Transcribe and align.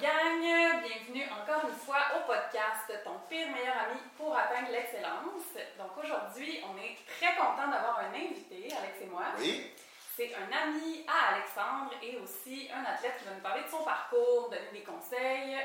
gang! 0.00 0.82
Bienvenue 0.84 1.24
encore 1.32 1.68
une 1.68 1.74
fois 1.74 1.96
au 2.16 2.26
podcast 2.26 2.84
Ton 3.04 3.16
pire 3.28 3.48
meilleur 3.48 3.76
ami 3.88 4.00
pour 4.16 4.36
atteindre 4.36 4.68
l'excellence. 4.70 5.56
Donc 5.78 5.96
aujourd'hui, 5.96 6.60
on 6.68 6.76
est 6.76 6.96
très 7.16 7.34
content 7.36 7.70
d'avoir 7.70 8.00
un 8.00 8.12
invité, 8.12 8.68
Alex 8.76 9.00
et 9.00 9.06
moi. 9.06 9.24
Oui. 9.38 9.70
C'est 10.16 10.32
un 10.34 10.48
ami 10.52 11.04
à 11.08 11.34
Alexandre 11.34 11.92
et 12.02 12.18
aussi 12.18 12.68
un 12.72 12.84
athlète 12.84 13.16
qui 13.18 13.24
va 13.24 13.34
nous 13.36 13.42
parler 13.42 13.62
de 13.62 13.68
son 13.68 13.84
parcours, 13.84 14.50
donner 14.50 14.68
des 14.72 14.84
conseils. 14.84 15.56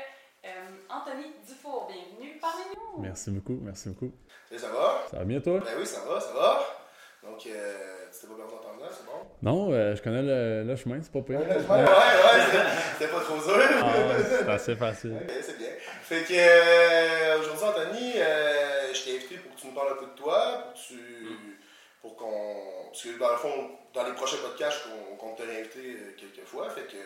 Euh, 0.44 0.48
Anthony 0.88 1.32
Dufour, 1.46 1.88
bienvenue 1.92 2.38
parmi 2.40 2.64
nous. 2.74 3.02
Merci 3.02 3.30
beaucoup, 3.30 3.58
merci 3.62 3.90
beaucoup. 3.90 4.12
Ça 4.56 4.68
va? 4.68 5.04
Ça 5.10 5.18
va 5.18 5.24
bien 5.24 5.40
toi? 5.40 5.60
Ben 5.60 5.76
oui, 5.78 5.86
ça 5.86 6.00
va, 6.04 6.20
ça 6.20 6.32
va. 6.32 6.81
Donc, 7.22 7.46
euh, 7.46 8.06
tu 8.12 8.20
t'es 8.20 8.26
pas 8.26 8.34
perdu 8.34 8.52
d'entendre 8.52 8.80
là, 8.82 8.88
c'est 8.90 9.06
bon? 9.06 9.12
Non, 9.42 9.72
euh, 9.72 9.94
je 9.94 10.02
connais 10.02 10.22
le, 10.22 10.64
le 10.64 10.76
chemin, 10.76 11.00
c'est 11.00 11.12
pas 11.12 11.20
pire. 11.20 11.38
Ouais, 11.38 11.46
ouais, 11.46 11.54
ouais, 11.54 12.66
c'était 12.98 13.12
pas 13.12 13.20
trop 13.20 13.36
dur. 13.36 13.62
Ah, 13.80 13.92
c'est 14.18 14.48
assez 14.48 14.74
facile. 14.76 15.16
C'est 15.40 15.56
bien. 15.56 15.68
Fait 16.02 16.22
que 16.24 16.32
euh, 16.34 17.38
aujourd'hui, 17.38 17.64
Anthony, 17.64 18.12
euh, 18.16 18.92
je 18.92 19.04
t'ai 19.04 19.16
invité 19.16 19.36
pour 19.36 19.54
que 19.54 19.60
tu 19.60 19.66
nous 19.68 19.72
parles 19.72 19.92
un 19.92 20.00
peu 20.00 20.06
de 20.06 20.16
toi, 20.20 20.64
pour 20.64 20.72
que 20.74 20.78
tu. 20.78 20.98
pour 22.02 22.16
qu'on. 22.16 22.88
Parce 22.90 23.02
que 23.04 23.18
dans 23.18 23.30
le 23.30 23.36
fond, 23.36 23.70
dans 23.94 24.04
les 24.04 24.12
prochains 24.14 24.38
podcasts, 24.38 24.82
on 25.12 25.16
compte 25.16 25.36
te 25.38 25.42
réinviter 25.42 26.16
quelques 26.18 26.44
fois. 26.46 26.68
Fait 26.70 26.82
que 26.82 26.96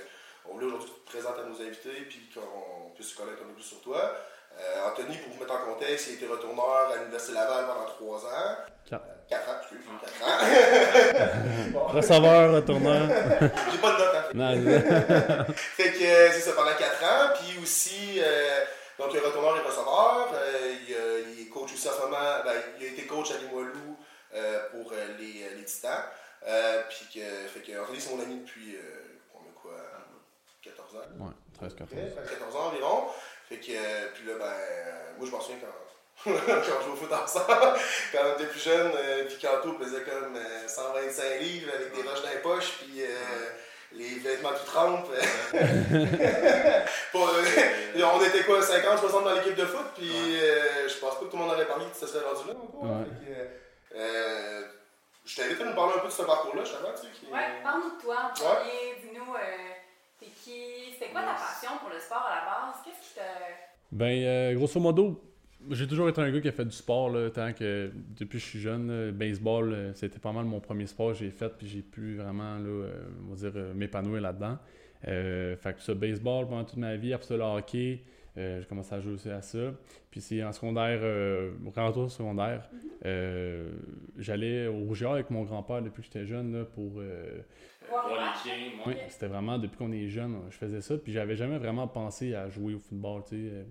on 0.49 0.55
voulait 0.55 0.67
aujourd'hui 0.67 0.91
te 1.05 1.11
présenter 1.11 1.41
à 1.41 1.45
nos 1.45 1.61
invités 1.61 2.07
puis 2.09 2.31
qu'on 2.35 2.91
puisse 2.95 3.11
se 3.11 3.17
connaître 3.17 3.43
un 3.43 3.49
peu 3.49 3.53
plus 3.53 3.63
sur 3.65 3.81
toi. 3.83 4.01
Anthony, 4.87 5.19
pour 5.19 5.35
vous 5.35 5.41
mettre 5.41 5.53
en 5.55 5.75
contexte, 5.75 6.07
il 6.09 6.13
a 6.13 6.17
été 6.17 6.27
retourneur 6.27 6.89
à 6.91 6.97
l'Université 6.97 7.35
Laval 7.35 7.67
pendant 7.67 7.85
trois 7.87 8.25
ans. 8.25 8.57
Quatre. 8.89 9.05
Euh, 9.27 9.37
Quatre 9.37 9.49
ans, 9.49 9.55
excuse, 9.61 9.79
quatre 10.01 10.23
ans. 10.25 11.71
Bon. 11.71 11.85
Receveur, 11.87 12.55
retourneur. 12.55 13.09
J'ai 13.73 13.79
pas 13.79 13.93
de 13.93 13.99
note, 13.99 14.15
hein. 14.15 14.25
Non, 14.35 15.55
Fait 15.55 15.93
que 15.93 16.05
euh, 16.05 16.31
c'est 16.33 16.41
ça 16.41 16.53
pendant 16.53 16.75
4 16.77 17.03
ans. 17.05 17.33
Puis 17.35 17.59
aussi, 17.63 18.21
euh, 18.23 18.65
donc 18.99 19.09
il 19.13 19.17
est 19.17 19.21
retourneur 19.21 19.57
et 19.57 19.61
receveur. 19.61 20.29
Euh, 20.35 20.75
il, 20.89 20.95
euh, 20.95 21.23
il 21.37 21.43
est 21.43 21.49
coach 21.49 21.73
aussi 21.73 21.89
en 21.89 21.93
ce 21.93 22.01
moment. 22.03 22.17
Ben, 22.45 22.55
il 22.79 22.87
a 22.87 22.89
été 22.91 23.07
coach 23.07 23.31
à 23.33 23.39
Limoilou 23.39 23.97
euh, 24.35 24.69
pour 24.71 24.93
euh, 24.93 24.97
les, 25.19 25.43
euh, 25.45 25.57
les 25.57 25.65
Titans. 25.65 26.05
Euh, 26.47 26.83
puis 26.89 27.07
que, 27.15 27.49
fait 27.49 27.61
que 27.61 27.81
Anthony, 27.81 28.01
c'est 28.01 28.15
mon 28.15 28.23
ami 28.23 28.37
depuis, 28.41 28.77
euh, 28.77 29.19
on 29.35 29.39
a 29.41 29.53
quoi, 29.61 29.73
14 30.63 30.95
ans? 30.97 31.25
ouais, 31.25 31.33
13, 31.59 31.75
14. 31.75 31.93
Ouais, 32.01 32.13
14 32.39 32.57
ans 32.57 32.67
environ. 32.69 33.05
Fait 33.49 33.57
que, 33.57 33.71
euh, 33.73 34.09
puis 34.15 34.27
là, 34.27 34.35
ben, 34.39 34.45
euh, 34.45 34.93
moi 35.19 35.27
je 35.27 35.31
m'en 35.33 35.41
souviens 35.41 35.59
quand, 35.61 35.73
quand 36.47 36.79
on 36.79 36.83
jouait 36.83 36.93
au 36.93 36.97
foot 36.97 37.13
ensemble, 37.13 37.47
quand 38.13 38.19
on 38.25 38.35
était 38.35 38.51
plus 38.51 38.61
jeune, 38.61 38.93
euh, 38.97 39.25
puis 39.27 39.39
Canto 39.41 39.73
pesait 39.75 40.03
comme 40.03 40.37
euh, 40.37 40.69
125 40.69 41.41
livres 41.41 41.73
avec 41.75 41.95
des 41.95 42.03
roches 42.03 42.23
dans 42.23 42.31
les 42.31 42.39
poches, 42.43 42.73
puis 42.81 43.03
euh, 43.03 43.07
les 43.93 44.19
vêtements 44.19 44.51
tout 44.51 44.67
trempent. 44.67 45.07
Pour, 47.13 47.29
euh, 47.29 48.03
on 48.15 48.25
était 48.25 48.45
quoi, 48.45 48.61
50, 48.63 48.99
60 48.99 49.25
dans 49.25 49.35
l'équipe 49.35 49.55
de 49.55 49.65
foot, 49.65 49.87
puis 49.97 50.11
euh, 50.41 50.89
je 50.89 50.95
pense 50.99 51.15
pas 51.15 51.21
que 51.25 51.31
tout 51.31 51.37
le 51.37 51.43
monde 51.43 51.53
aurait 51.53 51.67
parlé 51.67 51.87
que 51.87 51.97
ça 51.97 52.07
serait 52.07 52.25
rendu 52.25 52.49
là. 52.49 52.55
Ouais. 52.83 53.07
Euh, 53.97 54.63
je 55.25 55.37
t'invite 55.37 55.61
à 55.61 55.65
nous 55.65 55.75
parler 55.75 55.95
un 55.97 56.01
peu 56.01 56.07
de 56.09 56.13
ce 56.13 56.23
parcours-là, 56.23 56.63
je 56.65 56.71
savais, 56.71 56.95
tu 56.95 57.03
sais. 57.03 57.09
Qui... 57.19 57.27
Ouais, 57.33 57.61
parle-nous 57.63 57.97
de 57.97 58.01
toi 58.03 58.17
en 58.27 58.35
premier. 58.35 58.95
Dis-nous, 59.03 59.35
euh, 59.35 59.73
t'es 60.21 60.27
qui? 60.27 60.93
C'était 60.93 61.11
quoi 61.11 61.23
ta 61.23 61.35
passion 61.35 61.71
pour 61.81 61.91
le 61.91 61.99
sport 61.99 62.25
à 62.31 62.37
la 62.37 62.45
base? 62.45 62.77
Qu'est-ce 62.85 63.09
qui 63.09 63.15
te. 63.15 63.21
Ben, 63.91 64.23
euh, 64.25 64.55
grosso 64.55 64.79
modo, 64.79 65.21
j'ai 65.71 65.87
toujours 65.87 66.09
été 66.09 66.21
un 66.21 66.31
gars 66.31 66.41
qui 66.41 66.49
a 66.49 66.53
fait 66.53 66.65
du 66.65 66.71
sport, 66.77 67.11
là, 67.11 67.31
tant 67.31 67.53
que 67.53 67.91
depuis 68.19 68.39
que 68.39 68.45
je 68.45 68.49
suis 68.51 68.61
jeune, 68.61 68.89
là, 68.89 69.13
baseball, 69.13 69.73
euh, 69.73 69.95
c'était 69.95 70.19
pas 70.19 70.33
mal 70.33 70.45
mon 70.45 70.61
premier 70.61 70.87
sport 70.87 71.13
que 71.13 71.19
j'ai 71.19 71.31
fait, 71.31 71.49
puis 71.57 71.67
j'ai 71.67 71.83
pu 71.83 72.17
vraiment, 72.17 72.57
là, 72.59 72.69
euh, 72.69 73.05
on 73.27 73.35
va 73.35 73.37
dire, 73.37 73.53
euh, 73.57 73.75
m'épanouir 73.75 74.21
là-dedans. 74.21 74.59
Euh, 75.09 75.57
fait 75.57 75.75
que 75.75 75.81
ça, 75.83 75.95
baseball 75.95 76.47
pendant 76.47 76.65
toute 76.65 76.79
ma 76.79 76.97
vie, 76.97 77.13
après 77.13 77.27
ça, 77.27 77.37
le 77.37 77.43
hockey, 77.43 78.03
euh, 78.39 78.61
j'ai 78.61 78.67
commencé 78.67 78.95
à 78.95 79.01
jouer 79.01 79.13
aussi 79.13 79.31
à 79.31 79.41
ça. 79.43 79.73
Puis 80.11 80.21
c'est 80.21 80.43
en 80.43 80.53
secondaire, 80.53 81.01
euh, 81.03 81.53
au 81.65 81.71
retour 81.71 82.11
secondaire, 82.11 82.69
euh, 83.05 83.71
j'allais 84.19 84.67
au 84.67 84.79
Rouge 84.81 85.03
et 85.03 85.07
Or 85.07 85.15
avec 85.15 85.31
mon 85.31 85.43
grand-père 85.45 85.83
depuis 85.83 86.03
que 86.03 86.07
j'étais 86.07 86.27
jeune, 86.27 86.53
là, 86.53 86.65
pour... 86.65 86.93
euh, 86.99 87.41
Voir 87.89 88.09
les 88.09 88.51
games. 88.51 88.97
C'était 89.09 89.29
vraiment 89.29 89.59
depuis 89.59 89.77
qu'on 89.77 89.93
est 89.93 90.09
jeune, 90.09 90.37
je 90.51 90.57
faisais 90.57 90.81
ça. 90.81 90.97
Puis 90.99 91.13
j'avais 91.13 91.37
jamais 91.37 91.59
vraiment 91.59 91.87
pensé 91.87 92.35
à 92.35 92.49
jouer 92.49 92.75
au 92.75 92.81
football. 92.81 93.23
Tu 93.29 93.37
sais. 93.37 93.67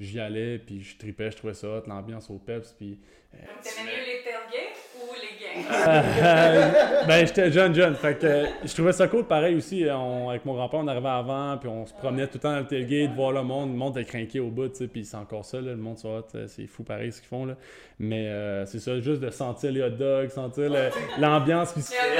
Euh, 0.00 0.04
J'y 0.04 0.18
allais, 0.20 0.58
puis 0.58 0.82
je 0.82 0.96
tripais, 0.96 1.30
je 1.30 1.36
trouvais 1.36 1.54
ça 1.54 1.68
hot, 1.68 1.82
l'ambiance 1.86 2.30
au 2.30 2.38
Peps. 2.38 2.72
Puis 2.78 2.98
Donc, 3.32 3.42
t'aimais 3.62 3.90
mieux 3.90 4.06
les 4.06 4.22
tailgates 4.24 4.78
ou 4.96 5.12
les 5.14 5.44
games? 5.44 5.66
euh, 6.24 7.04
ben, 7.06 7.26
j'étais 7.26 7.50
jeune, 7.52 7.74
jeune. 7.74 7.94
Fait 7.96 8.18
que 8.18 8.26
euh, 8.26 8.46
je 8.64 8.72
trouvais 8.72 8.92
ça 8.92 9.08
cool. 9.08 9.24
Pareil 9.26 9.56
aussi, 9.56 9.84
euh, 9.84 9.94
on- 9.96 10.30
avec 10.30 10.44
mon 10.46 10.54
grand-père, 10.54 10.80
on 10.80 10.88
arrivait 10.88 11.08
avant, 11.08 11.58
puis 11.58 11.68
on 11.68 11.84
se 11.86 11.92
promenait 11.92 12.26
tout 12.26 12.34
le 12.36 12.40
temps 12.40 12.52
dans 12.52 12.60
le 12.60 12.66
tailgate, 12.66 13.14
voir 13.14 13.32
le 13.32 13.42
monde. 13.42 13.70
Le 13.72 13.76
monde 13.76 13.98
était 13.98 14.08
craqué 14.10 14.40
au 14.40 14.48
bout, 14.48 14.68
tu 14.68 14.76
sais, 14.76 14.88
puis 14.88 15.04
c'est 15.04 15.16
encore 15.18 15.44
ça, 15.44 15.58
là, 15.58 15.70
le 15.72 15.76
monde 15.76 15.98
euh, 16.06 16.46
c'est 16.48 16.66
fou 16.66 16.82
pareil 16.82 17.12
ce 17.12 17.20
qu'ils 17.20 17.28
font. 17.28 17.44
Là. 17.44 17.56
Mais 17.98 18.28
euh, 18.28 18.64
c'est 18.66 18.78
ça, 18.78 18.98
juste 19.00 19.20
de 19.20 19.28
sentir 19.30 19.70
les 19.70 19.82
hot 19.82 19.90
dogs, 19.90 20.30
sentir 20.30 20.70
le- 20.70 20.88
l'ambiance 21.20 21.72
qui 21.72 21.82
se 21.82 21.92
raison. 21.92 22.04
le, 22.08 22.16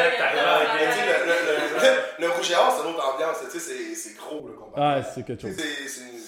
le, 1.27 1.33
le, 1.33 2.23
le, 2.23 2.27
le 2.27 2.31
rouge 2.33 2.51
et 2.51 2.55
or, 2.55 2.71
c'est 2.77 2.87
une 2.89 2.95
autre 2.95 3.15
ambiance, 3.15 3.39
tu 3.51 3.59
sais, 3.59 3.95
c'est- 3.95 4.17
gros 4.19 4.47
le 4.47 4.53
combat. 4.53 4.77
Ah, 4.99 5.03
c'est 5.03 5.25
quelque 5.25 5.41
chose. 5.43 5.57
C'est 5.57 6.20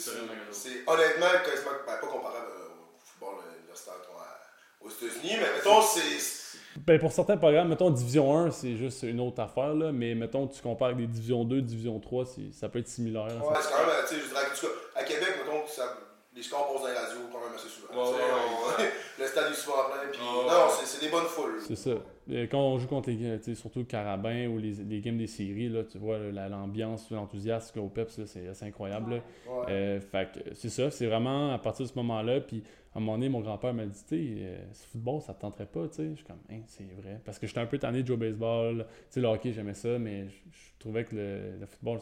c'est- 0.84 0.91
honnêtement 0.91 1.26
quasiment 1.44 1.70
ben, 1.87 1.97
pas 2.00 2.06
comparable 2.06 2.47
euh, 2.50 2.69
au 2.69 2.98
football 3.04 3.34
euh, 3.47 3.59
universitaire 3.60 3.94
toi, 4.04 4.22
à- 4.26 4.84
aux 4.84 4.88
États-Unis, 4.91 5.37
mais 5.41 5.53
mettons, 5.56 5.82
c'est. 5.82 6.50
Ben 6.87 6.98
pour 6.98 7.12
certains 7.12 7.37
programmes, 7.37 7.69
mettons 7.69 7.91
Division 7.91 8.34
1, 8.47 8.50
c'est 8.50 8.76
juste 8.76 9.03
une 9.03 9.20
autre 9.20 9.41
affaire, 9.43 9.75
là, 9.75 9.93
mais 9.93 10.15
mettons 10.15 10.47
tu 10.48 10.62
compares 10.62 10.88
avec 10.88 11.00
des 11.00 11.06
Division 11.06 11.44
2, 11.44 11.60
Division 11.60 12.00
3, 12.00 12.25
c'est- 12.25 12.53
ça 12.59 12.69
peut 12.70 12.78
être 12.78 12.88
similaire. 12.88 13.26
là. 13.26 13.34
Ouais, 13.34 13.54
c'est 13.60 13.70
quand 13.70 13.81
même, 13.81 13.88
euh, 13.91 14.03
tu 14.09 14.15
sais, 14.15 14.20
je 14.22 14.28
dirais, 14.28 14.72
à 14.97 15.04
Québec, 15.04 15.34
mettons, 15.44 15.66
ça, 15.69 15.98
les 16.34 16.43
scores 16.43 16.72
passent 16.72 16.81
dans 16.82 16.88
les 16.88 16.94
radios 16.94 17.28
quand 17.31 17.41
même 17.41 17.54
assez 17.54 17.69
souvent. 17.69 17.93
Ouais, 18.12 18.16
ouais, 18.16 18.91
le 19.19 19.26
stade 19.26 19.53
est 19.53 19.54
souvent 19.54 19.84
plein, 19.84 20.09
puis. 20.10 20.20
Non, 20.22 20.47
ouais. 20.47 20.72
c'est 20.81 20.87
c'est 20.87 21.00
des 21.04 21.10
bonnes 21.10 21.26
foules. 21.26 21.60
C'est 21.66 21.76
ça. 21.76 21.91
Et 22.31 22.47
quand 22.47 22.60
on 22.60 22.78
joue 22.78 22.87
contre 22.87 23.10
les, 23.10 23.55
surtout 23.55 23.81
le 23.81 23.84
Carabin 23.84 24.47
ou 24.49 24.59
les, 24.59 24.72
les 24.75 25.00
games 25.00 25.16
des 25.16 25.27
séries, 25.27 25.69
là, 25.69 25.83
tu 25.84 25.99
vois 25.99 26.19
la- 26.19 26.49
l'ambiance, 26.49 27.10
l'enthousiasme 27.10 27.81
au 27.81 27.88
PEPS, 27.88 28.19
là, 28.19 28.27
c'est 28.27 28.65
incroyable. 28.66 29.22
Ouais. 29.49 29.65
Euh, 29.69 30.00
fait 30.00 30.31
que 30.32 30.55
c'est 30.55 30.69
ça, 30.69 30.91
c'est 30.91 31.06
vraiment 31.06 31.53
à 31.53 31.59
partir 31.59 31.84
de 31.84 31.91
ce 31.91 31.97
moment-là. 31.97 32.41
Puis 32.41 32.62
à 32.94 32.99
un 32.99 33.00
moment 33.00 33.15
donné, 33.15 33.28
mon 33.28 33.41
grand-père 33.41 33.75
m'a 33.75 33.87
dit, 33.87 34.05
tu 34.06 34.15
euh, 34.43 34.56
ce 34.72 34.87
football, 34.87 35.21
ça 35.21 35.34
te 35.34 35.41
tenterait 35.41 35.66
pas, 35.66 35.88
tu 35.88 35.94
sais? 35.97 36.11
Je 36.11 36.16
suis 36.16 36.25
comme, 36.25 36.38
Hein, 36.50 36.61
c'est 36.66 36.87
vrai. 37.00 37.21
Parce 37.25 37.38
que 37.38 37.47
j'étais 37.47 37.61
un 37.61 37.66
peu 37.66 37.78
tanné 37.78 38.03
de 38.03 38.06
jouer 38.06 38.16
au 38.16 38.21
baseball. 38.21 38.87
Tu 38.88 38.94
sais, 39.11 39.21
le 39.21 39.27
hockey, 39.27 39.53
j'aimais 39.53 39.75
ça, 39.75 39.99
mais 39.99 40.27
je, 40.28 40.59
trouvais 40.78 41.05
que 41.05 41.16
le, 41.16 41.59
le 41.61 41.66
football. 41.66 41.99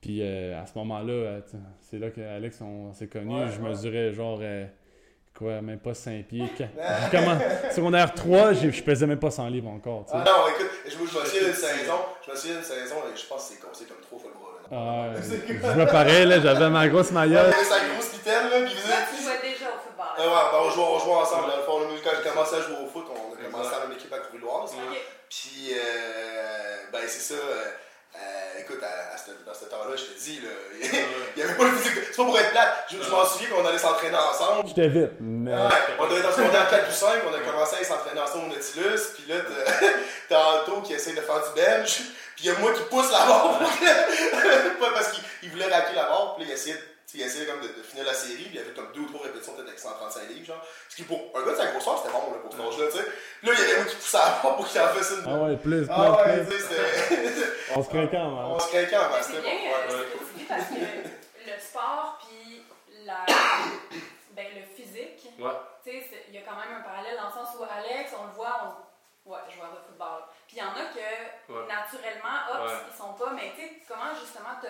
Puis 0.00 0.20
euh, 0.20 0.60
à 0.60 0.66
ce 0.66 0.76
moment-là, 0.78 1.12
euh, 1.12 1.40
c'est 1.80 1.98
là 1.98 2.10
qu'Alex, 2.10 2.60
on, 2.60 2.92
s'est 2.92 3.08
connus. 3.08 3.32
Ouais, 3.34 3.48
je 3.48 3.60
ouais. 3.60 3.68
mesurais 3.68 4.12
genre. 4.12 4.40
Quoi, 5.36 5.60
même 5.62 5.80
pas 5.80 5.94
5 5.94 6.24
pieds. 6.28 6.48
Comment? 7.10 7.36
Secondaire 7.74 8.14
3, 8.14 8.52
j'ai- 8.52 8.70
je 8.70 8.82
pesais 8.84 9.04
même 9.06 9.18
pas 9.18 9.32
100 9.32 9.48
livres 9.48 9.68
encore. 9.68 10.04
tu 10.06 10.12
sais. 10.12 10.18
Ah 10.20 10.24
non, 10.24 10.46
écoute, 10.48 10.70
je, 10.86 10.96
me- 10.96 11.06
souviens 11.08 11.42
d'une 11.42 11.52
saison, 11.54 11.98
je 12.24 12.30
me 12.30 12.36
souviens 12.36 12.54
d'une 12.54 12.64
saison, 12.64 12.96
et 13.12 13.16
je 13.18 13.26
pense 13.26 13.48
que 13.48 13.54
c'est 13.54 13.60
cassé 13.68 13.84
comme 13.86 13.98
trois 14.00 14.18
fois 14.20 14.30
le 14.30 14.38
bras. 14.38 14.54
Là. 14.62 14.68
Ah, 14.70 15.20
je 15.74 15.80
me 15.80 15.86
parais, 15.90 16.24
là, 16.24 16.40
j'avais 16.40 16.70
ma 16.70 16.86
grosse 16.86 17.08
Il 17.10 17.14
maillot. 17.14 17.38
avait 17.38 17.52
sa 17.64 17.80
grosse 17.80 18.12
mitaine, 18.12 18.44
là, 18.48 18.60
puis 18.64 18.74
il 18.78 18.82
Toi, 18.82 18.94
tu 19.10 19.22
jouais 19.24 19.40
déjà 19.42 19.66
au 19.74 19.78
football. 19.82 20.06
Ah 20.16 20.22
ouais, 20.22 20.26
ben, 20.52 20.58
on, 20.62 20.70
jouait, 20.70 20.84
on 20.86 20.98
jouait 21.00 21.14
ensemble. 21.18 21.50
Dans 21.50 21.56
le 21.56 21.62
fond, 21.64 21.80
là, 21.80 21.86
quand 22.04 22.10
j'ai 22.22 22.30
commencé 22.30 22.54
à 22.54 22.60
jouer 22.60 22.76
au 22.84 22.86
foot, 22.86 23.04
on 23.10 23.34
a 23.34 23.44
commencé 23.50 23.74
à 23.74 23.78
la 23.80 23.86
même 23.86 23.96
équipe 23.98 24.12
à 24.12 24.18
Courvilloise. 24.18 24.70
Puis, 25.28 25.74
euh, 25.74 26.76
ben, 26.92 27.00
c'est 27.08 27.34
ça. 27.34 27.40
euh, 27.42 27.64
écoute, 28.64 28.82
à, 28.82 29.14
à 29.14 29.18
ce- 29.18 29.30
dans 29.46 29.54
ce 29.54 29.64
temps-là, 29.66 29.94
je 29.96 30.02
te 30.04 30.18
dis, 30.18 30.40
là, 30.40 30.50
il 31.36 31.36
n'y 31.36 31.42
avait 31.42 31.54
pas 31.56 31.64
le 31.64 31.72
physique. 31.76 31.94
de- 31.96 32.04
C'est 32.10 32.16
pas 32.16 32.24
pour 32.24 32.38
être 32.38 32.50
plate. 32.50 32.84
Je, 32.90 33.02
je 33.02 33.10
m'en 33.10 33.24
souviens 33.24 33.48
qu'on 33.50 33.66
allait 33.66 33.78
s'entraîner 33.78 34.16
ensemble. 34.16 34.68
J'étais 34.68 34.88
vite, 34.88 35.12
mais. 35.20 35.52
Ouais, 35.52 35.58
on 35.98 36.06
devait 36.08 36.20
être 36.20 36.28
en 36.30 36.36
secondaire 36.36 36.68
4 36.70 36.88
ou 36.88 36.92
5, 36.92 37.08
on 37.30 37.34
a 37.34 37.40
commencé 37.40 37.76
à 37.80 37.84
s'entraîner 37.84 38.20
ensemble 38.20 38.44
au 38.46 38.48
Nautilus, 38.54 39.00
puis 39.14 39.24
là, 39.28 39.36
t'as- 40.28 40.38
Anto 40.64 40.80
qui 40.82 40.94
essaie 40.94 41.12
de 41.12 41.20
faire 41.20 41.42
du 41.42 41.60
bench, 41.60 41.98
puis 42.36 42.44
il 42.44 42.46
y 42.46 42.50
a 42.50 42.58
moi 42.58 42.72
qui 42.72 42.82
pousse 42.84 43.10
la 43.12 43.18
barre, 43.26 43.58
pour 43.58 43.68
que- 43.78 44.80
pas 44.80 44.90
parce 44.94 45.08
qu'il 45.12 45.24
il 45.44 45.50
voulait 45.50 45.66
raquer 45.66 45.94
la 45.94 46.04
barre, 46.04 46.34
puis 46.36 46.44
là, 46.44 46.50
il 46.50 46.54
essayait, 46.54 46.76
tu 46.76 46.82
il 47.12 47.20
essayait 47.22 47.46
comme 47.46 47.60
de, 47.60 47.68
de 47.68 47.82
finir 47.82 48.04
la 48.06 48.14
série, 48.14 48.44
puis 48.44 48.50
il 48.54 48.58
avait 48.58 48.72
comme 48.72 48.90
deux 48.92 49.00
ou 49.02 49.06
trois 49.08 49.22
répétitions, 49.26 49.52
peut-être 49.54 49.68
avec 49.68 49.78
135 49.78 50.28
livres, 50.30 50.46
genre. 50.46 50.66
Ce 50.88 50.96
qui, 50.96 51.02
pour 51.04 51.20
un 51.34 51.42
gars 51.44 51.52
de 51.52 51.56
sa 51.56 51.66
grosseur, 51.66 51.98
c'était 51.98 52.12
bon, 52.12 52.32
là, 52.32 52.38
pour 52.42 52.52
ce 52.52 52.58
âge-là, 52.58 52.86
tu 52.90 52.98
sais. 52.98 53.04
Là, 53.04 53.52
il 53.52 53.58
y 53.58 53.62
avait 53.62 53.76
moi 53.76 53.84
qui 53.84 53.96
poussait 53.96 54.18
la 54.18 54.24
barre 54.42 54.56
pour 54.56 54.66
qu'il 54.68 54.80
en 54.80 54.88
fasse 54.88 55.10
une. 55.10 55.24
Ah 55.26 55.34
ouais, 55.44 55.56
plus, 55.56 55.84
plus, 55.84 55.86
Ah 55.90 56.12
ouais, 56.26 56.44
plus. 56.44 56.64
On 57.76 57.82
se 57.82 57.88
craquait 57.88 58.16
en 58.18 58.52
On 58.54 58.58
se 58.58 58.68
craquait 58.68 58.96
en 58.96 59.02
Mais 59.02 59.08
masse, 59.10 59.26
c'est 59.26 59.32
c'était 59.36 59.42
bien 59.42 59.70
bon. 59.88 59.96
Ouais. 59.96 60.46
parce 60.48 60.64
que 60.68 61.50
le 61.50 61.60
sport 61.60 62.18
puis 62.26 62.62
la, 63.04 63.24
ben, 64.32 64.46
le 64.54 64.62
physique, 64.74 65.28
Ouais. 65.38 65.50
tu 65.84 65.90
sais, 65.90 66.06
c'est- 66.10 66.24
il 66.28 66.34
y 66.34 66.38
a 66.38 66.42
quand 66.42 66.56
même 66.56 66.78
un 66.78 66.82
parallèle 66.82 67.16
dans 67.16 67.26
le 67.28 67.32
sens 67.44 67.54
où 67.58 67.62
Alex, 67.64 68.10
on 68.18 68.26
le 68.26 68.32
voit, 68.32 68.74
on, 69.26 69.30
ouais, 69.30 69.38
joueur 69.54 69.70
de 69.72 69.80
football. 69.86 70.22
Puis 70.48 70.56
il 70.56 70.60
y 70.60 70.62
en 70.62 70.72
a 70.72 70.84
que 70.92 71.52
Ouais. 71.52 71.66
naturellement, 71.68 72.38
hop, 72.52 72.68
Ouais. 72.68 72.76
ils 72.90 72.96
sont 72.96 73.12
pas, 73.14 73.30
mais 73.34 73.52
tu 73.56 73.62
sais, 73.62 73.72
comment 73.88 74.10
justement 74.18 74.56
te. 74.62 74.68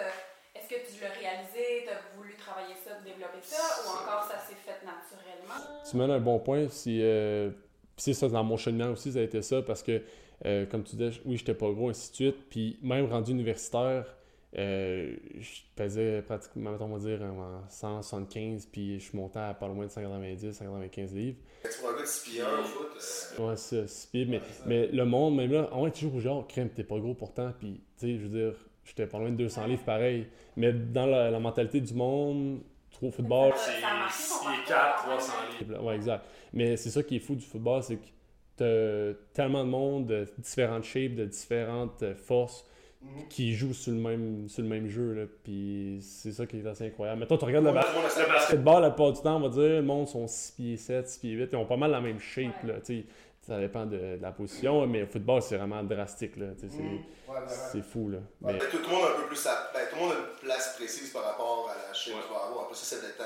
Est-ce 0.55 0.69
que 0.69 0.75
tu 0.75 1.03
l'as 1.03 1.11
réalisé, 1.11 1.85
tu 1.85 1.91
as 1.91 2.17
voulu 2.17 2.35
travailler 2.37 2.75
ça, 2.85 2.93
développer 3.05 3.43
ça, 3.43 3.57
ou 3.85 3.91
encore 3.91 4.23
ça 4.23 4.39
s'est 4.39 4.55
fait 4.55 4.85
naturellement? 4.85 5.83
Tu 5.89 5.97
mènes 5.97 6.11
un 6.11 6.21
bon 6.21 6.39
point. 6.39 6.69
Si, 6.69 7.01
euh, 7.03 7.51
puis 7.97 8.05
c'est 8.05 8.15
ça, 8.15 8.29
dans 8.29 8.45
mon 8.45 8.57
cheminement 8.57 8.93
aussi, 8.93 9.13
ça 9.13 9.19
a 9.19 9.23
été 9.23 9.43
ça 9.43 9.63
parce 9.63 9.83
que, 9.83 10.03
euh, 10.47 10.65
comme 10.67 10.85
tu 10.85 10.97
disais, 10.97 11.21
oui, 11.25 11.37
j'étais 11.37 11.55
pas 11.55 11.71
gros, 11.71 11.89
ainsi 11.89 12.11
de 12.11 12.15
suite. 12.15 12.49
Puis 12.51 12.79
même 12.83 13.07
rendu 13.07 13.33
universitaire, 13.33 14.15
euh, 14.57 15.17
je 15.41 15.61
pesais 15.75 16.23
pratiquement, 16.23 16.77
on 16.79 16.87
va 16.87 16.99
dire, 16.99 17.21
en 17.23 17.69
175, 17.69 18.67
puis 18.67 19.01
je 19.01 19.07
suis 19.07 19.19
monté 19.19 19.41
à 19.41 19.55
pas 19.55 19.67
loin 19.67 19.87
de 19.87 19.91
190, 19.91 20.53
195 20.53 21.15
livres. 21.15 21.39
Tu 21.65 21.81
pour 21.81 21.89
un 21.91 21.95
gars 21.95 22.03
de 22.03 22.07
6 22.07 22.31
pieds 22.31 22.43
1 22.43 22.47
au 22.47 22.63
foot. 22.63 23.39
Ouais, 23.41 23.57
c'est 23.57 23.89
6 23.89 24.07
pieds, 24.07 24.25
mais, 24.27 24.41
mais 24.67 24.87
le 24.87 25.05
monde, 25.05 25.35
même 25.35 25.51
là, 25.51 25.69
on 25.73 25.89
est 25.89 25.91
toujours 25.91 26.21
genre, 26.21 26.47
crème, 26.47 26.71
t'es 26.71 26.85
pas 26.85 26.99
gros 27.01 27.15
pourtant, 27.15 27.53
puis 27.59 27.81
tu 27.99 28.07
sais, 28.07 28.19
je 28.19 28.23
veux 28.23 28.29
dire, 28.29 28.55
j'étais 28.85 29.07
pas 29.07 29.19
loin 29.19 29.31
de 29.31 29.37
200 29.37 29.67
livres 29.67 29.85
pareil. 29.85 30.27
Mais 30.57 30.73
dans 30.73 31.07
la, 31.07 31.31
la 31.31 31.41
mentalité 31.41 31.81
du 31.81 31.95
monde, 31.95 32.61
trop 32.91 33.11
football. 33.11 33.53
C'est 33.57 33.81
4, 34.69 35.05
300 35.05 35.33
livres. 35.61 35.83
Ouais, 35.85 35.97
exact. 35.97 36.25
Mais 36.53 36.77
c'est 36.77 36.91
ça 36.91 37.03
qui 37.03 37.17
est 37.17 37.21
fou 37.21 37.35
du 37.35 37.45
football, 37.45 37.83
c'est 37.83 37.97
que 37.97 38.07
t'as 38.57 39.19
tellement 39.33 39.65
de 39.65 39.71
monde 39.71 40.07
de 40.07 40.27
différentes 40.39 40.85
shapes, 40.85 41.15
de 41.17 41.25
différentes 41.25 42.03
euh, 42.03 42.15
forces 42.15 42.65
Mhm. 43.03 43.29
qui 43.29 43.53
jouent 43.53 43.75
sur 43.75 43.93
le 43.93 43.99
même, 43.99 44.49
sur 44.49 44.63
le 44.63 44.69
même 44.71 44.89
jeu. 44.89 45.13
Là. 45.13 45.23
Puis 45.43 45.99
c'est 46.01 46.33
ça 46.33 46.47
qui 46.47 46.57
est 46.61 46.67
assez 46.67 46.87
incroyable. 46.87 47.21
Mettons, 47.21 47.37
tu 47.37 47.45
regardes 47.45 47.67
le, 47.67 47.73
Ouais, 47.73 47.81
le 47.81 48.23
le 48.23 48.29
basketball, 48.33 48.81
la 48.83 48.91
plupart 48.91 49.13
du 49.13 49.21
temps, 49.21 49.37
on 49.37 49.41
va 49.41 49.49
dire, 49.51 49.61
le 49.63 49.83
monde 49.83 50.09
sont 50.09 50.27
6 50.27 50.53
pieds 50.57 50.77
7, 50.79 51.07
6 51.07 51.19
pieds 51.21 51.33
8. 51.33 51.51
Ils 51.53 51.57
ont 51.57 51.67
pas 51.67 51.77
mal 51.77 51.91
la 51.91 52.01
même 52.01 52.19
shape. 52.19 52.63
Ouais. 52.65 52.73
Là. 52.73 53.05
Ça 53.47 53.59
dépend 53.61 53.85
de, 53.87 54.17
de 54.17 54.23
la 54.23 54.33
position, 54.33 54.87
mais 54.87 55.03
au 55.03 55.07
football, 55.07 55.43
c'est 55.43 55.57
vraiment 55.57 55.83
drastique. 55.83 56.37
Là, 56.37 56.47
sais, 56.57 56.67
c'est. 56.71 56.79
Ouais, 56.79 57.01
vraiment. 57.29 57.47
c'est 57.49 57.83
fou. 57.83 58.09
Là. 58.09 58.19
Ouais, 58.41 58.53
Mais- 58.55 58.59
tout, 58.71 58.79
le 58.79 58.89
monde 58.89 59.05
a 59.05 59.11
un 59.19 59.21
peu 59.23 59.27
plus 59.29 59.45
ben, 59.45 59.81
tout 59.91 59.97
le 59.97 60.03
monde 60.03 60.13
a 60.13 60.19
une 60.19 60.39
place 60.47 60.75
précise 60.77 61.11
par 61.11 61.25
rapport 61.25 61.71
à 61.71 61.89
la 61.89 61.93
chaîne 61.95 62.15
Ouais. 62.15 62.21
qu'il 62.23 62.31
va 62.31 62.43
avoir. 62.45 62.65
Après 62.65 62.75
ça, 62.77 62.97
c'est 62.97 63.07
le 63.07 63.13
temps. 63.15 63.25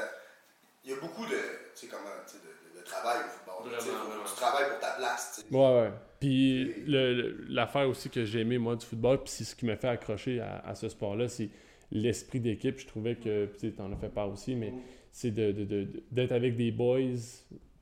Il 0.85 0.91
y 0.91 0.95
a 0.95 0.97
beaucoup 1.01 1.25
de, 1.27 1.31
tu 1.31 1.41
sais, 1.75 1.87
comment, 1.87 2.03
tu 2.27 2.33
sais, 2.33 2.39
de, 2.39 2.79
de- 2.79 2.81
de 2.81 2.85
travail 2.85 3.19
au 3.19 3.29
football. 3.29 3.73
Tu 3.79 3.85
sais, 3.85 3.91
Vraiment, 3.91 4.05
faut- 4.05 4.09
vraiment. 4.11 4.25
Tu 4.25 4.35
travailles 4.35 4.69
pour 4.71 4.79
ta 4.81 4.91
place. 4.97 5.33
tu 5.45 5.49
sais. 5.51 5.55
Ouais, 5.57 5.81
ouais. 5.83 5.93
Puis 6.21 6.65
le- 6.87 7.15
le- 7.15 7.45
l'affaire 7.49 7.89
aussi 7.89 8.11
que 8.11 8.25
j'ai 8.25 8.41
aimé, 8.41 8.59
moi, 8.59 8.75
du 8.77 8.85
football, 8.87 9.19
puis 9.23 9.31
c'est 9.31 9.45
ce 9.45 9.55
qui 9.55 9.67
m'a 9.67 9.77
fait 9.77 9.89
accrocher 9.89 10.41
à, 10.41 10.59
à 10.67 10.75
ce 10.75 10.89
sport-là, 10.89 11.29
c'est 11.29 11.49
l'esprit 11.93 12.41
d'équipe. 12.41 12.79
Je 12.79 12.87
trouvais 12.87 13.15
que, 13.17 13.47
puis 13.47 13.59
tu 13.61 13.69
sais, 13.69 13.75
t'en 13.75 13.93
as 13.93 13.97
fait 13.97 14.09
part 14.09 14.31
aussi, 14.31 14.55
mais 14.57 14.73
c'est 15.13 15.31
de, 15.31 15.53
de- 15.53 15.65
de- 15.65 15.85
de- 15.85 16.03
d'être 16.11 16.33
avec 16.33 16.57
des 16.57 16.71
boys, 16.73 16.99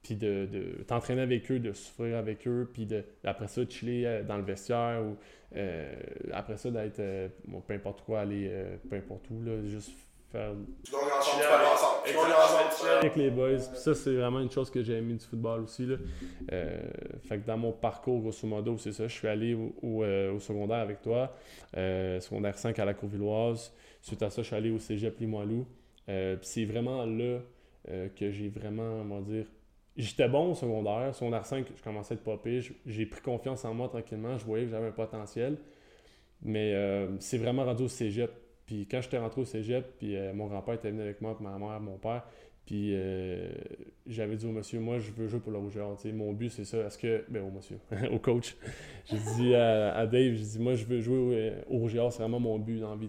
puis 0.07 0.15
de, 0.15 0.47
de 0.47 0.85
t'entraîner 0.85 1.23
avec 1.23 1.51
eux, 1.51 1.59
de 1.59 1.73
souffrir 1.73 2.17
avec 2.17 2.47
eux, 2.47 2.71
puis 2.73 2.87
de, 2.87 3.03
après 3.25 3.49
ça, 3.49 3.65
de 3.65 3.71
chiller 3.71 4.07
euh, 4.07 4.23
dans 4.23 4.37
le 4.37 4.45
vestiaire, 4.45 5.03
ou 5.03 5.17
euh, 5.57 5.93
après 6.33 6.57
ça, 6.57 6.71
d'être, 6.71 7.01
euh, 7.01 7.29
bon, 7.49 7.61
peu 7.61 7.75
importe 7.75 8.03
quoi, 8.03 8.21
aller, 8.21 8.47
euh, 8.49 8.77
peu 8.89 8.95
importe 8.95 9.29
où, 9.31 9.43
là, 9.43 9.65
juste 9.65 9.91
faire 10.31 10.53
Tu 10.85 10.93
gagnes 10.93 11.01
ensemble, 11.19 11.43
tu 11.43 11.73
ensemble. 11.73 11.99
Tu 12.05 12.13
gagnes 12.13 12.25
ensemble, 12.25 12.99
avec 12.99 13.17
les 13.17 13.31
boys. 13.31 13.57
Puis 13.57 13.81
ça, 13.81 13.95
c'est 13.97 14.15
vraiment 14.15 14.39
une 14.39 14.51
chose 14.51 14.71
que 14.71 14.81
j'ai 14.81 14.95
aimé 14.95 15.15
du 15.15 15.25
football 15.25 15.63
aussi. 15.63 15.87
Là. 15.87 15.97
Fait 17.29 17.39
que 17.39 17.47
dans 17.47 17.59
mon 17.59 17.73
parcours, 17.73 18.21
grosso 18.21 18.47
modo, 18.47 18.79
c'est 18.79 18.93
ça. 18.93 19.09
Je 19.09 19.15
suis 19.15 19.27
allé 19.27 19.55
au, 19.55 19.75
au, 19.83 20.05
au 20.05 20.39
secondaire 20.39 20.79
avec 20.79 21.03
toi, 21.03 21.35
secondaire 21.75 22.57
5 22.57 22.79
à 22.79 22.85
la 22.85 22.95
Courvilloise. 22.95 23.73
Suite 24.03 24.23
à 24.23 24.31
ça, 24.31 24.43
je 24.43 24.47
suis 24.47 24.57
allé 24.57 24.71
au 24.71 24.79
cégep 24.79 25.19
Limoilou. 25.19 25.67
Puis 26.07 26.39
c'est 26.43 26.65
vraiment 26.65 27.05
là 27.05 27.41
que 27.85 28.31
j'ai 28.31 28.49
vraiment, 28.49 29.01
on 29.01 29.05
va 29.05 29.21
dire, 29.21 29.47
j'étais 29.97 30.29
bon 30.29 30.53
au 30.53 30.55
secondaire. 30.55 31.15
Secondaire 31.15 31.47
5, 31.47 31.67
je 31.75 31.83
commençais 31.83 32.15
à 32.15 32.17
être 32.17 32.43
pire. 32.43 32.63
J'ai 32.87 33.07
pris 33.07 33.21
confiance 33.21 33.65
en 33.65 33.75
moi 33.75 33.89
tranquillement. 33.89 34.37
Je 34.39 34.45
voyais 34.45 34.65
que 34.65 34.71
j'avais 34.71 34.89
un 34.89 34.93
potentiel. 34.93 35.57
Mais 36.43 36.75
euh, 36.75 37.19
c'est 37.19 37.39
vraiment 37.39 37.65
rendu 37.65 37.85
au 37.85 37.89
cégep. 37.89 38.31
Puis 38.67 38.87
quand 38.91 39.01
j'étais 39.01 39.19
rentré 39.19 39.41
au 39.41 39.45
cégep, 39.45 39.87
puis 39.99 40.17
euh, 40.17 40.33
mon 40.35 40.47
grand-père 40.47 40.75
était 40.75 40.91
venu 40.91 41.03
avec 41.03 41.21
moi, 41.21 41.37
ma 41.41 41.59
mère, 41.59 41.81
mon 41.81 41.99
père. 41.99 42.25
Puis 42.67 42.91
euh, 42.95 43.49
j'avais 44.07 44.35
dit 44.37 44.45
au 44.45 44.51
monsieur, 44.51 44.81
moi 44.81 44.99
je 44.99 45.13
veux 45.13 45.29
jouer 45.29 45.39
pour 45.39 45.53
le 45.53 45.59
Rougeur. 45.59 45.97
Mon 46.13 46.33
but 46.33 46.51
c'est 46.51 46.65
ça. 46.65 46.79
Est-ce 46.79 46.99
que. 46.99 47.25
Ben 47.29 47.43
au 47.45 47.51
monsieur, 47.51 47.79
au 48.13 48.19
coach. 48.19 48.57
J'ai 49.05 49.19
dit 49.37 49.55
à, 49.55 50.05
Dave, 50.07 50.35
j'ai 50.35 50.45
dit 50.45 50.59
moi 50.59 50.75
je 50.75 50.85
veux 50.85 51.01
jouer 51.01 51.53
au, 51.69 51.77
au 51.77 51.79
Rougeur, 51.79 52.13
c'est 52.13 52.23
vraiment 52.23 52.41
mon 52.41 52.59
but 52.59 52.81
dans 52.81 52.91
la 52.91 52.97
vie. 52.97 53.09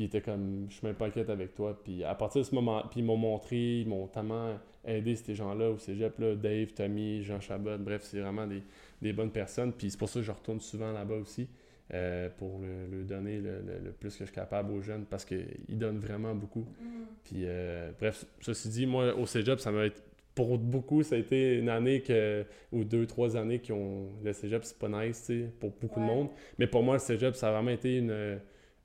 Puis 0.00 0.04
il 0.04 0.16
était 0.16 0.22
comme, 0.22 0.64
je 0.70 0.76
suis 0.76 0.86
même 0.86 0.96
pas 0.96 1.08
inquiète 1.08 1.28
avec 1.28 1.54
toi. 1.54 1.78
Puis 1.84 2.02
à 2.04 2.14
partir 2.14 2.40
de 2.40 2.46
ce 2.46 2.54
moment, 2.54 2.82
puis 2.90 3.00
ils 3.00 3.04
m'ont 3.04 3.18
montré, 3.18 3.80
ils 3.80 3.86
m'ont 3.86 4.06
tellement 4.06 4.58
aidé 4.82 5.14
ces 5.14 5.34
gens-là 5.34 5.68
au 5.68 5.76
cégep, 5.76 6.18
là, 6.18 6.34
Dave, 6.36 6.68
Tommy, 6.72 7.22
Jean 7.22 7.38
Chabot, 7.38 7.76
bref, 7.78 8.00
c'est 8.04 8.18
vraiment 8.20 8.46
des, 8.46 8.62
des 9.02 9.12
bonnes 9.12 9.30
personnes. 9.30 9.74
Puis 9.74 9.90
c'est 9.90 9.98
pour 9.98 10.08
ça 10.08 10.20
que 10.20 10.24
je 10.24 10.30
retourne 10.32 10.58
souvent 10.60 10.90
là-bas 10.90 11.16
aussi. 11.16 11.48
euh, 11.92 12.30
pour 12.38 12.60
le, 12.60 12.86
le 12.98 13.04
donner 13.04 13.40
le, 13.40 13.60
le- 13.60 13.84
le 13.84 13.90
plus 13.90 14.14
que 14.14 14.20
je 14.20 14.24
suis 14.30 14.34
capable 14.34 14.72
aux 14.72 14.80
jeunes 14.80 15.04
parce 15.04 15.26
qu'ils 15.26 15.44
donnent 15.76 15.98
vraiment 15.98 16.34
beaucoup. 16.34 16.60
Mm. 16.60 16.84
Puis, 17.24 17.36
euh, 17.44 17.90
bref, 18.00 18.24
ceci 18.40 18.68
dit, 18.70 18.86
moi, 18.86 19.14
au 19.14 19.26
cégep, 19.26 19.58
ça 19.60 19.70
m'a 19.70 19.84
été. 19.86 20.00
Pour 20.34 20.56
beaucoup, 20.56 21.02
ça 21.02 21.16
a 21.16 21.18
été 21.18 21.56
une 21.58 21.68
année 21.68 22.00
que, 22.00 22.44
ou 22.72 22.84
deux, 22.84 23.04
trois 23.06 23.36
années 23.36 23.58
qui 23.58 23.72
ont. 23.72 24.06
Le 24.24 24.32
cégep, 24.32 24.64
c'est 24.64 24.78
pas 24.78 24.88
nice, 24.88 25.24
tu 25.26 25.40
sais, 25.42 25.50
pour 25.60 25.72
beaucoup 25.78 26.00
de 26.00 26.04
monde. 26.06 26.28
Mais 26.58 26.66
pour 26.68 26.82
moi, 26.84 26.94
le 26.94 27.00
cégep, 27.00 27.34
ça 27.34 27.48
a 27.48 27.52
vraiment 27.52 27.72
été 27.72 27.98
une. 27.98 28.38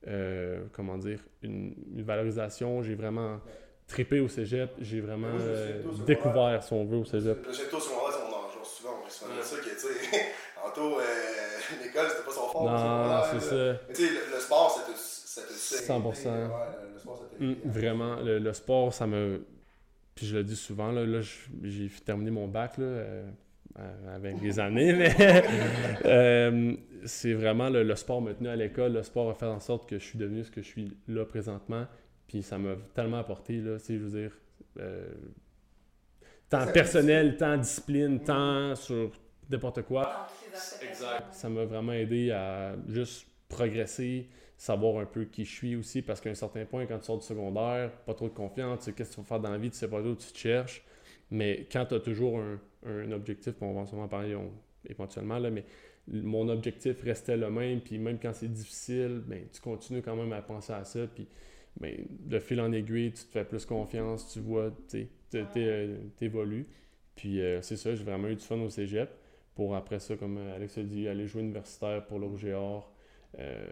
Euh, 0.07 0.63
comment 0.73 0.97
dire 0.97 1.19
Une, 1.41 1.75
une 1.95 2.03
valorisation. 2.03 2.81
J'ai 2.83 2.95
vraiment 2.95 3.39
trippé 3.87 4.19
au 4.19 4.27
cégep. 4.27 4.71
J'ai 4.79 5.01
vraiment 5.01 5.27
euh, 5.39 5.81
découvert, 6.05 6.63
si 6.63 6.73
on 6.73 6.85
veut, 6.85 6.97
au 6.97 7.05
cégep. 7.05 7.45
J'ai 7.51 7.67
tout 7.69 7.77
au 7.77 7.79
secondaire, 7.79 8.19
on 8.29 8.33
en 8.33 8.49
joue 8.51 8.63
souvent, 8.63 8.91
on 9.05 9.09
se 9.09 9.25
Ouais. 9.25 9.31
ça, 9.41 9.57
que, 9.57 9.69
tu 9.69 9.79
sais, 9.79 10.25
Anto, 10.65 10.99
euh, 10.99 11.03
l'école, 11.83 12.07
c'était 12.09 12.23
pas 12.23 12.31
son 12.31 12.47
fort. 12.49 12.63
Non, 12.65 13.21
c'est 13.31 13.39
ça. 13.45 13.79
Mais 13.87 13.93
tu 13.93 14.05
sais, 14.07 14.11
le, 14.13 14.35
le 14.35 14.39
sport, 14.39 14.83
c'était 14.85 14.97
c'était 14.97 15.93
100%. 15.93 15.97
Ouais, 15.97 16.49
le, 16.87 16.93
le 16.93 16.99
sport, 16.99 17.21
c'était. 17.31 17.43
Mm, 17.43 17.55
vraiment, 17.65 18.15
le, 18.17 18.39
le 18.39 18.53
sport, 18.53 18.93
ça 18.93 19.05
me. 19.07 19.45
Puis 20.15 20.27
je 20.27 20.37
le 20.37 20.43
dis 20.45 20.55
souvent, 20.55 20.91
là, 20.93 21.05
là 21.05 21.19
j'ai 21.63 21.89
terminé 22.05 22.31
mon 22.31 22.47
bac 22.47 22.77
là, 22.77 22.85
euh, 22.85 23.29
avec 24.13 24.39
des 24.39 24.59
années, 24.59 24.93
mais 24.93 25.13
euh, 26.05 26.73
c'est 27.05 27.33
vraiment 27.33 27.69
le, 27.69 27.83
le 27.83 27.95
sport 27.95 28.21
m'a 28.21 28.33
tenu 28.33 28.47
à 28.49 28.55
l'école. 28.55 28.93
Le 28.93 29.03
sport 29.03 29.29
a 29.29 29.33
fait 29.33 29.45
en 29.45 29.59
sorte 29.59 29.89
que 29.89 29.99
je 29.99 30.03
suis 30.03 30.17
devenu 30.17 30.43
ce 30.43 30.51
que 30.51 30.61
je 30.61 30.67
suis 30.67 30.97
là 31.07 31.25
présentement. 31.25 31.85
Puis 32.27 32.41
ça 32.41 32.57
m'a 32.57 32.75
tellement 32.93 33.19
apporté, 33.19 33.57
là, 33.59 33.77
tu 33.77 33.85
sais, 33.85 33.97
je 33.97 34.03
veux 34.03 34.21
dire, 34.21 34.31
euh, 34.79 35.07
tant 36.49 36.65
personnel, 36.67 37.37
tant 37.37 37.57
discipline, 37.57 38.19
tant 38.23 38.75
sur 38.75 39.11
n'importe 39.49 39.83
quoi 39.83 40.27
Exact. 40.81 41.25
ça 41.31 41.49
m'a 41.49 41.65
vraiment 41.65 41.93
aidé 41.93 42.31
à 42.31 42.75
juste 42.87 43.27
progresser, 43.47 44.29
savoir 44.57 45.01
un 45.01 45.05
peu 45.05 45.25
qui 45.25 45.45
je 45.45 45.51
suis 45.53 45.75
aussi, 45.75 46.01
parce 46.01 46.19
qu'à 46.19 46.29
un 46.29 46.35
certain 46.35 46.65
point, 46.65 46.85
quand 46.85 46.97
tu 46.97 47.05
sors 47.05 47.17
du 47.19 47.25
secondaire, 47.25 47.91
pas 48.05 48.13
trop 48.13 48.27
de 48.27 48.33
confiance, 48.33 48.79
tu 48.79 48.85
sais 48.85 48.93
qu'est-ce 48.93 49.11
que 49.11 49.15
tu 49.15 49.21
vas 49.21 49.27
faire 49.27 49.39
dans 49.39 49.51
la 49.51 49.57
vie, 49.57 49.69
tu 49.69 49.77
sais 49.77 49.87
pas 49.87 49.99
où 49.99 50.15
tu 50.15 50.31
te 50.31 50.37
cherches. 50.37 50.83
Mais 51.31 51.67
quand 51.71 51.85
tu 51.87 51.95
as 51.95 51.99
toujours 51.99 52.39
un, 52.39 52.59
un 52.85 53.11
objectif, 53.11 53.53
on 53.61 53.73
va 53.73 53.85
sûrement 53.85 54.07
parler 54.07 54.35
on- 54.35 54.51
éventuellement, 54.87 55.39
là, 55.39 55.49
mais 55.49 55.65
mon 56.07 56.47
objectif 56.49 57.01
restait 57.03 57.37
le 57.37 57.49
même, 57.49 57.81
puis 57.81 57.97
même 57.97 58.19
quand 58.19 58.33
c'est 58.33 58.51
difficile, 58.51 59.21
ben, 59.25 59.43
tu 59.51 59.59
continues 59.59 60.01
quand 60.03 60.15
même 60.15 60.31
à 60.33 60.41
penser 60.41 60.73
à 60.73 60.83
ça, 60.83 61.07
puis 61.07 61.27
ben, 61.79 62.05
de 62.09 62.39
fil 62.39 62.61
en 62.61 62.71
aiguille, 62.71 63.11
tu 63.11 63.23
te 63.25 63.31
fais 63.31 63.43
plus 63.43 63.65
confiance, 63.65 64.31
tu 64.31 64.39
vois, 64.39 64.71
tu 64.91 65.07
évolues. 66.21 66.67
Puis 67.15 67.41
euh, 67.41 67.61
c'est 67.61 67.77
ça, 67.77 67.95
j'ai 67.95 68.03
vraiment 68.03 68.27
eu 68.27 68.35
du 68.35 68.43
fun 68.43 68.59
au 68.59 68.69
cégep 68.69 69.09
pour 69.55 69.75
après 69.75 69.99
ça, 69.99 70.15
comme 70.15 70.37
Alex 70.37 70.77
a 70.77 70.83
dit, 70.83 71.07
aller 71.07 71.27
jouer 71.27 71.41
universitaire 71.41 72.05
pour 72.05 72.19
le 72.19 72.27
Rouge 72.27 72.45
et 72.45 72.53
Or. 72.53 72.91
Euh, 73.39 73.65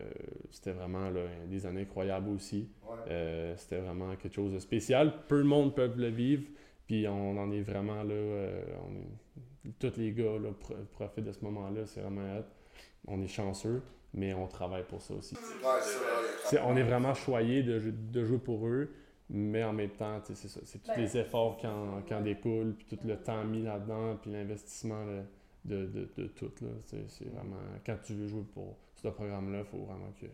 c'était 0.50 0.72
vraiment 0.72 1.10
là, 1.10 1.22
des 1.48 1.66
années 1.66 1.82
incroyables 1.82 2.30
aussi. 2.30 2.70
Ouais. 2.84 2.98
Euh, 3.10 3.54
c'était 3.58 3.78
vraiment 3.80 4.16
quelque 4.16 4.34
chose 4.34 4.54
de 4.54 4.60
spécial. 4.60 5.14
Peu 5.28 5.38
de 5.40 5.48
monde 5.48 5.76
peuvent 5.76 5.98
le 6.00 6.08
vivre. 6.08 6.44
Puis 6.88 7.08
on 7.08 7.38
en 7.38 7.52
est 7.52 7.62
vraiment 7.62 8.04
là. 8.04 8.14
euh, 8.14 8.64
on 8.88 8.96
est- 8.96 9.72
tous 9.80 9.98
les 9.98 10.12
gars 10.12 10.38
là, 10.40 10.50
pro- 10.60 10.76
profitent 10.92 11.24
de 11.26 11.32
ce 11.32 11.40
moment-là. 11.46 11.86
C'est 11.86 12.02
vraiment 12.02 12.38
hot. 12.40 12.44
On 13.08 13.22
est 13.22 13.28
chanceux, 13.28 13.82
mais 14.14 14.34
on 14.34 14.48
travaille 14.48 14.84
pour 14.84 15.02
ça 15.02 15.14
aussi. 15.14 15.36
On 16.64 16.76
est 16.76 16.84
vraiment 16.84 17.14
choyé 17.14 17.64
de, 17.64 17.80
jou- 17.80 17.92
de 18.12 18.24
jouer 18.26 18.38
pour 18.40 18.68
eux, 18.68 18.90
mais 19.30 19.64
en 19.64 19.72
même 19.74 19.90
temps, 19.92 20.20
tu 20.20 20.34
sais, 20.36 20.48
c'est 20.48 20.48
ça. 20.50 20.60
C'est 20.66 20.80
tous 20.84 20.92
Ben, 20.92 21.00
les 21.02 21.18
efforts 21.18 21.58
qui 21.58 21.66
en, 21.68 22.22
découlent, 22.22 22.76
puis 22.76 22.86
tout 22.98 23.08
le 23.08 23.16
temps 23.18 23.44
mis 23.46 23.64
là-dedans, 23.64 24.18
puis 24.22 24.32
l'investissement 24.32 25.06
de, 25.66 25.86
de, 25.86 26.10
de 26.18 26.28
tout. 26.28 26.52
là. 26.62 26.70
C'est 26.86 27.10
c'est 27.10 27.26
vraiment. 27.30 27.56
Quand 27.86 27.96
tu 28.04 28.14
veux 28.14 28.28
jouer 28.28 28.44
pour 28.54 28.78
ce 28.96 29.08
programme-là, 29.08 29.60
il 29.60 29.66
faut 29.66 29.86
vraiment 29.86 30.12
que. 30.20 30.26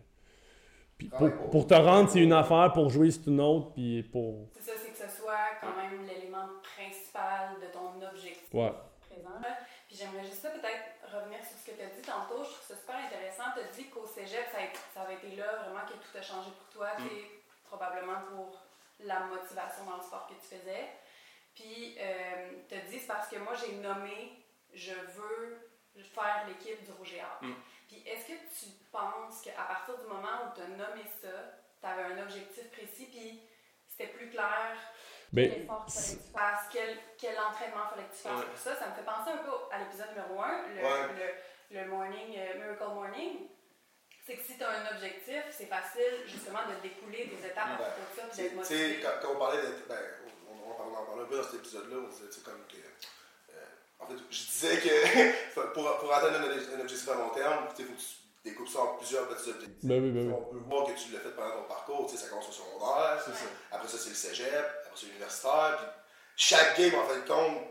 Puis 1.00 1.08
pour, 1.08 1.50
pour- 1.50 1.66
te 1.66 1.72
rendre, 1.74 2.10
c'est 2.10 2.20
une 2.20 2.32
affaire, 2.34 2.70
pour 2.74 2.90
jouer, 2.90 3.10
c'est 3.10 3.26
une 3.26 3.40
autre, 3.40 3.72
puis 3.72 4.02
pour. 4.02 4.48
C'est 4.54 4.62
ça, 4.70 4.72
c'est 4.76 4.90
que 4.92 4.98
ce 4.98 5.16
soit 5.16 5.56
quand 5.62 5.74
même 5.74 6.04
l'élément 6.06 6.46
principal 6.76 7.56
de 7.60 7.66
ton 7.72 7.96
objectif 8.06 8.52
Ouais. 8.52 8.72
présent. 9.08 9.40
Puis 9.88 9.96
j'aimerais 9.96 10.24
juste 10.24 10.42
ça 10.42 10.50
peut-être 10.50 11.00
revenir 11.10 11.40
sur 11.44 11.56
ce 11.56 11.70
que 11.70 11.76
tu 11.76 11.82
as 11.82 11.88
dit 11.88 12.02
tantôt. 12.02 12.44
Je 12.44 12.50
trouve 12.52 12.66
ça 12.68 12.76
super 12.76 12.96
intéressant. 12.96 13.44
Tu 13.56 13.60
as 13.64 13.72
dit 13.72 13.88
qu'au 13.88 14.04
cégep, 14.06 14.44
ça, 14.52 14.58
ça 14.94 15.00
avait 15.02 15.14
été 15.14 15.34
là 15.36 15.64
vraiment 15.64 15.86
que 15.88 15.94
tout 15.96 16.12
a 16.18 16.22
changé 16.22 16.50
pour 16.52 16.68
toi. 16.68 16.88
Mm. 16.98 17.02
tu 17.02 17.08
sais, 17.08 17.24
probablement 17.64 18.20
pour 18.28 18.60
la 19.00 19.20
motivation 19.20 19.88
dans 19.88 19.96
le 19.96 20.02
sport 20.02 20.28
que 20.28 20.34
tu 20.36 20.46
faisais. 20.54 20.84
Puis 21.54 21.96
tu 22.68 22.74
as 22.76 22.84
dit, 22.92 22.98
c'est 23.00 23.06
parce 23.08 23.28
que 23.28 23.38
moi 23.38 23.54
j'ai 23.56 23.76
nommé, 23.80 24.36
je 24.74 24.92
veux 24.92 25.72
faire 26.04 26.44
l'équipe 26.46 26.84
du 26.84 26.92
Rouge 26.92 27.14
et 27.14 27.22
Or. 27.24 27.38
Mm. 27.42 27.54
Puis 27.90 28.04
est-ce 28.06 28.26
que 28.28 28.38
tu 28.54 28.70
penses 28.92 29.42
qu'à 29.42 29.62
partir 29.66 29.98
du 29.98 30.04
moment 30.06 30.46
où 30.46 30.54
tu 30.54 30.62
as 30.62 30.68
nommé 30.68 31.02
ça, 31.20 31.28
tu 31.80 31.86
avais 31.88 32.14
un 32.14 32.22
objectif 32.22 32.70
précis, 32.70 33.06
puis 33.10 33.42
c'était 33.88 34.12
plus 34.12 34.30
clair 34.30 34.76
Ben, 35.32 35.50
quel 35.50 35.62
effort 35.64 35.86
fallait 35.90 36.16
que 36.16 36.22
tu 36.22 36.32
fasses, 36.32 36.66
quel, 36.70 36.98
quel 37.18 37.36
entraînement 37.40 37.88
fallait 37.90 38.04
que 38.06 38.14
tu 38.14 38.22
fasses? 38.22 38.38
Ouais. 38.38 38.46
pour 38.46 38.58
ça. 38.58 38.76
Ça 38.76 38.88
me 38.90 38.94
fait 38.94 39.02
penser 39.02 39.30
un 39.32 39.38
peu 39.38 39.50
à 39.72 39.78
l'épisode 39.80 40.08
numéro 40.10 40.40
1, 40.40 40.68
le, 40.68 40.82
Ouais. 40.84 41.34
le, 41.70 41.80
le 41.80 41.88
morning, 41.88 42.38
euh, 42.38 42.54
Miracle 42.62 42.94
Morning. 42.94 43.48
Tu 44.08 44.18
c'est 44.24 44.36
que 44.36 44.42
si 44.44 44.56
tu 44.56 44.62
as 44.62 44.70
un 44.70 44.94
objectif, 44.94 45.42
c'est 45.50 45.66
facile 45.66 46.22
justement 46.26 46.60
de 46.68 46.80
découler 46.82 47.26
des 47.26 47.44
étapes 47.44 47.74
à 47.74 47.90
propos 47.90 48.00
de 48.14 48.20
ça 48.20 48.26
puis 48.28 48.36
d'être 48.42 48.54
motivé. 48.54 49.00
Quand, 49.02 49.18
quand 49.20 49.34
on 49.34 49.38
parlait 49.38 49.62
d'être. 49.62 49.88
Ben, 49.88 49.98
on, 50.48 50.70
on, 50.70 50.94
en 50.94 51.04
parlait 51.06 51.22
un 51.22 51.26
peu 51.26 51.36
dans 51.38 51.42
cet 51.42 51.54
épisode-là, 51.54 51.96
on 52.04 52.08
disait 52.08 52.40
comme 52.44 52.62
que. 52.68 52.76
Fait, 54.10 54.22
je 54.30 54.44
disais 54.44 54.76
que 54.80 55.54
pour, 55.74 55.98
pour 55.98 56.12
atteindre 56.12 56.38
un, 56.38 56.78
un, 56.78 56.80
objectif 56.80 57.08
à 57.08 57.14
long 57.14 57.30
terme, 57.30 57.64
il 57.78 57.84
faut 57.84 57.92
que 57.92 57.98
tu 57.98 58.04
découpes 58.44 58.68
ça 58.68 58.80
en 58.80 58.96
plusieurs 58.96 59.28
petits 59.28 59.50
objectifs. 59.50 59.84
Ben 59.84 60.02
oui, 60.02 60.10
ben 60.10 60.26
oui. 60.26 60.34
On 60.36 60.52
peut 60.52 60.62
voir 60.68 60.86
que 60.86 60.92
tu 60.92 61.12
l'as 61.12 61.20
fait 61.20 61.30
pendant 61.30 61.62
ton 61.62 61.68
parcours, 61.68 62.06
tu 62.06 62.16
sais, 62.16 62.24
ça 62.24 62.30
commence 62.30 62.48
au 62.48 62.52
secondaire, 62.52 63.22
après 63.70 63.88
ça 63.88 63.98
c'est 63.98 64.10
le 64.10 64.14
cégep, 64.14 64.64
après 64.86 64.96
c'est 64.96 65.06
l'universitaire, 65.06 65.76
puis 65.78 65.86
chaque 66.36 66.78
game 66.78 66.94
en 66.94 67.04
fin 67.04 67.20
de 67.20 67.26
compte 67.26 67.70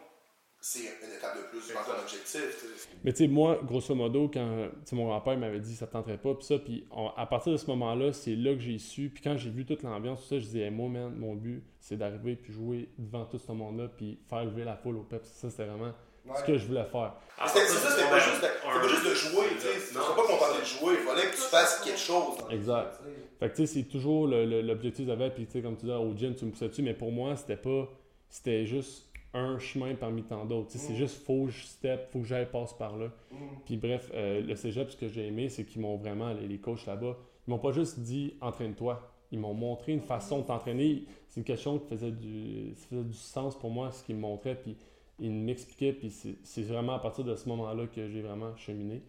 c'est 0.61 0.79
une 0.79 1.15
étape 1.15 1.37
de 1.37 1.43
plus 1.43 1.73
dans 1.73 1.83
ton 1.83 2.01
objectif. 2.01 2.65
Mais 3.03 3.13
tu 3.13 3.19
sais, 3.19 3.27
moi, 3.29 3.59
grosso 3.63 3.95
modo, 3.95 4.29
quand 4.31 4.69
mon 4.91 5.05
grand-père 5.05 5.37
m'avait 5.37 5.59
dit 5.59 5.75
ça 5.75 5.85
ne 5.85 5.91
tenterait 5.91 6.17
pas, 6.17 6.35
puis 6.35 6.45
ça, 6.45 6.59
puis 6.59 6.85
à 7.15 7.25
partir 7.25 7.53
de 7.53 7.57
ce 7.57 7.65
moment-là, 7.67 8.11
c'est 8.11 8.35
là 8.35 8.53
que 8.53 8.59
j'ai 8.59 8.77
su. 8.77 9.09
Puis 9.09 9.23
quand 9.23 9.37
j'ai 9.37 9.51
vu 9.51 9.65
toute 9.65 9.83
l'ambiance, 9.83 10.21
tout 10.21 10.27
ça, 10.27 10.39
je 10.39 10.45
disais, 10.45 10.69
moi, 10.69 10.89
man, 10.89 11.15
mon 11.15 11.35
but, 11.35 11.63
c'est 11.79 11.95
d'arriver 11.95 12.35
puis 12.35 12.51
jouer 12.51 12.89
devant 12.97 13.25
tout 13.25 13.37
ce 13.37 13.51
monde-là, 13.51 13.87
puis 13.87 14.19
faire 14.29 14.43
lever 14.43 14.65
la 14.65 14.75
foule 14.75 14.97
au 14.97 15.03
pep. 15.03 15.23
Ça, 15.23 15.49
c'était 15.49 15.65
vraiment 15.65 15.93
ce 16.37 16.43
que 16.43 16.57
je 16.57 16.67
voulais 16.67 16.85
faire. 16.85 17.13
c'est 17.47 17.65
ça, 17.65 17.89
c'était 17.89 18.09
pas, 18.09 18.19
juste 18.19 18.41
de, 18.41 18.47
pas 18.47 18.87
juste 18.87 19.09
de 19.09 19.13
jouer, 19.15 19.47
tu 19.55 19.67
sais. 19.67 19.93
pas 19.93 20.15
contenté 20.15 20.59
de 20.61 20.65
jouer, 20.65 20.93
il 21.01 21.07
fallait 21.07 21.29
que 21.29 21.35
tu 21.35 21.41
fasses 21.41 21.81
quelque 21.83 21.99
chose. 21.99 22.37
Exact. 22.51 22.99
Fait 23.39 23.49
que 23.49 23.55
tu 23.55 23.67
sais, 23.67 23.73
c'est 23.73 23.83
toujours 23.83 24.27
l'objectif 24.27 25.05
que 25.05 25.11
j'avais, 25.11 25.29
puis 25.29 25.45
tu 25.45 25.53
sais, 25.53 25.61
comme 25.61 25.77
tu 25.77 25.85
dis, 25.85 25.91
au 25.91 26.13
gym, 26.15 26.35
tu 26.35 26.45
me 26.45 26.51
poussais 26.51 26.69
dessus, 26.69 26.83
mais 26.83 26.93
pour 26.93 27.11
moi, 27.11 27.35
c'était 27.35 27.57
pas. 27.57 27.87
C'était 28.29 28.65
juste 28.65 29.09
un 29.33 29.59
chemin 29.59 29.95
parmi 29.95 30.23
tant 30.23 30.45
d'autres. 30.45 30.71
C'est 30.71 30.93
mm. 30.93 30.97
juste 30.97 31.23
faut 31.23 31.45
que 31.45 31.51
je 31.51 31.65
step, 31.65 32.09
faut 32.11 32.19
que 32.19 32.25
j'aille 32.25 32.49
passe 32.49 32.73
par 32.73 32.97
là. 32.97 33.07
Mm. 33.31 33.35
Puis 33.65 33.77
bref, 33.77 34.11
euh, 34.13 34.41
le 34.41 34.55
cégep, 34.55 34.89
ce 34.89 34.97
que 34.97 35.07
j'ai 35.07 35.27
aimé, 35.27 35.49
c'est 35.49 35.65
qu'ils 35.65 35.81
m'ont 35.81 35.97
vraiment, 35.97 36.33
les, 36.33 36.57
coachs 36.57 36.85
là-bas, 36.85 37.17
ils 37.47 37.51
m'ont 37.51 37.59
pas 37.59 37.71
juste 37.71 37.99
dit 37.99 38.35
entraîne-toi. 38.41 39.01
Ils 39.31 39.39
m'ont 39.39 39.53
montré 39.53 39.91
une 39.91 40.01
façon 40.01 40.39
de 40.39 40.45
t'entraîner. 40.45 41.03
C'est 41.27 41.39
une 41.39 41.45
question 41.45 41.77
qui 41.77 41.87
faisait 41.87 42.11
du, 42.11 42.73
faisait 42.75 43.03
du 43.03 43.13
sens 43.13 43.57
pour 43.57 43.69
moi, 43.69 43.91
ce 43.91 44.03
qu'ils 44.03 44.15
me 44.15 44.21
montraient. 44.21 44.55
Puis 44.55 44.75
ils 45.19 45.31
m'expliquaient. 45.31 45.93
Puis 45.93 46.13
c'est 46.43 46.61
vraiment 46.63 46.93
à 46.93 46.99
partir 46.99 47.23
de 47.23 47.35
ce 47.35 47.47
moment-là 47.49 47.87
que 47.87 48.07
j'ai 48.09 48.21
vraiment 48.21 48.55
cheminé. 48.55 49.01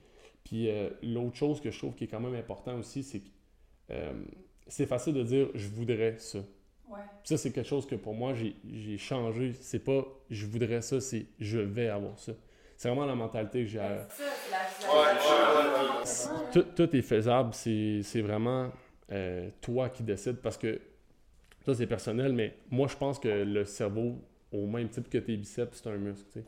Puis 0.44 0.68
euh, 0.68 0.90
l'autre 1.02 1.36
chose 1.36 1.60
que 1.60 1.70
je 1.70 1.78
trouve 1.78 1.94
qui 1.94 2.04
est 2.04 2.08
quand 2.08 2.20
même 2.20 2.34
important 2.34 2.78
aussi, 2.78 3.02
c'est 3.02 3.20
que 3.20 3.28
euh, 3.90 4.12
c'est 4.66 4.86
facile 4.86 5.14
de 5.14 5.22
dire 5.22 5.48
je 5.54 5.68
voudrais 5.68 6.16
ça. 6.18 6.38
Ça, 7.22 7.36
c'est 7.36 7.52
quelque 7.52 7.68
chose 7.68 7.86
que 7.86 7.94
pour 7.94 8.14
moi, 8.14 8.34
j'ai 8.34 8.98
changé. 8.98 9.52
C'est 9.60 9.84
pas 9.84 10.04
je 10.28 10.46
voudrais 10.46 10.82
ça, 10.82 11.00
c'est 11.00 11.26
je 11.38 11.58
vais 11.58 11.88
avoir 11.88 12.18
ça. 12.18 12.32
C'est 12.76 12.88
vraiment 12.88 13.06
la 13.06 13.14
mentalité 13.14 13.64
que 13.64 13.68
j'ai. 13.68 13.80
tout, 16.52 16.64
tout, 16.74 16.96
est 16.96 17.02
faisable. 17.02 17.54
C'est 17.54 18.22
vraiment 18.22 18.70
euh, 19.12 19.50
toi 19.60 19.88
qui 19.88 20.02
décides 20.02 20.38
parce 20.38 20.56
que 20.56 20.80
ça, 21.64 21.74
c'est 21.74 21.86
personnel, 21.86 22.32
mais 22.32 22.56
moi, 22.70 22.88
je 22.88 22.96
pense 22.96 23.18
que 23.18 23.28
le 23.28 23.64
cerveau, 23.64 24.18
au 24.52 24.66
même 24.66 24.88
type 24.88 25.08
que 25.08 25.18
tes 25.18 25.36
biceps, 25.36 25.80
c'est 25.82 25.88
un 25.88 25.96
muscle. 25.96 26.42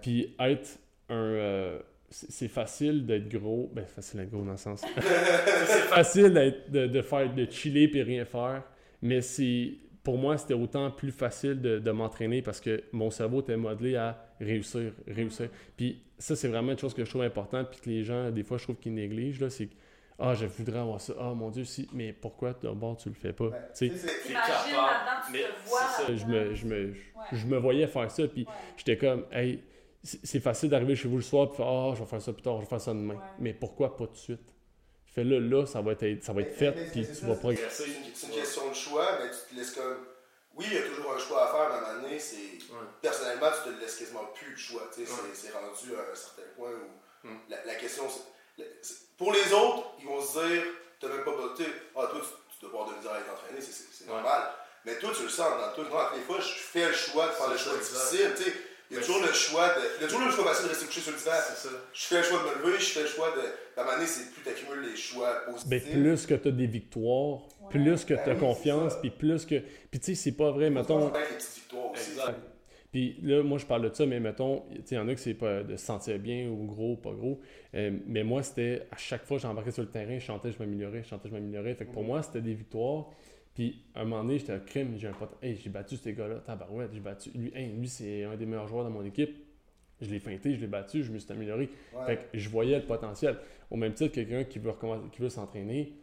Puis 0.00 0.34
être 0.38 0.78
un. 1.08 1.14
Euh, 1.14 1.78
c'est 2.08 2.48
facile 2.48 3.04
d'être 3.04 3.28
gros. 3.28 3.70
Ben, 3.74 3.84
facile 3.84 4.20
d'être 4.20 4.30
gros 4.30 4.44
dans 4.44 4.52
le 4.52 4.56
sens. 4.56 4.84
c'est 4.96 5.88
facile 5.88 6.32
de, 6.68 6.86
de, 6.86 7.02
faire, 7.02 7.34
de 7.34 7.46
chiller 7.50 7.90
et 7.96 8.02
rien 8.02 8.24
faire. 8.24 8.62
Mais 9.02 9.20
c'est 9.20 9.72
pour 10.06 10.18
moi, 10.18 10.38
c'était 10.38 10.54
autant 10.54 10.88
plus 10.92 11.10
facile 11.10 11.60
de, 11.60 11.90
m'entraîner 11.90 12.40
parce 12.40 12.60
que 12.60 12.84
mon 12.92 13.10
cerveau 13.10 13.40
était 13.40 13.56
modelé 13.56 13.96
à 13.96 14.24
réussir, 14.40 14.92
réussir. 15.08 15.48
Puis 15.76 16.00
ça, 16.16 16.36
c'est 16.36 16.46
vraiment 16.46 16.70
une 16.70 16.78
chose 16.78 16.94
que 16.94 17.04
je 17.04 17.10
trouve 17.10 17.22
importante, 17.22 17.70
puis 17.72 17.80
que 17.80 17.90
les 17.90 18.04
gens, 18.04 18.30
des 18.30 18.44
fois, 18.44 18.56
je 18.56 18.62
trouve 18.62 18.76
qu'ils 18.76 18.94
négligent, 18.94 19.40
là, 19.40 19.50
c'est 19.50 19.68
ah, 20.18 20.34
je 20.34 20.46
voudrais 20.46 20.78
avoir 20.78 21.00
ça. 21.00 21.12
Ah, 21.18 21.34
mon 21.34 21.50
Dieu, 21.50 21.64
si. 21.64 21.88
Mais 21.92 22.12
pourquoi 22.12 22.54
d'abord 22.54 22.96
tu 22.96 23.10
le 23.10 23.14
fais 23.14 23.32
pas? 23.32 23.50
c'est 23.74 23.88
capable. 23.88 25.32
Mais 25.32 25.44
ça, 25.66 26.14
je 26.14 26.24
me, 26.24 26.54
je, 26.54 26.66
me, 26.66 26.94
je 27.32 27.46
me 27.46 27.58
voyais 27.58 27.86
faire 27.86 28.10
ça, 28.10 28.26
puis 28.26 28.46
j'étais 28.76 28.96
comme, 28.96 29.26
hey, 29.30 29.62
c'est 30.02 30.40
facile 30.40 30.70
d'arriver 30.70 30.96
chez 30.96 31.08
vous 31.08 31.16
le 31.16 31.22
soir, 31.22 31.50
puis 31.50 31.62
ah, 31.62 31.92
je 31.94 32.00
vais 32.00 32.08
faire 32.08 32.22
ça 32.22 32.32
plus 32.32 32.42
tard, 32.42 32.56
je 32.56 32.60
vais 32.60 32.66
faire 32.66 32.80
ça 32.80 32.92
demain. 32.92 33.20
Mais 33.38 33.52
pourquoi 33.52 33.96
pas 33.96 34.06
tout 34.06 34.12
de 34.12 34.18
suite? 34.18 34.54
Fais-le 35.04 35.38
là, 35.38 35.66
ça 35.66 35.80
va 35.80 35.92
être, 35.92 36.22
ça 36.22 36.32
va 36.32 36.42
être 36.42 36.54
fait, 36.54 36.72
puis 36.92 37.06
tu 37.06 37.26
vas 37.26 37.34
progresser. 37.34 37.84
C'est 38.14 38.26
une 38.28 38.34
question 38.34 38.68
de 38.68 38.74
choix, 38.74 39.18
mais 39.20 39.30
tu 39.30 39.54
te 39.54 39.58
laisses 39.58 39.72
comme. 39.72 40.06
Oui, 40.54 40.64
il 40.68 40.74
y 40.74 40.78
a 40.78 40.82
toujours 40.82 41.12
un 41.12 41.18
choix 41.18 41.44
à 41.44 41.52
faire, 41.52 41.68
mais 41.68 41.74
à 41.74 41.90
un 41.90 41.92
moment 41.94 42.02
donné, 42.04 42.18
c'est. 42.18 42.58
Personnellement, 43.02 43.48
tu 43.64 43.70
te 43.70 43.80
laisses 43.80 43.96
quasiment 43.96 44.26
plus 44.34 44.50
le 44.50 44.56
choix. 44.56 44.82
Tu 44.94 45.04
sais, 45.04 45.12
C'est 45.34 45.52
rendu 45.52 45.94
à 45.94 46.12
un 46.12 46.14
certain 46.14 46.48
point 46.56 46.70
où 46.70 47.28
hmm. 47.28 47.38
la, 47.48 47.74
question. 47.74 48.04
Pour 49.16 49.32
les 49.32 49.52
autres, 49.52 49.94
ils 50.00 50.06
vont 50.06 50.20
se 50.20 50.46
dire 50.46 50.62
T'as 51.00 51.08
même 51.08 51.24
pas 51.24 51.32
voté. 51.32 51.64
Ah, 51.94 52.08
toi, 52.10 52.20
tu, 52.20 52.66
dois 52.66 52.70
avoir 52.70 52.90
de 52.90 52.96
misère 52.96 53.12
à 53.12 53.18
être 53.18 53.30
entraîné, 53.30 53.60
c'est 53.60 54.06
normal. 54.06 54.42
Mais 54.84 54.94
toi, 54.98 55.10
tu 55.14 55.24
le 55.24 55.28
sens 55.28 55.50
dans 55.50 55.74
toi. 55.74 55.84
Moi, 55.90 56.12
les 56.16 56.22
fois, 56.22 56.38
je 56.40 56.48
fais 56.48 56.86
le 56.86 56.94
choix 56.94 57.26
de 57.26 57.32
faire 57.32 57.50
le 57.50 57.58
choix 57.58 57.76
difficile. 57.76 58.32
Tu 58.36 58.44
sais, 58.44 58.52
il 58.90 58.96
y 58.96 59.00
a 59.00 59.02
toujours 59.02 59.20
le 59.20 59.32
choix 59.32 59.68
de. 59.68 59.80
Il 59.98 60.02
y 60.02 60.04
a 60.04 60.08
toujours 60.08 60.26
le 60.26 60.32
choix 60.32 60.44
facile 60.44 60.64
de 60.66 60.68
rester 60.70 60.86
couché 60.86 61.00
sur 61.00 61.12
le 61.12 61.18
divan. 61.18 61.32
Je 61.92 62.06
fais 62.06 62.18
le 62.18 62.22
choix 62.22 62.38
de 62.38 62.44
me 62.44 62.64
lever, 62.66 62.78
je 62.78 62.84
fais 62.84 63.02
le 63.02 63.08
choix 63.08 63.30
de. 63.30 63.42
Moment 63.76 63.96
donné, 63.96 64.06
c'est 64.06 64.32
plus 64.32 64.42
tu 64.42 64.48
accumules 64.48 64.88
les 64.88 64.96
choix 64.96 65.44
positifs. 65.44 65.68
Ben, 65.68 65.80
plus 65.82 66.26
que 66.26 66.34
tu 66.34 66.48
as 66.48 66.52
des 66.52 66.66
victoires, 66.66 67.40
plus 67.68 68.04
que 68.04 68.14
tu 68.14 68.20
as 68.20 68.34
ben 68.34 68.38
confiance, 68.38 68.94
puis 69.00 69.10
plus 69.10 69.44
que. 69.44 69.56
Puis 69.90 70.00
tu 70.00 70.06
sais, 70.06 70.14
c'est 70.14 70.36
pas 70.36 70.50
vrai, 70.50 70.70
mettons. 70.70 71.12
les 71.12 71.36
petites 71.36 71.54
victoires 71.56 71.90
aussi. 71.90 72.10
Exact. 72.12 72.38
Puis 72.92 73.18
là, 73.22 73.42
moi, 73.42 73.58
je 73.58 73.66
parle 73.66 73.88
de 73.88 73.94
ça, 73.94 74.06
mais 74.06 74.20
mettons, 74.20 74.62
il 74.70 74.94
y 74.94 74.98
en 74.98 75.08
a 75.08 75.14
que 75.14 75.20
c'est 75.20 75.34
pas 75.34 75.62
de 75.62 75.76
se 75.76 75.84
sentir 75.84 76.18
bien 76.18 76.48
ou 76.48 76.66
gros, 76.66 76.96
pas 76.96 77.12
gros. 77.12 77.40
Euh, 77.74 77.98
mais 78.06 78.24
moi, 78.24 78.42
c'était 78.42 78.86
à 78.90 78.96
chaque 78.96 79.24
fois 79.24 79.36
que 79.36 79.42
j'embarquais 79.42 79.70
sur 79.70 79.82
le 79.82 79.90
terrain, 79.90 80.18
je 80.18 80.24
chantais, 80.24 80.52
je 80.52 80.58
m'améliorais, 80.58 81.02
je 81.02 81.08
chantais, 81.08 81.28
je 81.28 81.34
m'améliorais. 81.34 81.74
Fait 81.74 81.86
que 81.86 81.92
pour 81.92 82.04
moi, 82.04 82.22
c'était 82.22 82.40
des 82.40 82.54
victoires. 82.54 83.10
Puis 83.54 83.82
à 83.94 84.02
un 84.02 84.04
moment 84.04 84.22
donné, 84.22 84.38
j'étais 84.38 84.52
un 84.52 84.58
crime, 84.58 84.94
j'ai 84.98 85.08
un 85.08 85.12
pote, 85.12 85.34
hey, 85.42 85.56
j'ai 85.56 85.70
battu 85.70 85.96
ces 85.96 86.12
gars-là, 86.12 86.36
tabarouette, 86.36 86.90
j'ai 86.92 87.00
battu. 87.00 87.30
Lui, 87.34 87.50
lui 87.50 87.88
c'est 87.88 88.24
un 88.24 88.36
des 88.36 88.44
meilleurs 88.44 88.68
joueurs 88.68 88.84
de 88.84 88.90
mon 88.90 89.04
équipe. 89.04 89.34
Je 90.00 90.10
l'ai 90.10 90.18
feinté, 90.18 90.54
je 90.54 90.60
l'ai 90.60 90.66
battu, 90.66 91.02
je 91.02 91.10
me 91.10 91.18
suis 91.18 91.32
amélioré. 91.32 91.70
Fait 92.06 92.16
que 92.16 92.38
je 92.38 92.48
voyais 92.50 92.78
le 92.78 92.84
potentiel. 92.84 93.38
Au 93.70 93.76
même 93.76 93.94
titre, 93.94 94.14
quelqu'un 94.14 94.44
qui 94.44 94.58
veut, 94.58 94.72
qui 95.10 95.22
veut 95.22 95.30
s'entraîner, 95.30 95.94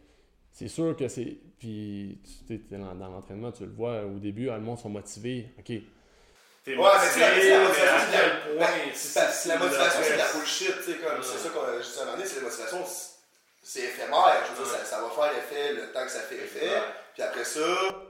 c'est 0.50 0.66
sûr 0.66 0.96
que 0.96 1.06
c'est. 1.06 1.36
Puis, 1.58 2.18
tu 2.46 2.56
sais, 2.56 2.60
dans, 2.76 2.94
dans 2.96 3.08
l'entraînement, 3.08 3.52
tu 3.52 3.64
le 3.64 3.70
vois 3.70 4.04
au 4.04 4.18
début, 4.18 4.48
ah, 4.48 4.58
le 4.58 4.64
monde 4.64 4.78
sont 4.78 4.88
motivés. 4.88 5.46
OK. 5.58 5.80
T'es 6.64 6.74
motivé, 6.76 7.20
mais 7.20 7.52
à 7.52 8.06
quel 8.10 8.56
point. 8.56 8.66
C'est 8.94 9.48
la 9.48 9.58
motivation, 9.58 10.00
c'est 10.02 10.12
de 10.14 10.18
la 10.18 10.32
bullshit, 10.32 10.74
tu 10.78 10.92
sais, 10.92 10.98
comme. 10.98 11.22
C'est 11.22 11.38
ça 11.38 11.48
que 11.50 11.82
je 11.82 11.86
disais 11.86 11.98
à 11.98 12.02
un 12.02 12.04
moment 12.06 12.16
donné, 12.16 12.28
c'est 12.28 12.36
la 12.36 12.42
motivation, 12.42 12.78
c'est 13.62 13.80
éphémère. 13.80 14.42
Je 14.46 14.50
veux 14.52 14.64
dire, 14.64 14.72
ça, 14.72 14.84
ça, 14.84 15.02
va 15.02 15.10
faire 15.10 15.38
effet 15.38 15.74
le 15.74 15.92
temps 15.92 16.04
que 16.04 16.10
ça 16.10 16.20
fait 16.20 16.36
effet. 16.36 16.70
Puis 17.12 17.22
après 17.22 17.44
ça. 17.44 17.60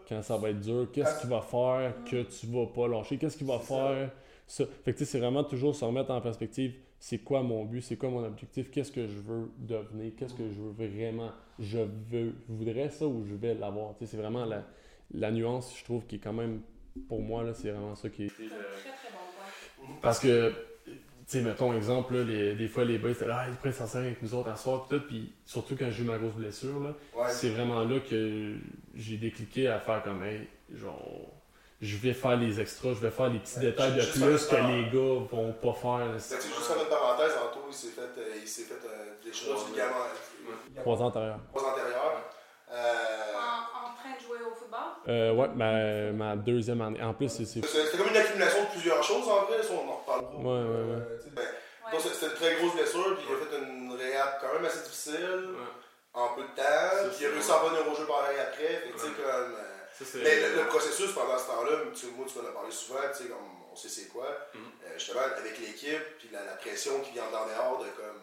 Quand 0.08 0.22
ça 0.22 0.36
va 0.36 0.50
être 0.50 0.60
dur, 0.60 0.88
qu'est-ce 0.92 1.20
qu'il 1.20 1.30
va 1.30 1.40
faire 1.40 1.94
que 2.08 2.22
tu 2.22 2.46
vas 2.46 2.66
pas 2.66 2.88
lâcher? 2.88 3.18
Qu'est-ce 3.18 3.36
qu'il 3.36 3.46
va 3.46 3.58
faire? 3.58 4.10
Ça. 4.46 4.64
Fait 4.84 4.92
que 4.92 5.04
c'est 5.04 5.18
vraiment 5.18 5.44
toujours 5.44 5.74
se 5.74 5.84
remettre 5.84 6.10
en 6.10 6.20
perspective. 6.20 6.74
C'est 7.00 7.18
quoi 7.18 7.42
mon 7.42 7.64
but? 7.64 7.82
C'est 7.82 7.96
quoi 7.96 8.08
mon 8.08 8.24
objectif? 8.24 8.70
Qu'est-ce 8.70 8.92
que 8.92 9.06
je 9.06 9.18
veux 9.18 9.50
devenir? 9.58 10.12
Qu'est-ce 10.16 10.34
que 10.34 10.48
je 10.48 10.60
veux 10.60 10.88
vraiment? 10.88 11.32
Je 11.58 11.78
veux, 11.78 12.34
je 12.48 12.54
voudrais 12.54 12.88
ça 12.88 13.04
ou 13.04 13.24
je 13.28 13.34
vais 13.34 13.54
l'avoir? 13.54 13.94
C'est 14.00 14.16
vraiment 14.16 14.44
la, 14.44 14.62
la 15.12 15.30
nuance, 15.30 15.74
je 15.76 15.84
trouve, 15.84 16.06
qui 16.06 16.16
est 16.16 16.18
quand 16.18 16.32
même, 16.32 16.62
pour 17.08 17.20
moi, 17.20 17.44
c'est 17.54 17.70
vraiment 17.70 17.94
ça 17.94 18.08
qui 18.08 18.24
est. 18.24 18.32
C'est 18.36 18.44
un 18.44 18.48
très 18.48 18.90
très 18.90 19.10
bon 19.10 19.86
point. 19.86 19.96
Parce 20.02 20.18
que 20.18 20.52
tu 21.26 21.38
sais, 21.38 21.40
mettons 21.40 21.72
exemple, 21.72 22.16
les, 22.16 22.54
des 22.54 22.68
fois 22.68 22.84
les 22.84 22.98
boys 22.98 23.12
étaient 23.12 23.26
là, 23.26 23.44
ah, 23.44 23.48
ils 23.48 23.54
pourraient 23.56 23.72
s'en 23.72 23.86
servir 23.86 24.08
avec 24.08 24.22
nous 24.22 24.34
autres 24.34 24.50
à 24.50 24.56
soir, 24.56 24.86
pis 24.86 24.94
tout, 24.94 25.06
puis 25.06 25.32
surtout 25.46 25.74
quand 25.74 25.88
j'ai 25.90 26.02
eu 26.02 26.06
ma 26.06 26.18
grosse 26.18 26.34
blessure, 26.34 26.80
là, 26.80 27.28
c'est 27.30 27.48
vraiment 27.48 27.82
là 27.82 27.98
que 28.00 28.56
j'ai 28.94 29.16
décliqué 29.16 29.68
à 29.68 29.80
faire 29.80 30.02
comme, 30.02 30.22
hey, 30.22 30.46
genre, 30.74 31.32
je 31.80 31.96
vais 31.96 32.12
faire 32.12 32.36
les 32.36 32.60
extras, 32.60 32.90
je 32.90 33.00
vais 33.00 33.10
faire 33.10 33.30
les 33.30 33.38
petits 33.38 33.58
détails 33.58 33.94
de 33.94 34.02
plus 34.02 34.46
que 34.46 34.56
les 34.56 34.84
gars 34.90 35.26
vont 35.30 35.52
pas 35.52 35.72
faire. 35.72 36.14
C'est 36.18 36.36
juste 36.42 36.60
faire 36.60 36.82
une 36.82 36.88
parenthèse, 36.88 37.32
Anto, 37.38 37.60
il 37.68 37.74
s'est 37.74 37.88
fait, 37.88 38.02
euh, 38.02 38.36
il 38.42 38.48
s'est 38.48 38.62
fait 38.62 38.86
euh, 38.86 39.14
des 39.24 39.32
choses 39.32 39.70
ligaments. 39.70 39.94
Trois 40.76 41.00
antérieurs. 41.00 41.40
Trois 41.54 41.70
antérieurs. 41.70 42.22
Euh, 42.70 43.04
train 44.04 44.16
de 44.16 44.20
jouer 44.20 44.44
au 44.46 44.54
football? 44.54 44.93
Euh, 45.08 45.32
ouais, 45.32 45.48
ma, 45.54 46.12
ma 46.12 46.36
deuxième 46.36 46.80
année. 46.80 47.02
En 47.02 47.12
plus, 47.12 47.28
c'est. 47.28 47.44
C'était 47.44 47.96
comme 47.96 48.08
une 48.08 48.16
accumulation 48.16 48.62
de 48.64 48.70
plusieurs 48.70 49.02
choses 49.02 49.28
en 49.28 49.42
vrai, 49.44 49.58
on 49.70 49.88
en 49.90 49.96
reparlera. 49.96 50.36
Ouais, 50.36 50.68
ouais, 50.68 50.94
ouais. 50.94 51.02
Euh, 51.94 51.98
c'était 52.00 52.26
une 52.26 52.32
très 52.32 52.54
grosse 52.56 52.74
blessure, 52.74 53.16
puis 53.16 53.26
il 53.28 53.34
a 53.34 53.38
fait 53.46 53.64
une 53.64 53.92
réhab 53.92 54.40
quand 54.40 54.54
même 54.54 54.64
assez 54.64 54.82
difficile, 54.82 55.50
en 56.14 56.28
peu 56.34 56.42
de 56.42 56.46
temps, 56.56 57.10
puis 57.10 57.18
il 57.20 57.26
a 57.26 57.30
réussi 57.30 57.50
à 57.50 57.56
revenir 57.56 57.92
au 57.92 57.94
jeu 57.94 58.06
pareil 58.06 58.38
après. 58.40 58.66
Fait, 58.66 58.98
sais 58.98 59.12
comme, 59.12 59.54
euh, 59.54 60.04
mais 60.14 60.56
le, 60.56 60.66
processus 60.66 61.12
pendant 61.12 61.38
ce 61.38 61.46
temps-là, 61.46 61.76
tu, 61.94 62.06
moi 62.16 62.26
tu 62.26 62.38
m'en 62.38 62.48
as 62.48 62.52
parlé 62.52 62.72
souvent, 62.72 62.98
tu 63.12 63.24
sais, 63.24 63.28
comme 63.28 63.46
on 63.70 63.76
sait 63.76 63.88
c'est 63.88 64.08
quoi, 64.08 64.26
mm 64.54 64.58
-hmm. 64.58 64.98
justement 64.98 65.20
avec 65.20 65.60
l'équipe, 65.60 66.06
puis 66.18 66.30
la, 66.32 66.44
la, 66.44 66.56
pression 66.56 67.00
qui 67.00 67.12
vient 67.12 67.30
d'en 67.30 67.46
dehors 67.46 67.78
de 67.78 67.90
comme. 68.00 68.22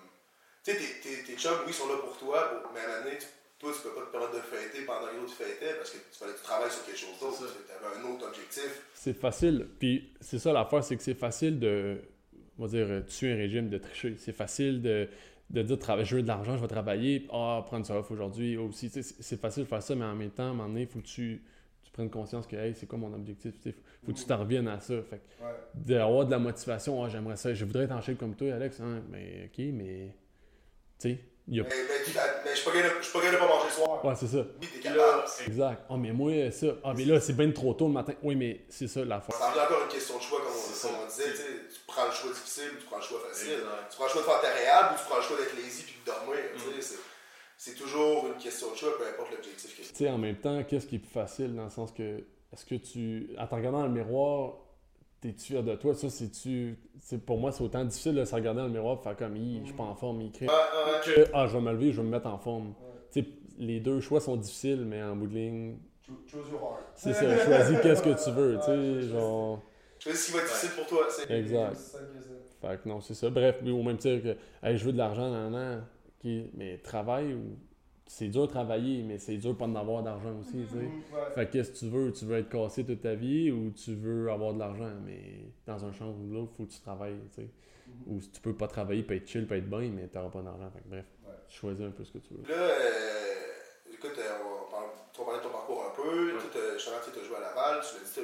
Tu 0.63 0.71
sais, 0.71 0.77
tes, 0.77 1.23
tes, 1.23 1.35
chums, 1.37 1.63
oui, 1.65 1.73
sont 1.73 1.87
là 1.87 1.97
pour 1.97 2.17
toi, 2.17 2.37
mais 2.73 2.81
à 2.81 2.83
un 2.83 2.87
moment 2.87 3.03
donné, 3.03 3.17
toi, 3.61 3.71
tu 3.71 3.87
peux 3.87 3.93
pas 3.93 4.05
te 4.07 4.11
permettre 4.11 4.33
de 4.33 4.39
fêter 4.39 4.85
pendant 4.85 5.07
que 5.07 5.15
l'autre 5.15 5.33
fêtait 5.33 5.75
parce 5.77 5.91
que 5.91 5.97
tu 5.97 6.17
fallait 6.17 6.33
que 6.33 6.37
tu 6.39 6.43
travailles 6.43 6.71
sur 6.71 6.83
quelque 6.83 6.97
chose 6.97 7.19
d'autre. 7.19 7.37
Tu 7.37 7.71
avais 7.71 7.95
un 7.95 8.11
autre 8.11 8.27
objectif. 8.27 8.81
C'est 8.95 9.13
facile. 9.13 9.67
Puis 9.77 10.11
c'est 10.19 10.39
ça 10.39 10.51
l'affaire, 10.51 10.83
c'est 10.83 10.97
que 10.97 11.03
c'est 11.03 11.13
facile 11.13 11.59
de, 11.59 12.01
on 12.57 12.65
va 12.65 12.69
dire, 12.69 13.05
tuer 13.05 13.33
un 13.33 13.35
régime, 13.35 13.69
de 13.69 13.77
tricher. 13.77 14.15
C'est 14.17 14.33
facile 14.33 14.81
de, 14.81 15.07
de 15.51 15.61
dire 15.61 16.03
je 16.03 16.15
veux 16.15 16.23
de 16.23 16.27
l'argent, 16.27 16.57
je 16.57 16.61
vais 16.61 16.67
travailler, 16.67 17.27
ah, 17.31 17.63
prendre 17.67 17.85
ça 17.85 17.99
off 17.99 18.09
aujourd'hui 18.09 18.57
aussi. 18.57 18.89
C'est 18.89 19.39
facile 19.39 19.63
de 19.63 19.67
faire 19.67 19.83
ça, 19.83 19.95
mais 19.95 20.05
en 20.05 20.15
même 20.15 20.31
temps, 20.31 20.43
à 20.43 20.47
un 20.47 20.53
moment 20.53 20.67
donné, 20.67 20.81
il 20.81 20.87
faut 20.87 20.99
que 20.99 21.05
tu, 21.05 21.43
tu 21.83 21.91
prennes 21.91 22.09
conscience 22.09 22.47
que 22.47 22.55
hey, 22.55 22.73
c'est 22.73 22.87
quoi 22.87 22.97
mon 22.97 23.13
objectif. 23.13 23.53
Il 23.63 23.73
faut 24.03 24.11
que 24.11 24.17
tu 24.17 24.25
t'en 24.25 24.37
reviennes 24.37 24.69
à 24.69 24.79
ça. 24.79 24.95
Fait 25.03 25.21
d'avoir 25.75 26.25
de 26.25 26.31
la 26.31 26.39
motivation, 26.39 27.03
ah, 27.03 27.09
j'aimerais 27.09 27.37
ça, 27.37 27.53
je 27.53 27.63
voudrais 27.63 27.83
être 27.83 27.91
en 27.91 28.01
shape 28.01 28.17
comme 28.17 28.35
toi, 28.35 28.51
Alex. 28.53 28.79
Hein, 28.79 29.03
mais 29.11 29.51
ok, 29.53 29.65
mais 29.71 30.15
tu 30.99 31.09
sais, 31.09 31.19
mais, 31.47 31.63
mais, 31.63 31.67
mais, 32.45 32.51
je 32.51 32.55
suis 32.55 32.65
pas 32.65 32.71
de 32.71 33.37
pas 33.37 33.47
manger 33.47 33.65
le 33.67 33.71
soir. 33.71 34.05
Ouais, 34.05 34.13
c'est 34.15 34.27
ça. 34.27 34.45
Oui, 34.61 34.67
t'es 34.73 34.79
capable. 34.79 35.23
Exact. 35.47 35.83
Ah, 35.89 35.97
mais 35.97 36.11
moi, 36.11 36.51
ça. 36.51 36.67
Ah, 36.83 36.93
mais 36.95 37.05
là, 37.05 37.19
c'est 37.19 37.33
bien 37.33 37.51
trop 37.51 37.73
tôt 37.73 37.87
le 37.87 37.93
matin. 37.93 38.13
Oui, 38.23 38.35
mais 38.35 38.65
c'est 38.69 38.87
ça 38.87 39.03
la 39.03 39.19
fois. 39.19 39.35
Ça 39.35 39.49
revient 39.49 39.61
encore 39.61 39.83
une 39.83 39.89
question 39.89 40.17
de 40.17 40.21
choix, 40.21 40.39
comme 40.39 40.49
on, 40.49 41.07
disait. 41.07 41.33
Tu 41.33 41.79
prends 41.87 42.05
le 42.05 42.11
choix 42.11 42.31
difficile 42.31 42.69
ou 42.73 42.79
tu 42.79 42.85
prends 42.85 42.97
le 42.97 43.03
choix 43.03 43.19
facile. 43.27 43.57
Tu 43.89 43.95
prends 43.97 44.05
le 44.05 44.11
choix 44.11 44.21
de 44.21 44.27
faire 44.27 44.41
ta 44.41 44.49
réhable 44.49 44.95
ou 44.95 44.97
tu 44.97 45.05
prends 45.05 45.17
le 45.17 45.23
choix 45.23 45.37
d'être 45.37 45.55
lazy 45.55 45.83
puis 45.83 45.95
de 45.99 46.05
dormir. 46.05 46.43
Mm. 46.55 46.81
C'est 47.57 47.75
toujours 47.75 48.27
une 48.27 48.41
question 48.41 48.71
de 48.71 48.75
choix, 48.75 48.97
peu 48.97 49.07
importe 49.07 49.31
l'objectif 49.31 49.77
que 49.77 49.83
tu 49.83 49.87
Tu 49.89 49.95
sais, 49.95 50.09
en 50.09 50.17
même 50.17 50.37
temps, 50.37 50.63
qu'est-ce 50.63 50.87
qui 50.87 50.95
est 50.95 50.99
plus 50.99 51.11
facile 51.11 51.55
dans 51.55 51.65
le 51.65 51.69
sens 51.69 51.91
que. 51.91 52.23
Est-ce 52.53 52.65
que 52.65 52.75
tu. 52.75 53.29
En 53.37 53.47
te 53.47 53.55
regardant 53.55 53.81
dans 53.81 53.87
le 53.87 53.93
miroir, 53.93 54.57
t'es-tu 55.21 55.53
fier 55.53 55.63
de 55.63 55.75
toi? 55.75 55.93
Ça, 55.93 56.09
c'est-tu. 56.09 56.77
Pour 57.25 57.37
moi, 57.37 57.51
c'est 57.51 57.63
autant 57.63 57.85
difficile 57.85 58.15
de 58.15 58.25
se 58.25 58.35
regarder 58.35 58.61
dans 58.61 58.67
le 58.67 58.73
miroir 58.73 58.99
et 58.99 59.03
faire 59.03 59.15
comme, 59.15 59.35
je 59.35 59.65
suis 59.65 59.73
pas 59.73 59.83
en 59.83 59.95
forme, 59.95 60.21
il 60.21 60.31
crée. 60.31 60.47
ah, 61.33 61.47
je 61.47 61.53
vais 61.53 61.61
me 61.61 61.71
lever, 61.71 61.91
je 61.91 61.97
vais 61.97 62.03
me 62.03 62.11
mettre 62.11 62.27
en 62.27 62.37
forme. 62.37 62.73
les 63.57 63.79
deux 63.79 64.01
choix 64.01 64.19
sont 64.19 64.35
difficiles, 64.35 64.83
mais 64.85 65.01
en 65.01 65.15
bout 65.15 65.27
de 65.27 65.35
ligne. 65.35 65.77
Choose 66.27 66.49
your 66.51 66.61
heart. 66.61 66.81
C'est 66.95 67.13
ça, 67.13 67.45
choisis 67.45 67.79
qu'est-ce 67.81 68.01
que 68.01 68.23
tu 68.23 68.31
veux, 68.31 68.57
tu 68.59 68.65
sais, 68.65 69.09
genre. 69.09 69.61
Choisis 69.99 70.21
ce 70.21 70.27
qui 70.27 70.37
va 70.37 70.43
être 70.43 70.49
difficile 70.49 70.71
pour 70.75 70.87
toi. 70.87 71.07
Exact. 71.29 71.77
Fait 72.61 72.81
que 72.81 72.89
non, 72.89 73.01
c'est 73.01 73.13
ça. 73.13 73.29
Bref, 73.29 73.61
au 73.65 73.83
même 73.83 73.97
titre 73.97 74.23
que, 74.23 74.75
je 74.75 74.85
veux 74.85 74.91
de 74.91 74.97
l'argent, 74.97 75.29
nan, 75.29 75.51
nan, 75.51 75.85
mais 76.53 76.77
travail 76.79 77.33
ou 77.33 77.57
c'est 78.13 78.27
dur 78.27 78.41
de 78.41 78.51
travailler, 78.51 79.03
mais 79.03 79.17
c'est 79.17 79.37
dur 79.37 79.55
pas 79.55 79.67
d'avoir 79.67 80.03
d'argent 80.03 80.37
aussi, 80.41 80.67
tu 80.67 80.67
sais. 80.67 80.83
Mm-hmm, 80.83 81.33
fait 81.33 81.49
qu'est-ce 81.49 81.71
que 81.71 81.77
tu 81.77 81.85
veux? 81.87 82.11
Tu 82.11 82.25
veux 82.25 82.37
être 82.39 82.49
cassé 82.49 82.83
toute 82.83 83.01
ta 83.01 83.15
vie 83.15 83.51
ou 83.51 83.71
tu 83.71 83.95
veux 83.95 84.29
avoir 84.29 84.53
de 84.53 84.59
l'argent? 84.59 84.91
Mais 85.05 85.45
dans 85.65 85.85
un 85.85 85.93
champ 85.93 86.09
ou 86.09 86.29
l'autre, 86.29 86.51
il 86.53 86.57
faut 86.57 86.65
que 86.65 86.73
tu 86.73 86.81
travailles, 86.81 87.15
tu 87.33 87.41
sais. 87.41 87.47
Mm-hmm. 87.47 88.07
Ou 88.07 88.19
si 88.19 88.29
tu 88.31 88.41
peux 88.41 88.53
pas 88.53 88.67
travailler, 88.67 89.03
peut 89.03 89.15
être 89.15 89.25
chill, 89.25 89.47
peut 89.47 89.55
être 89.55 89.69
bien, 89.69 89.89
mais 89.95 90.09
tu 90.09 90.17
n'auras 90.17 90.29
pas 90.29 90.41
d'argent. 90.41 90.69
Fait 90.73 90.81
que 90.81 90.89
bref, 90.89 91.05
tu 91.47 91.57
choisis 91.57 91.85
un 91.85 91.91
peu 91.91 92.03
ce 92.03 92.11
que 92.11 92.17
tu 92.17 92.33
veux. 92.33 92.43
Là, 92.53 92.61
euh, 92.61 93.93
écoute, 93.93 94.17
euh, 94.19 94.43
on 94.43 94.75
va 94.75 95.25
parler 95.25 95.39
de 95.39 95.43
ton 95.43 95.51
parcours 95.51 95.85
un 95.87 95.95
peu. 95.95 96.35
Ouais. 96.35 96.41
Tu 96.51 96.59
as 96.59 97.23
joué 97.23 97.37
à 97.37 97.39
Laval, 97.39 97.79
tu 97.79 97.95
l'as 97.95 98.03
dit, 98.03 98.11
tu 98.13 98.21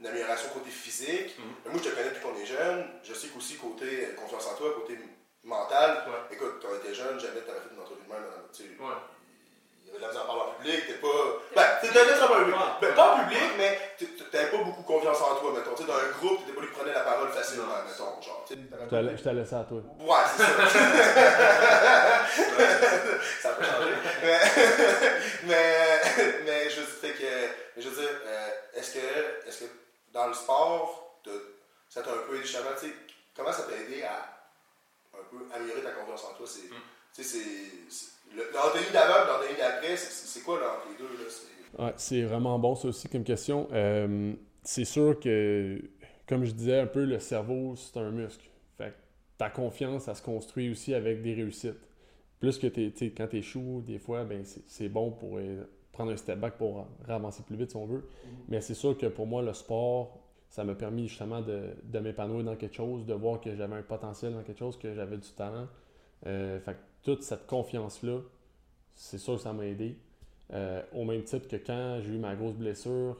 une 0.00 0.06
amélioration 0.06 0.48
côté 0.54 0.70
physique. 0.70 1.36
Mm-hmm. 1.36 1.70
Moi, 1.70 1.80
je 1.84 1.90
te 1.90 1.94
connais 1.94 2.08
depuis 2.08 2.22
qu'on 2.22 2.38
est 2.40 2.46
jeune. 2.46 2.86
Je 3.04 3.12
sais 3.12 3.28
qu'aussi 3.28 3.56
côté 3.56 4.16
confiance 4.16 4.46
en 4.46 4.56
toi, 4.56 4.72
côté 4.72 4.96
mental. 5.44 6.08
Écoute, 6.32 6.62
quand 6.62 6.68
tu 6.80 6.86
étais 6.86 6.94
jeune, 6.94 7.20
jamais 7.20 7.44
tu 7.44 7.50
avais 7.50 7.60
fait 7.60 7.74
une 7.76 7.80
entrevue 7.80 8.08
de 8.08 8.08
même 8.08 8.24
sais, 8.58 8.64
il 8.64 8.76
y 8.76 9.87
avait 9.87 9.87
de 9.98 10.02
la 10.02 10.08
misère 10.08 10.22
à 10.22 10.26
parler 10.26 10.42
en 10.42 10.50
public, 10.54 10.86
t'es 10.86 10.94
pas. 10.94 11.08
Ben, 11.54 11.66
t'étais 11.80 12.04
très 12.04 12.20
en 12.22 12.28
public. 12.28 12.54
Ben, 12.80 12.94
pas 12.94 13.14
en 13.14 13.18
public, 13.24 13.50
mais 13.58 13.78
t'avais 14.30 14.50
pas 14.50 14.58
beaucoup 14.58 14.82
confiance 14.82 15.20
en 15.20 15.34
toi, 15.36 15.52
mettons. 15.54 15.74
T'sais, 15.74 15.84
dans 15.84 15.94
un 15.94 16.08
groupe, 16.18 16.40
t'étais 16.40 16.52
pas 16.52 16.60
lui 16.62 16.68
prenait 16.68 16.92
la 16.92 17.00
parole 17.00 17.28
facilement, 17.30 17.66
mettons. 17.84 18.20
Genre, 18.22 18.44
je 18.48 18.54
t'ai 19.22 19.32
laissé 19.32 19.54
à 19.54 19.64
toi. 19.64 19.82
Ouais, 20.00 20.16
c'est 20.36 20.42
ça. 20.42 20.48
ça 23.42 23.50
peut 23.50 23.64
changer. 23.64 23.94
Mais, 24.22 24.40
mais, 25.44 26.00
mais 26.44 26.70
je 26.70 26.80
veux 26.80 26.86
dire, 27.02 27.18
que, 27.18 27.30
je 27.80 27.88
veux 27.88 28.02
dire 28.02 28.14
est-ce 28.74 28.90
que, 28.94 29.48
est 29.48 29.58
que 29.58 29.64
dans 30.12 30.28
le 30.28 30.34
sport, 30.34 31.20
ça 31.88 32.02
t'a 32.02 32.10
un 32.10 32.18
peu 32.28 32.36
aidé 32.36 32.44
justement, 32.44 32.70
tu 32.78 32.86
sais, 32.86 32.92
comment 33.34 33.52
ça 33.52 33.64
t'a 33.64 33.76
aidé 33.76 34.02
à 34.02 34.38
un 35.14 35.24
peu 35.30 35.38
améliorer 35.54 35.82
ta 35.82 35.90
confiance 35.90 36.24
en 36.24 36.34
toi? 36.34 36.46
C'est, 36.46 36.70
mm. 36.70 36.82
c'est 37.12 37.24
L'Anthony 38.36 38.92
d'avant 38.92 39.26
l'Anthony 39.26 39.56
d'après, 39.58 39.96
c'est 39.96 40.42
quoi 40.42 40.60
là, 40.60 40.76
entre 40.76 40.88
les 40.90 40.96
deux? 40.98 41.24
Là? 41.24 41.86
Ouais, 41.86 41.94
c'est 41.96 42.22
vraiment 42.22 42.58
bon 42.58 42.74
ça 42.74 42.88
aussi 42.88 43.08
comme 43.08 43.24
question. 43.24 43.68
Euh, 43.72 44.32
c'est 44.62 44.84
sûr 44.84 45.18
que, 45.18 45.80
comme 46.26 46.44
je 46.44 46.52
disais 46.52 46.80
un 46.80 46.86
peu, 46.86 47.04
le 47.04 47.18
cerveau, 47.18 47.74
c'est 47.76 47.98
un 47.98 48.10
muscle. 48.10 48.48
Fait 48.76 48.94
ta 49.36 49.50
confiance, 49.50 50.04
ça 50.04 50.14
se 50.14 50.22
construit 50.22 50.70
aussi 50.70 50.94
avec 50.94 51.22
des 51.22 51.34
réussites. 51.34 51.78
Plus 52.40 52.58
que 52.58 52.66
es, 52.66 53.10
quand 53.10 53.28
tu 53.28 53.38
échoues, 53.38 53.82
des 53.86 53.98
fois, 53.98 54.24
ben, 54.24 54.44
c'est 54.44 54.88
bon 54.88 55.10
pour 55.10 55.38
euh, 55.38 55.64
prendre 55.92 56.12
un 56.12 56.16
step 56.16 56.38
back 56.38 56.56
pour 56.56 56.86
avancer 57.08 57.42
plus 57.42 57.56
vite 57.56 57.70
si 57.70 57.76
on 57.76 57.86
veut. 57.86 57.98
Mm-hmm. 57.98 58.30
Mais 58.48 58.60
c'est 58.60 58.74
sûr 58.74 58.96
que 58.96 59.06
pour 59.06 59.26
moi, 59.26 59.42
le 59.42 59.52
sport, 59.52 60.18
ça 60.48 60.64
m'a 60.64 60.74
permis 60.74 61.08
justement 61.08 61.40
de, 61.40 61.74
de 61.82 61.98
m'épanouir 61.98 62.44
dans 62.44 62.56
quelque 62.56 62.74
chose, 62.74 63.04
de 63.04 63.14
voir 63.14 63.40
que 63.40 63.54
j'avais 63.54 63.76
un 63.76 63.82
potentiel 63.82 64.32
dans 64.32 64.42
quelque 64.42 64.58
chose, 64.58 64.78
que 64.78 64.94
j'avais 64.94 65.16
du 65.16 65.30
talent. 65.30 65.68
Euh, 66.26 66.58
fait 66.60 66.76
toute 67.02 67.22
cette 67.22 67.46
confiance-là, 67.46 68.20
c'est 68.94 69.18
sûr 69.18 69.36
que 69.36 69.42
ça 69.42 69.52
m'a 69.52 69.66
aidé. 69.66 69.96
Euh, 70.52 70.82
au 70.92 71.04
même 71.04 71.22
titre 71.22 71.46
que 71.46 71.56
quand 71.56 72.00
j'ai 72.02 72.10
eu 72.10 72.18
ma 72.18 72.34
grosse 72.34 72.54
blessure, 72.54 73.16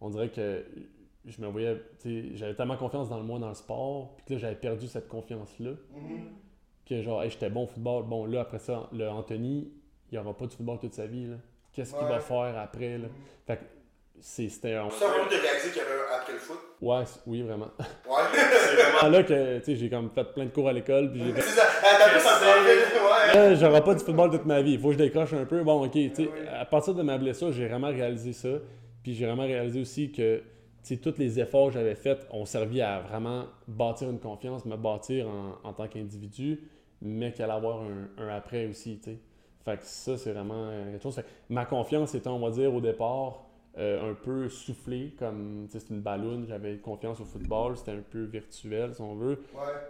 on 0.00 0.10
dirait 0.10 0.30
que 0.30 0.64
je 1.26 1.40
me 1.42 1.46
voyais, 1.48 1.80
j'avais 2.34 2.54
tellement 2.54 2.76
confiance 2.76 3.08
dans 3.08 3.18
le 3.18 3.24
moi, 3.24 3.38
dans 3.38 3.48
le 3.48 3.54
sport, 3.54 4.14
puis 4.16 4.24
que 4.26 4.32
là, 4.34 4.38
j'avais 4.38 4.56
perdu 4.56 4.86
cette 4.86 5.08
confiance-là. 5.08 5.70
Mm-hmm. 5.70 6.20
Que 6.86 7.02
genre, 7.02 7.22
j'étais 7.24 7.50
bon 7.50 7.64
au 7.64 7.66
football. 7.66 8.04
Bon, 8.04 8.24
là, 8.24 8.40
après 8.40 8.58
ça, 8.58 8.88
le 8.92 9.08
Anthony, 9.08 9.70
il 10.10 10.14
n'y 10.14 10.18
aura 10.18 10.36
pas 10.36 10.46
de 10.46 10.52
football 10.52 10.78
toute 10.78 10.94
sa 10.94 11.06
vie. 11.06 11.28
Qu'est-ce 11.72 11.94
qu'il 11.94 12.06
va 12.06 12.20
faire 12.20 12.58
après? 12.58 12.98
Là? 12.98 13.06
Mm-hmm. 13.06 13.46
Fait 13.46 13.56
que 13.58 13.64
c'était 14.20 14.74
un. 14.74 14.88
C'est 14.90 15.04
vraiment 15.04 15.24
de 15.24 15.30
réaliser 15.30 15.70
qu'il 15.70 15.78
y 15.78 15.84
avait 15.84 15.94
un 15.94 16.16
après 16.18 16.32
le 16.32 16.38
foot. 16.38 16.58
Ouais, 16.80 17.02
oui, 17.26 17.42
vraiment. 17.42 17.68
Ouais. 17.78 18.22
c'est 18.32 18.76
vraiment 18.76 19.16
là 19.16 19.22
que 19.22 19.58
tu 19.58 19.64
sais, 19.64 19.76
j'ai 19.76 19.90
comme 19.90 20.10
fait 20.10 20.24
plein 20.24 20.44
de 20.44 20.50
cours 20.50 20.68
à 20.68 20.72
l'école. 20.72 21.10
Puis 21.12 21.22
j'ai 21.24 21.40
ça 21.40 21.62
ouais. 23.34 23.56
J'aurai 23.56 23.82
pas 23.82 23.94
du 23.94 24.04
football 24.04 24.30
toute 24.30 24.46
ma 24.46 24.62
vie. 24.62 24.72
Il 24.72 24.80
faut 24.80 24.88
que 24.88 24.94
je 24.94 24.98
décroche 24.98 25.32
un 25.32 25.44
peu. 25.44 25.62
Bon, 25.62 25.84
ok. 25.84 25.92
tu 25.92 26.14
sais, 26.14 26.28
À 26.52 26.64
partir 26.64 26.94
de 26.94 27.02
ma 27.02 27.18
blessure, 27.18 27.52
j'ai 27.52 27.66
vraiment 27.66 27.88
réalisé 27.88 28.32
ça. 28.32 28.48
Puis 29.02 29.14
j'ai 29.14 29.26
vraiment 29.26 29.44
réalisé 29.44 29.80
aussi 29.80 30.12
que 30.12 30.38
tu 30.82 30.94
sais, 30.94 30.96
tous 30.96 31.18
les 31.18 31.38
efforts 31.40 31.68
que 31.68 31.74
j'avais 31.74 31.94
faits 31.94 32.26
ont 32.30 32.44
servi 32.44 32.80
à 32.80 33.00
vraiment 33.00 33.44
bâtir 33.68 34.10
une 34.10 34.18
confiance, 34.18 34.64
me 34.64 34.76
bâtir 34.76 35.28
en, 35.28 35.68
en 35.68 35.72
tant 35.72 35.88
qu'individu, 35.88 36.60
mais 37.02 37.32
qu'il 37.32 37.42
allait 37.44 37.52
avoir 37.52 37.82
un, 37.82 38.08
un 38.22 38.28
après 38.28 38.66
aussi. 38.66 38.98
tu 38.98 39.10
sais. 39.10 39.18
Fait 39.64 39.76
que 39.76 39.84
ça, 39.84 40.16
c'est 40.16 40.32
vraiment 40.32 40.70
quelque 40.90 41.02
chose. 41.02 41.20
ma 41.50 41.66
confiance 41.66 42.14
était, 42.14 42.28
on 42.28 42.38
va 42.38 42.50
dire, 42.50 42.74
au 42.74 42.80
départ, 42.80 43.49
euh, 43.78 44.10
un 44.10 44.14
peu 44.14 44.48
soufflé, 44.48 45.14
comme 45.18 45.66
c'est 45.68 45.90
une 45.90 46.00
balloune, 46.00 46.46
j'avais 46.48 46.78
confiance 46.78 47.20
au 47.20 47.24
football, 47.24 47.76
c'était 47.76 47.92
un 47.92 48.02
peu 48.02 48.24
virtuel 48.24 48.94
si 48.94 49.00
on 49.00 49.14
veut. 49.14 49.40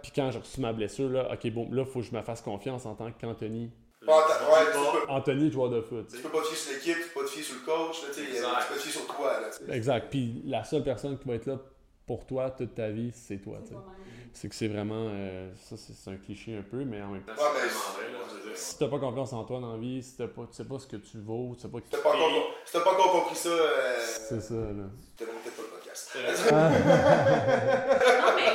Puis 0.03 0.11
quand 0.15 0.29
j'ai 0.31 0.39
reçu 0.39 0.61
ma 0.61 0.71
blessure, 0.71 1.09
là, 1.09 1.31
ok, 1.33 1.51
bon, 1.51 1.67
là, 1.71 1.81
il 1.81 1.91
faut 1.91 1.99
que 1.99 2.05
je 2.05 2.15
me 2.15 2.21
fasse 2.21 2.41
confiance 2.41 2.85
en 2.85 2.95
tant 2.95 3.11
qu'Anthony. 3.11 3.71
Anthony, 5.09 5.51
joueur 5.51 5.69
de 5.69 5.81
foot. 5.81 6.07
Tu 6.13 6.21
peux 6.21 6.29
pas 6.29 6.41
te 6.41 6.47
fier 6.47 6.57
sur 6.57 6.73
l'équipe, 6.73 7.03
tu 7.03 7.09
peux 7.13 7.21
pas 7.21 7.25
te 7.25 7.31
fier 7.31 7.43
sur 7.43 7.55
le 7.55 7.65
coach, 7.65 8.01
là, 8.03 8.07
tu 8.13 8.21
peux 8.21 8.75
te 8.75 8.81
fier 8.81 8.91
sur 8.91 9.07
toi. 9.07 9.39
Là, 9.39 9.75
exact. 9.75 10.09
Puis 10.09 10.41
la 10.45 10.63
seule 10.63 10.83
personne 10.83 11.17
qui 11.17 11.27
va 11.27 11.35
être 11.35 11.45
là 11.47 11.59
pour 12.05 12.25
toi 12.25 12.51
toute 12.51 12.75
ta 12.75 12.89
vie, 12.89 13.11
c'est 13.13 13.37
toi. 13.37 13.59
C'est 14.33 14.47
que 14.47 14.55
c'est 14.55 14.67
vraiment. 14.67 15.07
Euh, 15.09 15.51
ça, 15.55 15.75
c'est 15.77 16.09
un 16.09 16.15
cliché 16.15 16.55
un 16.55 16.61
peu, 16.61 16.83
mais 16.85 17.01
en 17.01 17.09
même 17.09 17.23
temps. 17.23 17.33
Ouais, 17.33 17.49
mais 17.53 17.69
si 18.55 18.77
t'as 18.77 18.87
pas 18.87 18.99
confiance 18.99 19.33
en 19.33 19.43
toi 19.43 19.59
dans 19.59 19.73
la 19.73 19.77
vie, 19.77 20.01
si 20.03 20.15
pas, 20.15 20.25
tu 20.27 20.53
sais 20.53 20.65
pas 20.65 20.79
ce 20.79 20.87
que 20.87 20.97
tu 20.97 21.19
vaux, 21.19 21.53
tu 21.55 21.61
sais 21.61 21.67
pas. 21.67 21.79
Si 21.79 21.89
t'as 21.89 21.97
pas, 21.99 22.15
encore, 22.15 22.53
si 22.65 22.71
pas 22.79 22.91
encore 22.91 23.11
compris 23.11 23.35
ça. 23.35 23.49
Euh, 23.49 23.99
c'est 23.99 24.41
ça, 24.41 24.53
là. 24.53 24.85
T'as 25.17 25.25
peut-être 25.25 25.55
pas 25.55 25.61
le 25.61 25.67
podcast. 25.69 26.11
non, 26.15 26.19
mais, 28.35 28.47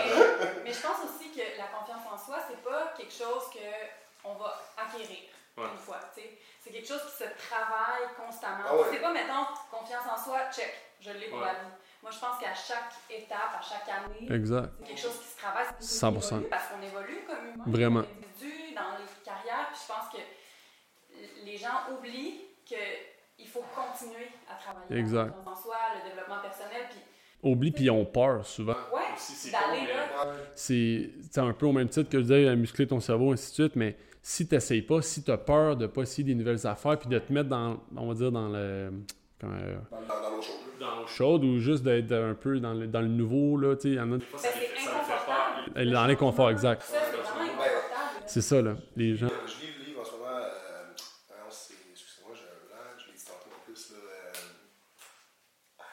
mais 0.65 0.73
je 0.73 0.81
pense 0.81 0.99
aussi 1.05 1.31
que 1.31 1.43
la 1.59 1.67
confiance 1.67 2.07
en 2.13 2.19
soi, 2.19 2.39
c'est 2.49 2.63
pas 2.63 2.95
quelque 2.97 3.13
chose 3.13 3.45
qu'on 4.23 4.35
va 4.35 4.61
acquérir 4.77 5.19
une 5.59 5.79
fois. 5.79 6.01
C'est 6.15 6.71
quelque 6.71 6.89
chose 6.89 7.03
qui 7.07 7.25
se 7.25 7.29
travaille 7.49 8.09
constamment. 8.17 8.65
Ah 8.69 8.89
c'est 8.91 9.01
pas, 9.01 9.13
mettons, 9.13 9.47
confiance 9.71 10.05
en 10.13 10.23
soi, 10.23 10.51
check, 10.53 10.75
je 11.01 11.11
l'ai 11.11 11.29
pour 11.29 11.41
la 11.41 11.55
vie 11.55 11.75
moi, 12.07 12.15
je 12.15 12.21
pense 12.21 12.39
qu'à 12.39 12.55
chaque 12.55 12.95
étape, 13.11 13.59
à 13.59 13.61
chaque 13.61 13.89
année, 13.89 14.29
c'est 14.29 14.87
quelque 14.87 15.01
chose 15.01 15.19
qui 15.19 15.27
se 15.27 15.37
travaille. 15.39 15.67
100%. 15.81 16.49
parce 16.49 16.69
qu'on 16.69 16.81
évolue 16.81 17.25
comme 17.27 17.53
humain, 17.53 17.65
Vraiment. 17.67 18.03
comme 18.03 18.11
individu, 18.23 18.75
dans 18.77 18.95
les 18.97 19.25
carrières. 19.25 19.67
Puis 19.73 19.81
je 19.83 19.93
pense 19.93 20.13
que 20.15 21.45
les 21.45 21.57
gens 21.57 21.91
oublient 21.93 22.43
qu'il 22.65 23.49
faut 23.49 23.65
continuer 23.75 24.29
à 24.49 24.55
travailler 24.55 25.01
exact. 25.01 25.35
en 25.45 25.57
soi, 25.57 25.75
le 25.97 26.09
développement 26.09 26.41
personnel. 26.41 26.83
Puis 26.91 27.01
oublie 27.43 27.73
puis 27.73 27.85
ils 27.87 27.91
ont 27.91 28.05
peur 28.05 28.47
souvent. 28.47 28.77
Ouais, 28.95 29.51
d'aller 29.51 29.93
là. 29.93 30.33
C'est 30.55 31.11
un 31.39 31.53
peu 31.55 31.67
au 31.67 31.73
même 31.73 31.89
titre 31.89 32.09
que 32.09 32.19
je 32.19 32.23
disais, 32.23 32.55
muscler 32.55 32.87
ton 32.87 33.01
cerveau, 33.01 33.33
ainsi 33.33 33.51
de 33.51 33.55
suite, 33.55 33.75
mais 33.75 33.97
si 34.23 34.47
tu 34.47 34.55
n'essayes 34.55 34.83
pas, 34.83 35.03
si 35.03 35.25
tu 35.25 35.33
as 35.33 35.39
peur 35.39 35.77
de 35.77 35.89
pas 35.89 36.03
essayer 36.03 36.23
des 36.23 36.37
nouvelles 36.37 36.65
affaires 36.69 36.99
puis 37.01 37.09
de 37.09 37.19
te 37.19 37.33
mettre 37.33 37.49
dans, 37.49 37.81
on 37.97 38.07
va 38.07 38.15
dire, 38.15 38.31
dans 38.31 38.49
le. 38.49 38.93
Quand, 39.47 39.53
euh, 39.53 39.77
dans, 39.91 40.23
dans 40.23 40.37
l'eau 40.37 40.43
chaude 40.43 40.57
dans 40.81 40.97
l'eau 40.97 41.07
chaude 41.07 41.45
ou 41.45 41.59
juste 41.59 41.83
d'être 41.83 42.13
un 42.13 42.35
peu 42.35 42.59
dans 42.61 42.75
le, 42.75 42.87
dans 42.87 43.01
le 43.01 43.09
nouveau, 43.09 43.57
là, 43.57 43.77
tu 43.77 43.83
sais, 43.83 43.89
il 43.89 43.95
y 43.95 44.01
en 44.01 44.13
a... 44.13 44.19
Ça, 44.37 44.49
fait 44.49 45.85
Dans 45.87 46.07
l'inconfort, 46.07 46.51
exact. 46.51 46.83
C'est 48.27 48.43
ça, 48.43 48.61
là, 48.61 48.75
les 48.97 49.17
gens... 49.17 49.29
Je 49.47 49.65
lis 49.65 49.73
le 49.79 49.85
livre 49.87 50.01
en 50.01 50.05
ce 50.05 50.13
moment, 50.13 50.27
euh, 50.37 50.93
excusez-moi, 51.93 52.35
j'ai 52.35 52.43
un 52.43 52.67
blanc, 52.67 52.83
je 52.99 53.07
l'ai 53.07 53.17
dit 53.17 53.25
tantôt 53.25 53.51
en 53.57 53.65
plus, 53.65 53.93
là... 53.93 53.99
Euh... 54.03 54.33
Ah, 55.79 55.85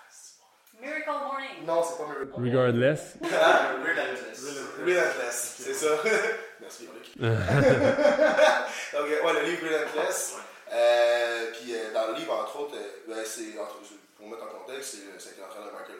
Miracle 0.82 1.10
Morning. 1.10 1.66
Non, 1.68 1.84
c'est 1.84 1.98
pas 1.98 2.10
Miracle 2.10 2.34
Regardless. 2.38 3.18
Regardless. 3.22 4.34
Relentless, 4.80 5.56
c'est 5.60 5.74
ça. 5.74 5.88
Merci, 6.60 6.84
Luc. 6.94 7.18
Donc, 7.22 7.30
ouais, 9.26 9.34
le 9.34 9.46
livre 9.46 9.63
Relentless. 9.63 10.38
Euh, 10.74 11.52
puis 11.54 11.74
euh, 11.76 11.94
dans 11.94 12.12
le 12.12 12.20
livre, 12.20 12.34
entre 12.34 12.60
autres, 12.62 12.76
euh, 12.76 13.13
ben, 13.24 13.30
c'est, 13.30 13.96
pour 14.18 14.28
mettre 14.28 14.44
en 14.44 14.60
contexte, 14.60 14.98
c'est, 15.20 15.40
l'entraîneur 15.40 15.72
de 15.72 15.78
Michael, 15.80 15.98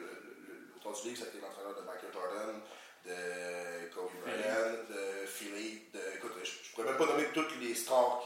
l'auteur 0.74 0.92
du 1.00 1.08
livre, 1.08 1.24
c'était 1.24 1.40
l'entraîneur 1.40 1.74
de 1.74 1.82
Michael 1.82 2.12
Jordan, 2.12 2.60
de 3.04 3.94
Kobe 3.94 4.12
Bryant, 4.22 4.84
de 4.88 5.26
Philly, 5.26 5.88
de, 5.92 6.00
écoute, 6.16 6.32
je, 6.42 6.50
ne 6.50 6.74
pourrais 6.74 6.88
même 6.88 6.98
pas 6.98 7.06
nommer 7.06 7.28
toutes 7.32 7.60
les 7.60 7.74
stars 7.74 8.24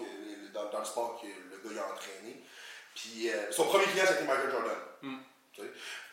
dans, 0.54 0.70
dans, 0.70 0.78
le 0.80 0.84
sport 0.84 1.20
que 1.20 1.26
le 1.26 1.74
gars 1.74 1.82
a 1.82 1.92
entraîné. 1.92 2.42
Puis 2.94 3.30
son 3.50 3.64
premier 3.64 3.84
client, 3.84 4.04
c'était 4.06 4.24
Michael 4.24 4.50
Jordan. 4.50 4.78
Mm. 5.02 5.16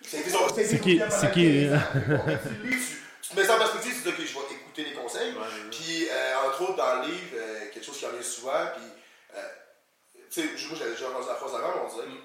C'est 0.02 0.24
qui 0.82 1.02
C'est 1.10 1.32
qui 1.32 1.69
tu 3.26 3.34
te 3.34 3.39
mets 3.39 3.45
ça 3.45 3.56
en 3.56 3.58
perspective, 3.58 3.93
tu 3.95 4.02
te 4.04 4.10
dis, 4.10 4.21
OK, 4.21 4.28
je 4.28 4.34
vais 4.34 4.56
écouter 4.56 4.84
les 4.84 4.93
conseils. 4.93 5.34
Puis, 5.71 6.08
euh, 6.10 6.48
entre 6.48 6.62
autres, 6.62 6.76
dans 6.76 7.02
le 7.02 7.08
livre, 7.08 7.34
euh, 7.34 7.60
quelque 7.74 7.84
chose 7.84 7.98
qui 7.98 8.06
revient 8.06 8.24
souvent, 8.24 8.67
puis, 8.76 8.86
euh, 9.36 9.41
tu 10.30 10.41
sais, 10.41 10.67
moi, 10.67 10.78
j'avais 10.78 10.91
déjà 10.91 11.10
entendu 11.10 11.28
la 11.28 11.36
phrase 11.36 11.56
avant, 11.56 11.74
mais 11.74 11.82
on 11.86 11.95
dirait, 11.95 12.08
mm. 12.08 12.21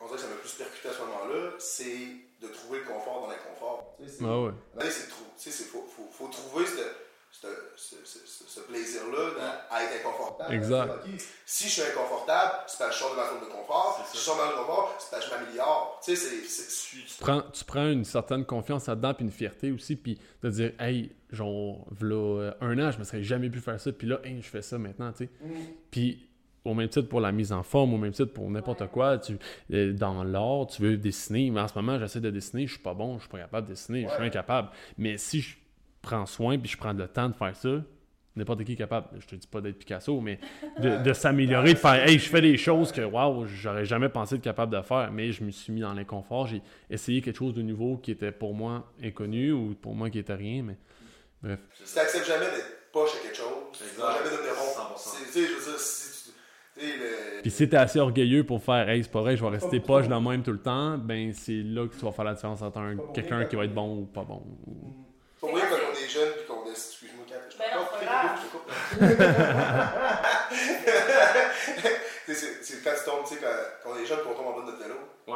On 0.00 0.06
dirait 0.06 0.16
que 0.16 0.22
ça 0.22 0.28
m'a 0.28 0.36
plus 0.36 0.52
percuté 0.52 0.88
à 0.88 0.92
ce 0.92 0.98
moment-là, 1.00 1.50
c'est 1.58 2.08
de 2.40 2.48
trouver 2.48 2.80
le 2.80 2.84
confort 2.84 3.22
dans 3.22 3.28
l'inconfort. 3.28 3.96
Ah 4.22 4.40
ouais. 4.40 4.52
C'est 4.90 5.06
il 5.46 5.66
faut, 5.66 5.86
faut, 5.88 6.08
faut, 6.10 6.28
trouver 6.28 6.66
cette 6.66 6.96
ce, 7.32 8.60
plaisir-là 8.60 9.66
à 9.70 9.82
être 9.84 9.92
inconfortable. 10.00 10.54
Exact. 10.54 10.92
Si 11.46 11.64
je 11.64 11.70
suis 11.70 11.82
inconfortable, 11.82 12.52
c'est 12.66 12.78
parce 12.78 12.90
que 12.90 12.96
je 12.96 13.00
sors 13.00 13.10
de 13.12 13.16
ma 13.16 13.28
zone 13.28 13.40
de 13.40 13.52
confort. 13.52 14.06
Si 14.10 14.18
je 14.18 14.22
sors 14.22 14.36
de 14.36 14.40
ma 14.42 14.46
zone 14.48 14.56
de 14.56 14.60
confort, 14.60 14.96
c'est 14.98 15.10
parce 15.10 15.24
que 15.24 15.30
je 15.30 15.36
m'améliore. 15.36 16.00
Tu 16.04 16.16
sais, 16.16 16.40
c'est. 16.46 17.06
Tu, 17.06 17.14
prends, 17.20 17.42
tu 17.42 17.64
prends 17.64 17.88
une 17.88 18.04
certaine 18.04 18.44
confiance 18.44 18.86
là-dedans, 18.86 19.14
puis 19.14 19.24
une 19.24 19.30
fierté 19.30 19.72
aussi, 19.72 19.96
puis 19.96 20.18
de 20.42 20.50
dire, 20.50 20.72
hey, 20.78 21.12
genre, 21.30 21.86
voilà 21.90 22.54
un 22.60 22.78
an, 22.78 22.90
je 22.90 22.98
me 22.98 23.04
serais 23.04 23.22
jamais 23.22 23.48
pu 23.48 23.60
faire 23.60 23.80
ça, 23.80 23.92
puis 23.92 24.06
là, 24.06 24.20
hey, 24.24 24.40
je 24.42 24.48
fais 24.48 24.62
ça 24.62 24.78
maintenant, 24.78 25.10
tu 25.12 25.24
sais. 25.24 25.30
Mm. 25.40 25.64
Puis 25.90 26.28
au 26.64 26.74
même 26.74 26.88
titre 26.88 27.08
pour 27.08 27.20
la 27.20 27.32
mise 27.32 27.52
en 27.52 27.62
forme, 27.62 27.94
au 27.94 27.98
même 27.98 28.12
titre 28.12 28.32
pour 28.32 28.48
n'importe 28.50 28.86
quoi. 28.88 29.18
Tu, 29.18 29.38
euh, 29.72 29.92
dans 29.92 30.22
l'art, 30.24 30.66
tu 30.68 30.82
veux 30.82 30.96
dessiner, 30.96 31.50
mais 31.50 31.60
en 31.60 31.68
ce 31.68 31.74
moment, 31.74 31.98
j'essaie 31.98 32.20
de 32.20 32.30
dessiner, 32.30 32.66
je 32.66 32.74
suis 32.74 32.82
pas 32.82 32.94
bon, 32.94 33.16
je 33.16 33.22
suis 33.22 33.30
pas 33.30 33.38
capable 33.38 33.66
de 33.66 33.72
dessiner, 33.72 34.06
je 34.08 34.14
suis 34.14 34.24
incapable. 34.24 34.68
Mais 34.98 35.18
si 35.18 35.40
je 35.40 35.56
prends 36.00 36.26
soin 36.26 36.58
puis 36.58 36.70
je 36.70 36.76
prends 36.76 36.92
le 36.92 37.08
temps 37.08 37.28
de 37.28 37.34
faire 37.34 37.56
ça, 37.56 37.82
n'importe 38.36 38.64
qui 38.64 38.72
est 38.72 38.76
capable, 38.76 39.08
je 39.20 39.26
te 39.26 39.34
dis 39.34 39.46
pas 39.46 39.60
d'être 39.60 39.78
Picasso, 39.78 40.20
mais 40.20 40.38
de, 40.78 41.12
s'améliorer, 41.12 41.74
de 41.74 41.78
faire 41.78 42.08
Hey, 42.08 42.18
je 42.18 42.28
fais 42.28 42.40
des 42.40 42.56
choses 42.56 42.92
que 42.92 43.02
waouh, 43.02 43.46
j'aurais 43.46 43.84
jamais 43.84 44.08
pensé 44.08 44.36
être 44.36 44.42
capable 44.42 44.76
de 44.76 44.82
faire, 44.82 45.10
mais 45.12 45.32
je 45.32 45.44
me 45.44 45.50
suis 45.50 45.72
mis 45.72 45.80
dans 45.80 45.92
l'inconfort, 45.92 46.46
j'ai 46.46 46.62
essayé 46.88 47.20
quelque 47.20 47.36
chose 47.36 47.54
de 47.54 47.62
nouveau 47.62 47.96
qui 47.96 48.10
était 48.10 48.32
pour 48.32 48.54
moi 48.54 48.90
inconnu 49.02 49.52
ou 49.52 49.74
pour 49.74 49.94
moi 49.94 50.10
qui 50.10 50.18
était 50.18 50.34
rien, 50.34 50.62
mais 50.62 50.76
bref. 51.42 51.60
Si 51.84 51.96
n'acceptes 51.96 52.26
jamais 52.26 52.46
d'être 52.46 52.82
poche 52.92 53.10
à 53.16 53.22
quelque 53.22 53.36
chose, 53.36 53.46
tu 53.72 53.84
jamais 53.98 54.30
devenir 54.30 54.54
bon. 54.54 54.94
Tu 54.94 55.32
sais, 55.32 55.46
je 55.46 55.54
veux 55.54 55.70
dire, 55.70 55.78
si 55.78 56.11
Puis 57.42 57.50
si 57.50 57.68
t'es 57.68 57.76
assez 57.76 57.98
orgueilleux 57.98 58.44
pour 58.44 58.62
faire 58.62 58.88
Hey, 58.88 59.02
c'est 59.02 59.10
pas 59.10 59.20
vrai, 59.20 59.36
je 59.36 59.44
vais 59.44 59.50
rester 59.50 59.80
poche 59.80 60.08
dans 60.08 60.20
le 60.20 60.28
même 60.28 60.42
tout 60.42 60.52
le 60.52 60.60
temps, 60.60 60.96
ben 60.96 61.32
c'est 61.32 61.62
là 61.62 61.86
que 61.86 61.94
tu 61.94 62.04
vas 62.04 62.12
faire 62.12 62.24
la 62.24 62.34
différence 62.34 62.62
entre 62.62 63.12
quelqu'un 63.12 63.44
qui 63.44 63.56
va 63.56 63.64
être 63.64 63.74
bon 63.74 63.98
ou 63.98 64.04
pas 64.06 64.22
bon. 64.22 64.42
Faut 65.42 65.48
quand 65.48 65.56
on 65.56 65.92
est 65.92 66.08
jeune 66.08 66.32
puis 66.36 66.46
qu'on 66.46 66.64
est. 66.66 66.70
Excuse-moi, 66.70 67.24
quand 67.28 67.34
je 67.50 67.56
non, 67.76 67.84
c'est 67.98 68.04
grave. 68.06 68.38
c'est 72.28 72.84
quand 72.84 72.94
tu 72.96 73.04
tombes, 73.04 73.24
tu 73.26 73.34
sais, 73.34 73.40
quand, 73.40 73.90
on 73.90 73.96
est 73.98 74.06
jeune 74.06 74.20
qu'on 74.20 74.34
tombe 74.34 74.46
en 74.46 74.52
bas 74.52 74.60
de 74.60 74.66
notre 74.66 74.82
vélo. 74.82 74.94
Ouais. 75.26 75.34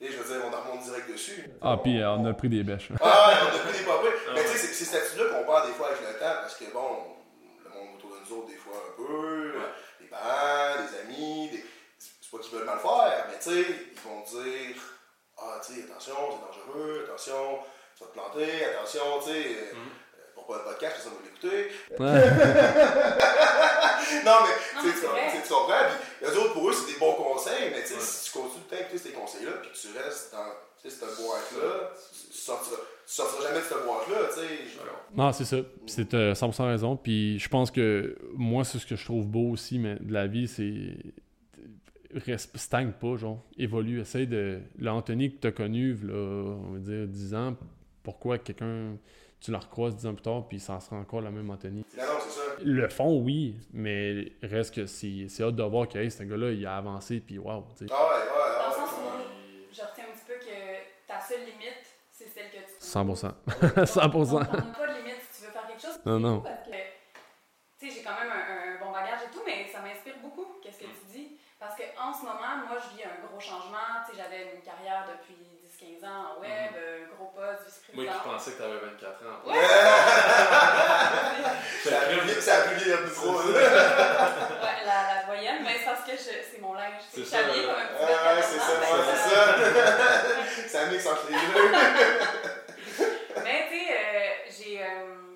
Et 0.00 0.10
je 0.10 0.16
veux 0.16 0.24
dire, 0.24 0.42
on 0.46 0.50
remonte 0.50 0.82
direct 0.84 1.12
dessus. 1.12 1.44
Ah, 1.60 1.76
puis 1.76 2.00
euh, 2.00 2.12
on 2.12 2.24
a 2.24 2.32
pris 2.32 2.48
des 2.48 2.62
bêches. 2.62 2.88
Ah, 3.00 3.28
ouais, 3.28 3.34
on 3.42 3.56
a 3.56 3.58
pris 3.60 3.78
des 3.78 3.84
papés. 3.84 4.08
Ah, 4.26 4.32
Mais 4.34 4.42
tu 4.42 4.48
sais, 4.48 4.56
c'est 4.56 4.72
ces 4.72 4.84
statuts-là 4.86 5.24
qu'on 5.26 5.44
parle 5.44 5.68
des 5.68 5.74
fois 5.74 5.88
avec 5.88 6.00
le 6.00 6.18
temps, 6.18 6.34
parce 6.40 6.56
que 6.56 6.64
bon, 6.72 6.88
le 7.62 7.70
monde 7.70 7.96
autour 7.98 8.10
de 8.10 8.16
nous 8.24 8.38
autres, 8.38 8.48
des 8.48 8.56
fois 8.56 8.72
un 8.72 8.96
peu, 8.96 9.52
les 10.00 10.06
parents, 10.06 10.80
les 10.80 10.98
amis, 11.00 11.50
des... 11.50 11.62
c'est 11.98 12.12
pas 12.72 12.72
mal 12.72 12.80
faire, 13.10 13.26
mais 13.28 13.38
tu 13.38 13.50
sais, 13.50 13.66
ils 13.92 14.00
vont 14.00 14.22
dire 14.22 14.76
Ah, 15.38 15.60
tu 15.64 15.74
sais, 15.74 15.82
attention, 15.84 16.16
c'est 16.30 16.42
dangereux, 16.46 17.04
attention, 17.06 17.42
tu 17.96 18.04
vas 18.04 18.10
te 18.10 18.14
planter, 18.14 18.52
attention, 18.64 19.04
tu 19.24 19.32
sais. 19.32 19.38
Euh, 19.38 19.74
mm. 19.74 19.90
Pour 20.34 20.46
pas 20.46 20.58
le 20.58 20.64
podcast, 20.64 20.96
ça 21.04 21.10
va 21.10 21.16
l'écouter. 21.22 21.70
non, 24.24 24.36
mais 24.42 24.54
tu, 24.80 24.88
tu, 24.92 25.00
tu 25.42 25.48
comprends. 25.52 25.86
Puis, 26.18 26.26
eux 26.26 26.36
autres, 26.38 26.54
pour 26.54 26.64
eux, 26.68 26.72
c'est 26.72 26.88
des 26.92 26.98
bons 26.98 27.14
conseils, 27.14 27.70
mais 27.70 27.84
si 27.84 28.24
tu 28.24 28.30
continues 28.38 28.64
de 28.64 28.68
t'écouter 28.76 28.98
ces 28.98 29.12
conseils-là, 29.12 29.52
puis 29.60 29.70
que 29.70 29.76
tu 29.76 29.88
restes 29.96 30.32
dans 30.32 30.52
cette 30.82 31.00
boîte-là, 31.00 31.90
tu 32.30 32.36
sortiras, 32.36 32.76
tu 33.06 33.14
sortiras 33.14 33.48
jamais 33.48 33.60
de 33.60 33.64
cette 33.64 33.84
boîte-là, 33.84 34.28
tu 34.34 34.40
sais. 34.40 34.48
Non, 35.14 35.32
c'est 35.32 35.44
ça. 35.44 35.56
C'est 35.86 36.14
euh, 36.14 36.34
100% 36.34 36.66
raison. 36.66 36.96
Puis 36.96 37.38
je 37.38 37.48
pense 37.48 37.70
que 37.70 38.18
moi, 38.34 38.64
c'est 38.64 38.78
ce 38.78 38.86
que 38.86 38.96
je 38.96 39.04
trouve 39.04 39.26
beau 39.26 39.50
aussi 39.50 39.78
mais 39.78 39.96
de 40.00 40.12
la 40.12 40.26
vie, 40.26 40.48
c'est 40.48 40.96
reste, 42.14 42.56
stagne 42.56 42.92
pas, 42.92 43.16
genre, 43.16 43.42
évolue, 43.56 44.00
essaye 44.00 44.26
de. 44.26 44.60
L'Anthony 44.78 45.34
que 45.34 45.40
tu 45.40 45.46
as 45.48 45.52
connu, 45.52 45.94
là, 46.02 46.14
on 46.14 46.72
va 46.72 46.78
dire, 46.78 47.06
10 47.06 47.34
ans, 47.34 47.56
pourquoi 48.02 48.38
quelqu'un, 48.38 48.96
tu 49.40 49.50
le 49.50 49.56
recroises 49.56 49.96
dix 49.96 50.06
ans 50.06 50.14
plus 50.14 50.22
tard, 50.22 50.46
puis 50.48 50.60
ça 50.60 50.80
sera 50.80 50.96
encore 50.96 51.20
la 51.20 51.30
même 51.30 51.50
Anthony? 51.50 51.84
Non, 51.96 52.04
c'est 52.20 52.30
ça. 52.30 52.40
Le 52.62 52.88
fond, 52.88 53.20
oui, 53.20 53.56
mais 53.72 54.32
reste 54.42 54.74
que 54.74 54.86
c'est, 54.86 55.26
c'est 55.28 55.42
hâte 55.42 55.56
de 55.56 55.62
voir 55.62 55.88
que 55.88 56.08
ce 56.08 56.22
gars-là, 56.22 56.50
il 56.52 56.66
a 56.66 56.76
avancé, 56.76 57.20
puis 57.20 57.38
waouh. 57.38 57.64
Ah 57.68 57.82
ouais, 57.82 57.88
ouais, 57.88 57.90
ouais. 57.90 58.58
Dans 58.58 58.68
le 58.68 58.74
sens 58.74 58.90
où 58.98 59.74
je 59.74 59.80
retiens 59.80 60.04
un 60.04 60.14
petit 60.14 60.24
peu 60.26 60.34
que 60.34 61.08
ta 61.08 61.20
seule 61.20 61.40
limite, 61.40 61.82
c'est 62.10 62.28
celle 62.28 62.50
que 62.50 62.58
tu 62.58 62.72
100%. 62.80 63.32
100%. 63.84 64.34
On 64.34 64.38
n'a 64.38 64.44
pas 64.44 64.86
de 64.86 64.98
limite 64.98 65.22
si 65.30 65.40
tu 65.40 65.46
veux 65.46 65.52
faire 65.52 65.66
quelque 65.66 65.82
chose. 65.82 66.00
Non, 66.04 66.20
non. 66.20 66.40
Parce 66.40 66.66
que, 66.66 66.70
tu 66.70 67.88
sais, 67.88 67.94
j'ai 67.96 68.02
quand 68.02 68.14
même 68.20 68.30
un, 68.30 68.84
bon 68.84 68.92
bagage 68.92 69.20
et 69.28 69.34
tout, 69.34 69.42
mais 69.46 69.66
ça 69.72 69.80
m'inspire 69.80 70.18
beaucoup, 70.22 70.46
qu'est-ce 70.62 70.78
que 70.78 70.84
tu 70.84 71.06
dis. 71.12 71.36
Parce 71.58 71.76
qu'en 71.76 72.11
ce 72.22 72.26
moment, 72.26 72.54
moi, 72.68 72.78
je 72.78 72.88
vis 72.96 73.02
un 73.04 73.18
gros 73.26 73.40
changement. 73.40 73.90
Tu 74.06 74.12
sais, 74.14 74.22
j'avais 74.22 74.54
une 74.54 74.62
carrière 74.62 75.04
depuis 75.10 75.42
15 75.74 76.04
ans 76.08 76.22
en 76.30 76.40
web, 76.40 76.70
mm 76.70 76.78
-hmm. 76.78 77.10
gros 77.16 77.30
poste, 77.34 77.66
vice-président. 77.66 78.02
Moi 78.02 78.14
qui 78.14 78.28
pensais 78.28 78.50
que 78.52 78.58
tu 78.58 78.62
avais 78.62 78.78
24 78.78 79.26
ans. 79.26 79.38
Ouais! 79.42 79.66
ça 81.82 81.90
a 81.98 82.04
plus 82.06 82.40
ça 82.46 82.52
a 82.54 82.60
plus 82.68 82.84
le 82.86 82.96
micro. 83.04 83.30
ouais, 83.34 84.78
la, 84.90 84.98
la 85.10 85.18
doyenne, 85.26 85.60
mais 85.64 85.74
c'est 85.78 85.90
parce 85.90 86.04
que 86.08 86.14
c'est 86.16 86.60
mon 86.60 86.74
linge. 86.74 87.02
C'est 87.12 87.24
ça. 87.24 87.38
comme 87.42 87.50
un 87.50 87.86
petit 87.90 88.04
ouais, 88.04 88.42
c'est 88.50 88.62
ça, 88.66 88.74
c'est 89.08 89.22
ça. 89.28 89.40
ça 90.74 90.80
mixe 90.86 91.06
entre 91.12 91.26
les 91.30 91.42
deux. 91.52 91.68
mais 93.44 93.60
tu 93.70 93.78
sais, 94.58 94.74
euh, 94.86 95.32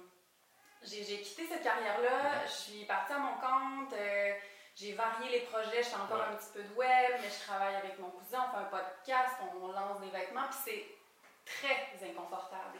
j'ai, 0.88 1.02
j'ai 1.08 1.18
quitté 1.26 1.42
cette 1.50 1.64
carrière-là, 1.68 2.18
je 2.46 2.52
suis 2.64 2.84
partie 2.84 3.12
à 3.14 3.18
mon 3.18 3.34
compte. 3.44 3.92
Euh, 3.94 3.96
j'ai 3.98 4.05
varié 4.96 5.30
les 5.30 5.40
projets, 5.46 5.82
je 5.82 5.88
fais 5.88 5.96
encore 5.96 6.22
un 6.22 6.34
petit 6.34 6.50
peu 6.52 6.62
de 6.62 6.74
web, 6.74 7.12
mais 7.20 7.30
je 7.30 7.46
travaille 7.46 7.76
avec 7.76 7.98
mon 7.98 8.10
cousin, 8.10 8.44
on 8.48 8.50
fait 8.50 8.64
un 8.64 8.80
podcast, 8.80 9.34
on, 9.62 9.68
lance 9.68 10.00
des 10.00 10.10
vêtements, 10.10 10.48
puis 10.50 10.58
c'est 10.64 10.86
très 11.44 12.08
inconfortable. 12.08 12.78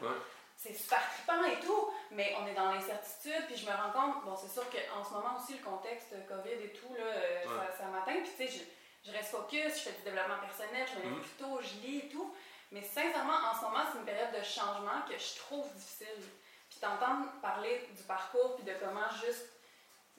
C'est 0.55 0.73
super 0.73 0.99
trippant 1.13 1.43
et 1.45 1.59
tout, 1.59 1.93
mais 2.11 2.35
on 2.41 2.47
est 2.47 2.55
dans 2.55 2.71
l'incertitude, 2.71 3.45
puis 3.45 3.55
je 3.55 3.65
me 3.65 3.71
rends 3.71 3.91
compte, 3.91 4.25
bon, 4.25 4.35
c'est 4.35 4.51
sûr 4.51 4.63
qu'en 4.69 5.03
ce 5.03 5.13
moment 5.13 5.37
aussi, 5.37 5.53
le 5.53 5.63
contexte 5.63 6.15
COVID 6.27 6.49
et 6.49 6.73
tout, 6.73 6.93
là, 6.95 7.05
euh, 7.05 7.45
ça, 7.77 7.85
m'atteint, 7.85 8.19
puis 8.21 8.31
tu 8.35 8.47
sais, 8.47 8.65
je, 9.05 9.11
reste 9.11 9.29
focus, 9.29 9.77
je 9.77 9.89
fais 9.89 9.91
du 9.91 10.03
développement 10.03 10.39
personnel, 10.41 10.85
je 10.91 10.97
me 10.97 11.03
lève 11.03 11.13
mm-hmm. 11.13 11.21
plus 11.21 11.37
tôt, 11.37 11.59
je 11.61 11.87
lis 11.87 11.99
et 11.99 12.09
tout, 12.09 12.33
mais 12.71 12.81
sincèrement, 12.81 13.37
en 13.49 13.55
ce 13.55 13.61
moment, 13.61 13.83
c'est 13.91 13.99
une 13.99 14.05
période 14.05 14.33
de 14.33 14.43
changement 14.43 15.05
que 15.07 15.17
je 15.17 15.39
trouve 15.39 15.71
difficile. 15.73 16.23
Puis 16.69 16.79
t'entendre 16.79 17.31
parler 17.41 17.87
du 17.95 18.03
parcours, 18.03 18.55
puis 18.55 18.65
de 18.65 18.73
comment 18.79 19.09
juste 19.23 19.56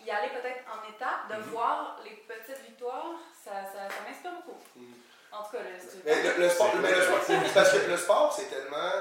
y 0.05 0.11
aller 0.11 0.29
peut-être 0.29 0.65
en 0.71 0.89
étapes, 0.89 1.29
de 1.31 1.37
mhm. 1.37 1.51
voir 1.51 2.01
les 2.05 2.17
petites 2.27 2.63
victoires, 2.65 3.15
ça, 3.45 3.65
ça, 3.65 3.89
ça 3.89 4.01
m'inspire 4.07 4.33
beaucoup. 4.33 4.59
Mhm. 4.77 4.95
En 5.31 5.43
tout 5.43 5.53
cas, 5.53 5.59
le, 5.61 5.69
le, 5.69 6.43
le, 6.43 6.49
sport, 6.49 6.73
mais 6.81 6.91
le 6.91 7.03
sport, 7.03 7.21
parce 7.55 7.73
que 7.73 7.91
le 7.91 7.97
sport, 7.97 8.33
c'est 8.33 8.49
tellement. 8.49 8.93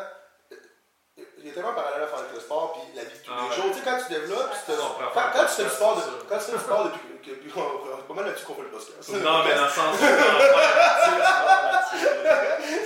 Il 1.39 1.47
y 1.47 1.49
a 1.49 1.53
tellement 1.53 1.73
parallèle 1.73 2.03
à 2.03 2.07
faire 2.07 2.19
avec 2.19 2.33
le 2.33 2.39
sport 2.39 2.73
puis 2.73 2.81
la 2.95 3.03
vie 3.03 3.17
de 3.17 3.23
tous 3.23 3.31
les 3.31 3.37
ah 3.39 3.55
jours. 3.55 3.71
Tu 3.71 3.79
sais, 3.79 3.85
quand 3.85 3.97
tu 4.05 4.13
développes, 4.13 4.51
tu 4.51 4.71
te, 4.71 4.77
quand, 4.77 5.31
quand, 5.33 5.45
tu 5.45 5.53
fais 5.55 5.63
du 5.63 5.69
sport, 5.69 5.95
de, 5.95 6.01
quand 6.27 6.37
tu 6.37 6.43
fais 6.43 6.51
du 6.51 6.59
sport 6.59 6.83
depuis. 6.85 6.99
depuis 7.25 7.49
pas 7.49 8.13
mal 8.13 8.25
là-dessus 8.25 8.45
qu'on 8.45 8.55
fait 8.55 8.63
le 8.63 8.69
podcast. 8.69 9.09
Non, 9.09 9.43
mais 9.45 9.55
dans 9.55 9.63
le 9.63 9.69
sens 9.69 9.95
où. 9.95 10.03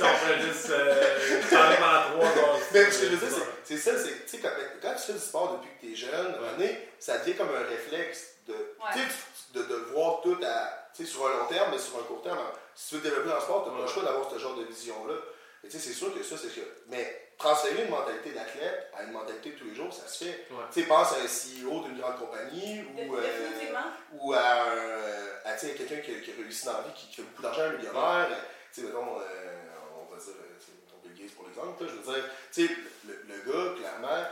on 0.02 0.16
fait 0.26 0.40
juste 0.40 0.70
euh, 0.70 1.42
pendant 1.50 2.02
trois. 2.14 2.60
Mais 2.72 2.92
ce 2.92 3.00
que 3.00 3.06
je 3.06 3.16
veux 3.16 3.28
dire, 3.28 3.38
c'est 3.38 3.42
ça, 3.78 3.92
c'est, 3.98 4.26
tu 4.26 4.28
sais, 4.28 4.40
quand, 4.40 4.50
quand, 4.82 4.94
tu 4.96 5.04
fais 5.04 5.14
du 5.14 5.20
sport 5.20 5.58
depuis 5.58 5.70
que 5.76 5.86
tu 5.86 5.94
es 5.94 5.96
jeune, 5.96 6.36
ouais. 6.60 6.90
ça 7.00 7.20
devient 7.20 7.36
comme 7.36 7.50
un 7.50 7.68
réflexe 7.68 8.36
de, 8.48 8.54
ouais. 8.54 9.02
de, 9.54 9.64
de 9.64 9.76
voir 9.94 10.22
tout 10.22 10.38
à, 10.44 10.82
sur 11.06 11.28
un 11.28 11.40
long 11.40 11.46
terme, 11.46 11.70
mais 11.72 11.78
sur 11.78 11.98
un 12.00 12.04
court 12.04 12.22
terme. 12.22 12.40
Si 12.76 12.90
tu 12.90 12.96
veux 12.96 13.02
développer 13.02 13.30
dans 13.30 13.36
le 13.36 13.42
sport, 13.42 13.64
tu 13.64 13.70
n'as 13.70 13.78
pas 13.78 13.82
le 13.84 13.88
choix 13.88 14.04
d'avoir 14.04 14.32
ce 14.32 14.38
genre 14.38 14.56
de 14.56 14.64
vision-là. 14.64 15.16
Et 15.64 15.68
tu 15.68 15.78
sais, 15.78 15.90
c'est 15.90 15.94
sûr 15.94 16.14
que 16.14 16.24
ça, 16.24 16.36
c'est 16.38 16.48
que. 16.48 16.66
Mais 16.88 17.34
transférer 17.38 17.84
une 17.84 17.90
mentalité 17.90 18.32
d'athlète 18.32 18.92
à 18.98 19.04
une 19.04 19.12
mentalité 19.12 19.52
de 19.52 19.58
tous 19.58 19.66
les 19.66 19.76
jours, 19.76 19.94
ça 19.94 20.08
se 20.08 20.24
fait. 20.24 20.48
Tu 20.74 20.82
sais, 20.82 20.88
pense 20.88 21.14
à 21.14 21.18
un 21.18 21.28
CEO 21.28 21.84
d'une 21.84 22.00
grande 22.00 22.18
compagnie 22.18 22.82
ou, 22.82 23.16
euh, 23.16 23.74
ou 24.14 24.34
à, 24.34 24.66
à 25.46 25.54
quelqu'un 25.54 25.98
qui, 25.98 26.22
qui, 26.22 26.32
a 26.32 26.34
réussi 26.36 26.66
dans 26.66 26.74
la 26.74 26.82
vie, 26.82 26.94
qui, 26.96 27.08
qui 27.08 27.16
fait 27.18 27.22
beaucoup 27.24 27.42
d'argent, 27.42 27.64
un 27.64 27.74
millionnaire. 27.74 28.28
Tu 28.74 28.82
sais, 28.82 28.88
mettons, 28.88 29.20
euh, 29.20 29.61
je 31.80 31.86
veux 31.86 32.14
dire, 32.14 32.24
tu 32.52 32.68
sais, 32.68 32.74
le, 33.08 33.24
le, 33.28 33.52
gars, 33.52 33.80
clairement, 33.80 34.24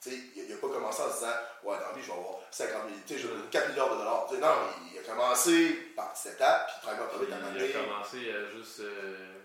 tu 0.00 0.10
sais, 0.10 0.56
commencé 0.60 1.02
en 1.02 1.08
se 1.08 1.14
disant, 1.14 1.26
ouais, 1.64 1.76
dans 1.78 1.88
la 1.88 1.92
vie, 1.92 2.02
je 2.02 2.06
vais 2.06 2.12
avoir 2.12 2.38
50 2.50 2.72
000, 2.72 3.00
tu 3.06 3.18
sais, 3.18 3.28
4 3.50 3.68
milliards 3.70 3.90
de 3.90 3.96
dollars. 3.96 4.26
non, 4.40 4.70
il, 4.92 4.98
a 4.98 5.02
commencé 5.02 5.92
par 5.96 6.12
petite 6.12 6.34
étape, 6.34 6.68
puis 6.68 6.76
tranquillement, 6.82 7.08
pas 7.08 7.18
vite, 7.18 7.70
Il 7.70 7.76
a 7.76 7.80
commencé 7.82 8.30
à 8.30 8.56
juste. 8.56 8.80
Euh, 8.80 9.38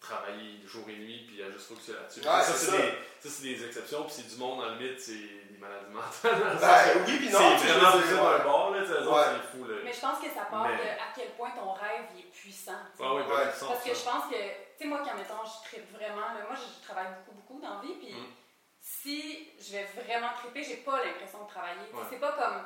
travailler 0.00 0.62
jour 0.64 0.84
et 0.88 0.96
nuit 0.96 1.26
puis 1.26 1.42
à 1.42 1.50
juste 1.50 1.68
focuser 1.68 1.92
là-dessus. 1.92 2.22
ça, 2.22 2.42
c'est 2.42 2.70
des, 2.70 2.94
ça, 3.20 3.28
c'est 3.28 3.42
des 3.42 3.64
exceptions, 3.66 4.04
puis 4.04 4.14
c'est 4.16 4.28
du 4.28 4.36
monde 4.36 4.60
dans 4.60 4.70
le 4.70 4.76
mythe, 4.76 5.00
c'est 5.00 5.12
des 5.12 5.58
maladies 5.58 5.92
mentales. 5.92 6.58
Ben, 6.60 7.02
oui, 7.06 7.16
puis 7.18 7.30
non. 7.30 7.58
C'est 7.58 7.66
vraiment 7.66 7.98
plus 7.98 8.14
d'un 8.14 8.44
bord, 8.44 8.70
là, 8.70 8.80
c'est 8.86 9.58
fou. 9.58 9.64
Là. 9.64 9.74
Mais 9.84 9.92
je 9.92 10.00
pense 10.00 10.18
que 10.18 10.30
ça 10.30 10.46
part 10.50 10.68
de 10.68 10.86
à 10.86 11.10
quel 11.14 11.30
point 11.30 11.50
ton 11.50 11.72
rêve 11.72 12.06
est 12.16 12.30
puissant. 12.30 12.78
Ah 13.00 13.14
oui, 13.14 13.22
ben, 13.28 13.36
Parce 13.44 13.82
que 13.84 13.94
je 13.94 14.04
pense 14.04 14.24
que, 14.30 14.40
tu 14.78 14.84
sais, 14.84 14.88
moi, 14.88 15.02
quand 15.04 15.16
mettons, 15.16 15.44
je 15.44 15.68
tripe 15.68 15.92
vraiment, 15.92 16.30
moi, 16.46 16.54
je 16.54 16.84
travaille 16.86 17.12
beaucoup, 17.18 17.36
beaucoup 17.36 17.60
dans 17.60 17.76
la 17.76 17.80
vie, 17.80 17.94
puis 17.94 18.14
mm. 18.14 18.26
si 18.80 19.50
je 19.58 19.72
vais 19.72 19.84
vraiment 19.84 20.30
triper, 20.34 20.62
j'ai 20.62 20.76
pas 20.76 21.04
l'impression 21.04 21.42
de 21.42 21.48
travailler. 21.48 21.90
C'est 22.08 22.20
pas 22.20 22.32
comme 22.32 22.64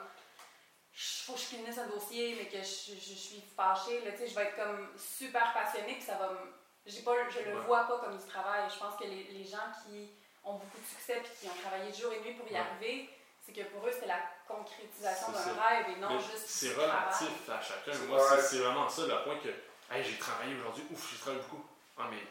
il 0.94 1.25
faut 1.25 1.33
que 1.33 1.38
je 1.38 1.44
finisse 1.44 1.79
un 1.79 1.87
dossier, 1.87 2.37
mais 2.37 2.46
que 2.46 2.59
je, 2.59 2.94
je, 2.94 3.14
suis 3.14 3.42
fâchée. 3.57 4.05
Là, 4.05 4.11
je 4.14 4.35
vais 4.35 4.42
être 4.42 4.57
comme 4.57 4.90
super 4.98 5.55
passionnée, 5.55 5.94
puis 5.94 6.03
ça 6.03 6.16
va 6.16 6.29
me 6.29 7.05
pas, 7.05 7.31
je 7.31 7.38
ne 7.48 7.55
le 7.55 7.61
vois 7.61 7.85
pas 7.85 7.98
comme 7.98 8.18
du 8.18 8.27
travail. 8.27 8.68
Je 8.72 8.79
pense 8.79 8.96
que 8.96 9.05
les, 9.05 9.25
les, 9.33 9.44
gens 9.44 9.72
qui 9.83 10.11
ont 10.44 10.55
beaucoup 10.55 10.79
de 10.79 10.87
succès 10.87 11.18
et 11.18 11.40
qui 11.40 11.46
ont 11.46 11.62
travaillé 11.62 11.92
jour 11.94 12.12
et 12.12 12.20
nuit 12.20 12.35
pour 12.35 12.51
y 12.51 12.57
arriver, 12.57 13.09
c'est 13.40 13.53
que 13.53 13.62
pour 13.70 13.87
eux, 13.87 13.92
c'est 13.98 14.07
la 14.07 14.20
concrétisation 14.46 15.33
d'un 15.33 15.62
rêve 15.62 15.96
et 15.96 16.01
non 16.01 16.18
juste 16.18 16.44
C'est 16.46 16.75
relatif 16.75 17.48
à 17.48 17.61
chacun. 17.61 17.98
Moi, 18.07 18.20
c'est 18.38 18.59
vraiment 18.59 18.88
ça, 18.88 19.03
le 19.03 19.25
point 19.25 19.38
que 19.38 19.48
hey, 19.94 20.05
j'ai 20.05 20.18
travaillé 20.18 20.55
aujourd'hui, 20.57 20.85
ouf, 20.90 21.11
j'ai 21.11 21.18
travaillé 21.18 21.42
beaucoup. 21.42 21.64
Ah, 22.02 22.08
mais 22.10 22.22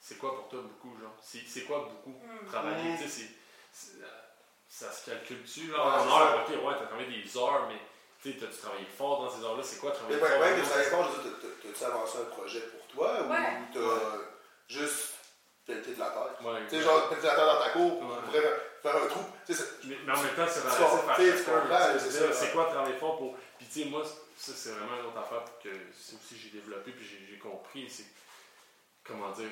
c'est 0.00 0.18
quoi 0.18 0.36
pour 0.36 0.48
toi 0.48 0.60
beaucoup, 0.62 0.96
genre? 1.00 1.14
C'est 1.20 1.64
quoi 1.64 1.88
beaucoup 1.90 2.18
hmm. 2.18 2.46
travailler 2.46 2.96
Tu 3.02 3.08
sais, 3.08 3.30
euh, 4.00 4.06
ça 4.68 4.92
se 4.92 5.10
calcule-tu, 5.10 5.72
là, 5.72 5.82
en 5.82 6.06
heures 6.06 6.44
Ok, 6.44 6.54
ouais, 6.54 6.74
t'as 6.78 6.86
travaillé 6.86 7.22
des 7.22 7.36
heures, 7.36 7.66
mais 7.68 7.80
tu 8.22 8.32
sais, 8.32 8.38
t'as-tu 8.38 8.58
travaillé 8.58 8.84
fort 8.84 9.24
dans 9.24 9.30
ces 9.30 9.42
heures-là? 9.44 9.62
C'est 9.62 9.78
quoi 9.80 9.90
travailler 9.90 10.18
fort? 10.18 10.28
Ouais, 10.28 10.54
tu 10.54 10.62
travailles 10.62 10.90
fort, 10.90 11.10
t'as-tu 11.62 11.84
avancé 11.84 12.18
un 12.18 12.24
projet 12.24 12.60
pour 12.60 12.86
toi 12.86 13.22
ou 13.22 13.28
t'as 13.74 14.18
juste 14.68 15.14
pelleté 15.66 15.94
de 15.94 15.98
la 15.98 16.10
terre? 16.10 16.38
Tu 16.68 16.76
sais, 16.76 16.82
genre, 16.82 17.08
pelleté 17.08 17.26
de 17.26 17.30
la 17.30 17.34
terre 17.34 17.46
dans 17.46 17.64
ta 17.64 17.70
cour 17.70 18.00
pour 18.00 18.32
faire 18.82 18.96
un 18.96 19.06
trou. 19.06 19.24
Mais, 19.84 19.96
mais, 20.06 20.12
en 20.12 20.22
même 20.22 20.34
temps, 20.34 20.46
c'est 20.48 20.60
relatif 20.60 22.32
C'est 22.32 22.52
quoi 22.52 22.64
travailler 22.66 22.98
fort 22.98 23.18
pour. 23.18 23.36
Puis, 23.58 23.66
tu 23.66 23.82
sais, 23.82 23.88
moi, 23.88 24.04
ça, 24.36 24.52
c'est 24.54 24.70
vraiment 24.70 25.00
une 25.00 25.06
autre 25.06 25.18
affaire 25.18 25.42
que 25.62 25.70
c'est 25.92 26.14
aussi 26.14 26.38
j'ai 26.38 26.50
développé 26.50 26.92
puis 26.92 27.04
j'ai 27.04 27.38
compris. 27.38 27.88
C'est. 27.90 28.04
Comment 29.08 29.32
dire? 29.32 29.50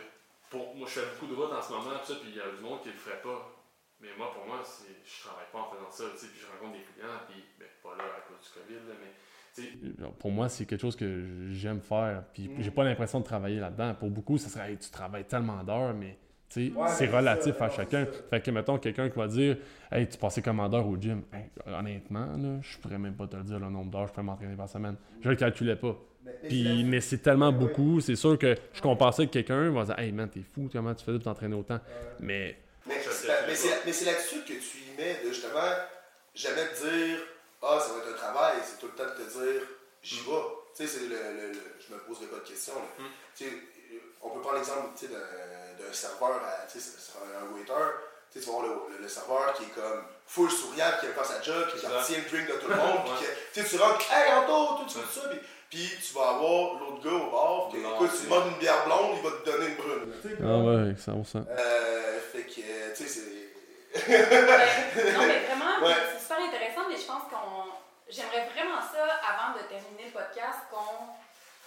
Pour, 0.50 0.76
moi, 0.76 0.86
je 0.86 1.00
fais 1.00 1.06
beaucoup 1.14 1.26
de 1.26 1.34
routes 1.34 1.52
en 1.52 1.62
ce 1.62 1.72
moment, 1.72 1.98
puis 2.04 2.30
il 2.30 2.36
y 2.36 2.40
a 2.40 2.54
du 2.54 2.62
monde 2.62 2.80
qui 2.82 2.88
le 2.88 3.00
ferait 3.00 3.22
pas. 3.22 3.52
Mais 4.00 4.08
moi, 4.16 4.30
pour 4.32 4.46
moi, 4.46 4.60
je 4.62 5.22
travaille 5.24 5.48
pas 5.50 5.58
en 5.58 5.70
faisant 5.72 5.90
ça, 5.90 6.04
puis 6.14 6.28
je 6.38 6.46
rencontre 6.46 6.78
des 6.78 6.84
clients, 6.84 7.24
puis 7.26 7.42
ben, 7.58 7.66
pas 7.82 7.96
là 7.96 8.04
à 8.04 8.20
cause 8.28 8.44
du 8.44 8.52
COVID, 8.52 8.84
mais 9.00 9.16
pour 10.18 10.30
moi, 10.30 10.48
c'est 10.48 10.66
quelque 10.66 10.80
chose 10.80 10.96
que 10.96 11.48
j'aime 11.50 11.80
faire. 11.80 12.24
Puis 12.32 12.50
j'ai 12.58 12.70
pas 12.70 12.84
l'impression 12.84 13.20
de 13.20 13.24
travailler 13.24 13.58
là-dedans. 13.58 13.94
Pour 13.94 14.10
beaucoup, 14.10 14.38
ça 14.38 14.48
serait 14.48 14.76
tu 14.76 14.90
travailles 14.90 15.24
tellement 15.24 15.62
d'heures, 15.64 15.94
mais 15.94 16.18
c'est 16.48 17.06
relatif 17.06 17.60
à 17.60 17.70
chacun. 17.70 18.06
Fait 18.30 18.40
que, 18.40 18.50
mettons, 18.50 18.78
quelqu'un 18.78 19.08
qui 19.08 19.16
va 19.16 19.26
dire 19.26 19.56
Hey, 19.90 20.08
tu 20.08 20.18
passais 20.18 20.42
commandeur 20.42 20.86
au 20.86 20.96
gym? 20.96 21.22
honnêtement, 21.66 22.36
là, 22.36 22.60
je 22.60 22.78
pourrais 22.78 22.98
même 22.98 23.14
pas 23.14 23.26
te 23.26 23.36
le 23.36 23.44
dire 23.44 23.58
le 23.58 23.68
nombre 23.68 23.90
d'heures 23.90 24.08
je 24.08 24.12
peux 24.12 24.22
m'entraîner 24.22 24.56
par 24.56 24.68
semaine. 24.68 24.96
Je 25.20 25.28
le 25.28 25.36
calculais 25.36 25.76
pas. 25.76 25.96
Mais, 26.42 26.82
mais 26.84 27.00
c'est 27.00 27.18
tellement 27.18 27.52
beaucoup. 27.52 28.00
C'est 28.00 28.16
sûr 28.16 28.38
que 28.38 28.56
je 28.72 28.80
compare 28.80 29.14
ça 29.14 29.22
avec 29.22 29.30
quelqu'un 29.30 29.70
va 29.70 29.84
dire 29.84 29.98
Hey, 29.98 30.12
man, 30.12 30.28
t'es 30.28 30.42
fou, 30.54 30.68
comment 30.72 30.94
tu 30.94 31.04
faisais 31.04 31.18
pour 31.18 31.24
t'entraîner 31.24 31.56
autant? 31.56 31.80
Mais. 32.20 32.58
Mais 32.86 32.94
c'est 33.92 34.04
là-dessus 34.04 34.40
que 34.42 34.52
tu 34.52 34.78
y 34.78 34.96
mets 34.96 35.20
de 35.24 35.32
justement 35.32 35.60
jamais 36.34 36.66
te 36.68 36.84
dire 36.84 37.18
ah, 37.62 37.80
ça 37.80 37.94
va 37.94 37.98
être 38.00 38.14
un 38.14 38.16
travail, 38.16 38.56
c'est 38.64 38.78
tout 38.78 38.86
le 38.86 38.92
temps 38.92 39.10
de 39.10 39.24
te 39.24 39.28
dire, 39.28 39.62
j'y 40.02 40.20
vais. 40.20 40.46
Tu 40.76 40.86
sais, 40.86 40.98
c'est 40.98 41.08
le, 41.08 41.16
le, 41.16 41.52
je 41.80 41.94
me 41.94 41.98
pose 42.00 42.18
pas 42.28 42.36
de 42.36 42.48
questions. 42.48 42.74
Mm. 42.98 43.04
Tu 43.34 43.44
sais, 43.44 43.50
on 44.22 44.30
peut 44.30 44.40
prendre 44.40 44.56
l'exemple 44.56 44.90
d'un 45.00 45.92
serveur, 45.92 46.40
tu 46.70 46.78
sais, 46.78 46.90
un 47.40 47.54
waiter. 47.54 47.72
Tu 48.30 48.38
sais, 48.38 48.44
tu 48.44 48.50
vas 48.50 48.58
voir 48.58 48.66
le, 48.66 49.02
le, 49.02 49.08
serveur 49.08 49.54
qui 49.54 49.64
est 49.64 49.74
comme 49.74 50.02
full 50.26 50.50
souriant, 50.50 50.92
qui 51.00 51.06
aime 51.06 51.12
faire 51.12 51.24
sa 51.24 51.40
job, 51.40 51.66
qui 51.72 51.80
tient 51.80 52.18
le 52.18 52.30
drink 52.30 52.48
de 52.48 52.60
tout 52.60 52.68
le 52.68 52.76
monde. 52.76 53.00
puis 53.52 53.64
tu 53.64 53.76
rentres, 53.76 54.12
hey, 54.12 54.32
Anto, 54.34 54.84
tout, 54.84 54.84
tout 54.84 55.00
ça. 55.12 55.30
Puis, 55.70 55.90
tu 56.06 56.14
vas 56.14 56.28
avoir 56.28 56.78
l'autre 56.80 57.02
gars 57.02 57.26
au 57.26 57.30
bar, 57.30 57.68
qui 57.70 57.78
écoute, 57.78 58.10
tu 58.18 58.24
demandes 58.24 58.52
une 58.52 58.58
bière 58.58 58.84
blonde, 58.86 59.16
il 59.16 59.22
va 59.22 59.36
te 59.36 59.44
donner 59.44 59.66
une 59.66 59.74
brune. 59.74 60.12
Ah 60.42 60.58
ouais, 60.58 60.94
ça, 60.96 61.12
on 61.12 61.24
sent. 61.24 61.42
Euh, 61.48 62.20
fait 62.32 62.42
que, 62.44 62.94
tu 62.94 63.04
sais, 63.04 63.08
c'est 63.08 63.46
non, 63.96 65.26
mais 65.26 65.40
vraiment, 65.46 65.80
c'est 66.12 66.20
super 66.20 66.38
intéressant, 66.38 66.88
mais 66.88 66.96
je 66.96 67.06
pense 67.06 67.22
qu'on. 67.30 67.72
J'aimerais 68.08 68.46
vraiment 68.54 68.80
ça, 68.80 69.02
avant 69.26 69.58
de 69.58 69.62
terminer 69.66 70.06
le 70.06 70.14
podcast, 70.14 70.70
qu'on 70.70 71.10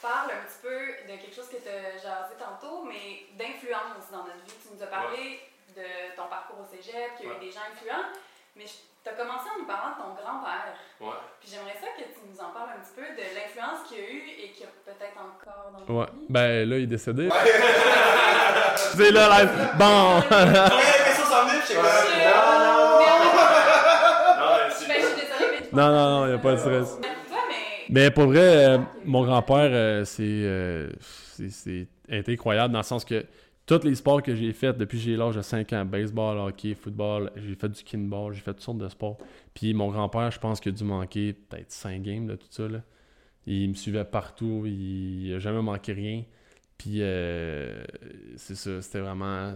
parle 0.01 0.31
un 0.31 0.47
petit 0.47 0.62
peu 0.63 0.79
de 1.03 1.19
quelque 1.19 1.35
chose 1.35 1.49
que 1.49 1.57
tu 1.59 1.67
as 1.67 1.99
jasé 1.99 2.35
tantôt, 2.39 2.83
mais 2.88 3.27
d'influence 3.35 3.91
aussi 3.99 4.12
dans 4.12 4.23
notre 4.23 4.45
vie. 4.47 4.55
Tu 4.63 4.71
nous 4.73 4.81
as 4.81 4.88
parlé 4.88 5.41
de 5.75 6.15
ton 6.15 6.27
parcours 6.31 6.63
au 6.63 6.67
cégep, 6.69 7.17
qu'il 7.17 7.27
y 7.27 7.31
a 7.31 7.35
eu 7.35 7.39
des 7.39 7.51
gens 7.51 7.67
influents, 7.67 8.07
mais 8.55 8.65
tu 8.65 9.09
as 9.09 9.13
commencé 9.13 9.45
en 9.55 9.59
nous 9.59 9.65
parlant 9.65 9.91
de 9.91 10.01
ton 10.01 10.09
grand-père. 10.21 10.73
Ouais. 11.01 11.19
Puis 11.39 11.49
j'aimerais 11.51 11.77
ça 11.79 11.88
que 11.97 12.03
tu 12.03 12.19
nous 12.29 12.39
en 12.39 12.51
parles 12.51 12.69
un 12.77 12.81
petit 12.81 12.95
peu 12.95 13.01
de 13.01 13.23
l'influence 13.35 13.88
qu'il 13.88 13.97
y 13.97 14.01
a 14.01 14.09
eu 14.09 14.21
et 14.43 14.51
qu'il 14.51 14.62
y 14.62 14.65
a 14.65 14.71
peut-être 14.85 15.17
encore 15.17 15.71
dans 15.71 15.93
ouais. 15.93 16.05
vie. 16.05 16.25
Ben 16.29 16.69
là, 16.69 16.77
il 16.77 16.83
est 16.83 16.88
décédé. 16.88 17.29
C'est 18.75 19.12
là, 19.12 19.27
là. 19.29 19.45
Bon. 19.77 20.23
Non, 25.71 25.88
non, 25.89 26.09
non, 26.09 26.25
il 26.25 26.29
n'y 26.29 26.35
a 26.35 26.38
pas 26.39 26.51
de 26.53 26.57
stress. 26.57 26.97
Mais 27.89 28.12
pour 28.12 28.25
vrai, 28.25 28.65
euh, 28.65 28.77
mon 29.05 29.23
grand-père, 29.23 29.69
euh, 29.71 30.05
euh, 30.19 30.89
c'est, 30.99 31.88
incroyable 32.09 32.73
dans 32.73 32.79
le 32.79 32.83
sens 32.83 33.05
que 33.05 33.25
tous 33.69 33.86
les 33.86 33.93
sports 33.93 34.23
que 34.23 34.34
j'ai 34.34 34.51
faits 34.51 34.77
depuis 34.77 34.97
j'ai 34.97 35.15
l'âge 35.15 35.36
de 35.36 35.43
5 35.43 35.73
ans, 35.73 35.86
baseball, 35.86 36.39
hockey, 36.39 36.73
football, 36.73 37.32
j'ai 37.36 37.53
fait 37.53 37.69
du 37.69 37.84
kinball, 37.84 38.34
j'ai 38.34 38.41
fait 38.41 38.53
toutes 38.53 38.63
sortes 38.63 38.79
de 38.79 38.89
sports. 38.89 39.17
Puis 39.53 39.75
mon 39.75 39.91
grand-père, 39.91 40.32
je 40.32 40.39
pense 40.39 40.60
qu'il 40.60 40.71
a 40.71 40.75
dû 40.75 40.84
manquer 40.84 41.34
peut-être 41.34 41.71
5 41.71 42.01
games, 42.01 42.25
de 42.25 42.36
tout 42.36 42.47
ça. 42.49 42.63
Il 43.45 43.69
me 43.69 43.75
suivait 43.75 44.05
partout, 44.05 44.63
il 44.65 45.32
n'a 45.32 45.39
jamais 45.39 45.62
manqué 45.62 45.93
rien. 45.93 46.23
Puis 46.79 47.01
c'est 48.38 48.55
ça, 48.55 48.82
c'était 48.82 49.01
vraiment 49.01 49.55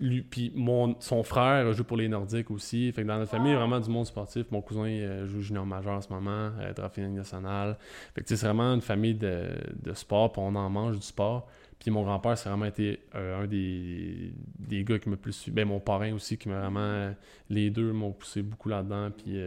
lui, 0.00 0.22
puis 0.22 0.52
mon, 0.54 0.96
son 1.00 1.22
frère 1.22 1.72
joue 1.72 1.84
pour 1.84 1.96
les 1.96 2.08
Nordiques 2.08 2.50
aussi. 2.50 2.92
Fait 2.92 3.02
que 3.02 3.08
dans 3.08 3.18
notre 3.18 3.30
famille, 3.30 3.50
il 3.50 3.54
y 3.54 3.56
a 3.56 3.58
vraiment 3.58 3.80
du 3.80 3.90
monde 3.90 4.06
sportif. 4.06 4.46
Mon 4.50 4.62
cousin 4.62 4.86
euh, 4.86 5.26
joue 5.26 5.40
junior 5.40 5.66
majeur 5.66 5.94
en 5.94 6.00
ce 6.00 6.12
moment, 6.12 6.52
euh, 6.60 6.72
draft 6.72 6.98
nationale. 6.98 7.76
Fait 8.14 8.22
que 8.22 8.28
c'est 8.28 8.46
vraiment 8.46 8.74
une 8.74 8.80
famille 8.80 9.14
de, 9.14 9.48
de 9.82 9.92
sport, 9.94 10.32
puis 10.32 10.40
on 10.44 10.54
en 10.54 10.70
mange 10.70 10.96
du 10.96 11.02
sport. 11.06 11.48
Puis 11.78 11.90
mon 11.90 12.02
grand-père, 12.02 12.36
c'est 12.36 12.48
vraiment 12.48 12.64
été 12.64 13.00
euh, 13.14 13.42
un 13.42 13.46
des, 13.46 14.32
des, 14.58 14.84
gars 14.84 14.98
qui 14.98 15.08
m'a 15.08 15.16
plus 15.16 15.32
suivi. 15.32 15.54
Ben, 15.54 15.68
mon 15.68 15.80
parrain 15.80 16.12
aussi, 16.12 16.36
qui 16.36 16.48
m'a 16.48 16.60
vraiment. 16.60 17.14
les 17.48 17.70
deux 17.70 17.92
m'ont 17.92 18.12
poussé 18.12 18.42
beaucoup 18.42 18.68
là-dedans. 18.68 19.10
Puis 19.10 19.38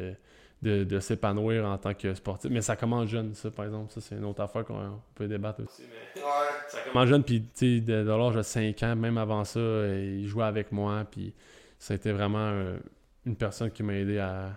de, 0.61 0.99
s'épanouir 0.99 1.65
en 1.65 1.77
tant 1.77 1.93
que 1.93 2.13
sportif. 2.13 2.51
Mais 2.51 2.61
ça 2.61 2.75
commence 2.75 3.09
jeune, 3.09 3.33
ça, 3.33 3.49
par 3.49 3.65
exemple. 3.65 3.91
Ça, 3.91 4.01
c'est 4.01 4.15
une 4.15 4.25
autre 4.25 4.41
affaire 4.41 4.63
qu'on 4.63 5.01
peut 5.15 5.27
débattre 5.27 5.61
aussi. 5.63 5.83
Ouais. 6.15 6.21
Ça 6.67 6.79
commence 6.81 7.07
jeune, 7.09 7.23
puis 7.23 7.41
tu 7.41 7.77
sais, 7.77 7.81
de, 7.81 8.03
l'âge 8.03 8.35
de 8.35 8.41
5 8.41 8.83
ans, 8.83 8.95
même 8.95 9.17
avant 9.17 9.43
ça, 9.43 9.59
il 9.59 10.27
jouait 10.27 10.45
avec 10.45 10.71
moi, 10.71 11.03
puis 11.09 11.33
ça 11.79 11.93
a 11.93 11.95
été 11.95 12.11
vraiment 12.11 12.51
euh, 12.51 12.77
une 13.25 13.35
personne 13.35 13.71
qui 13.71 13.81
m'a 13.81 13.93
aidé 13.93 14.19
à, 14.19 14.51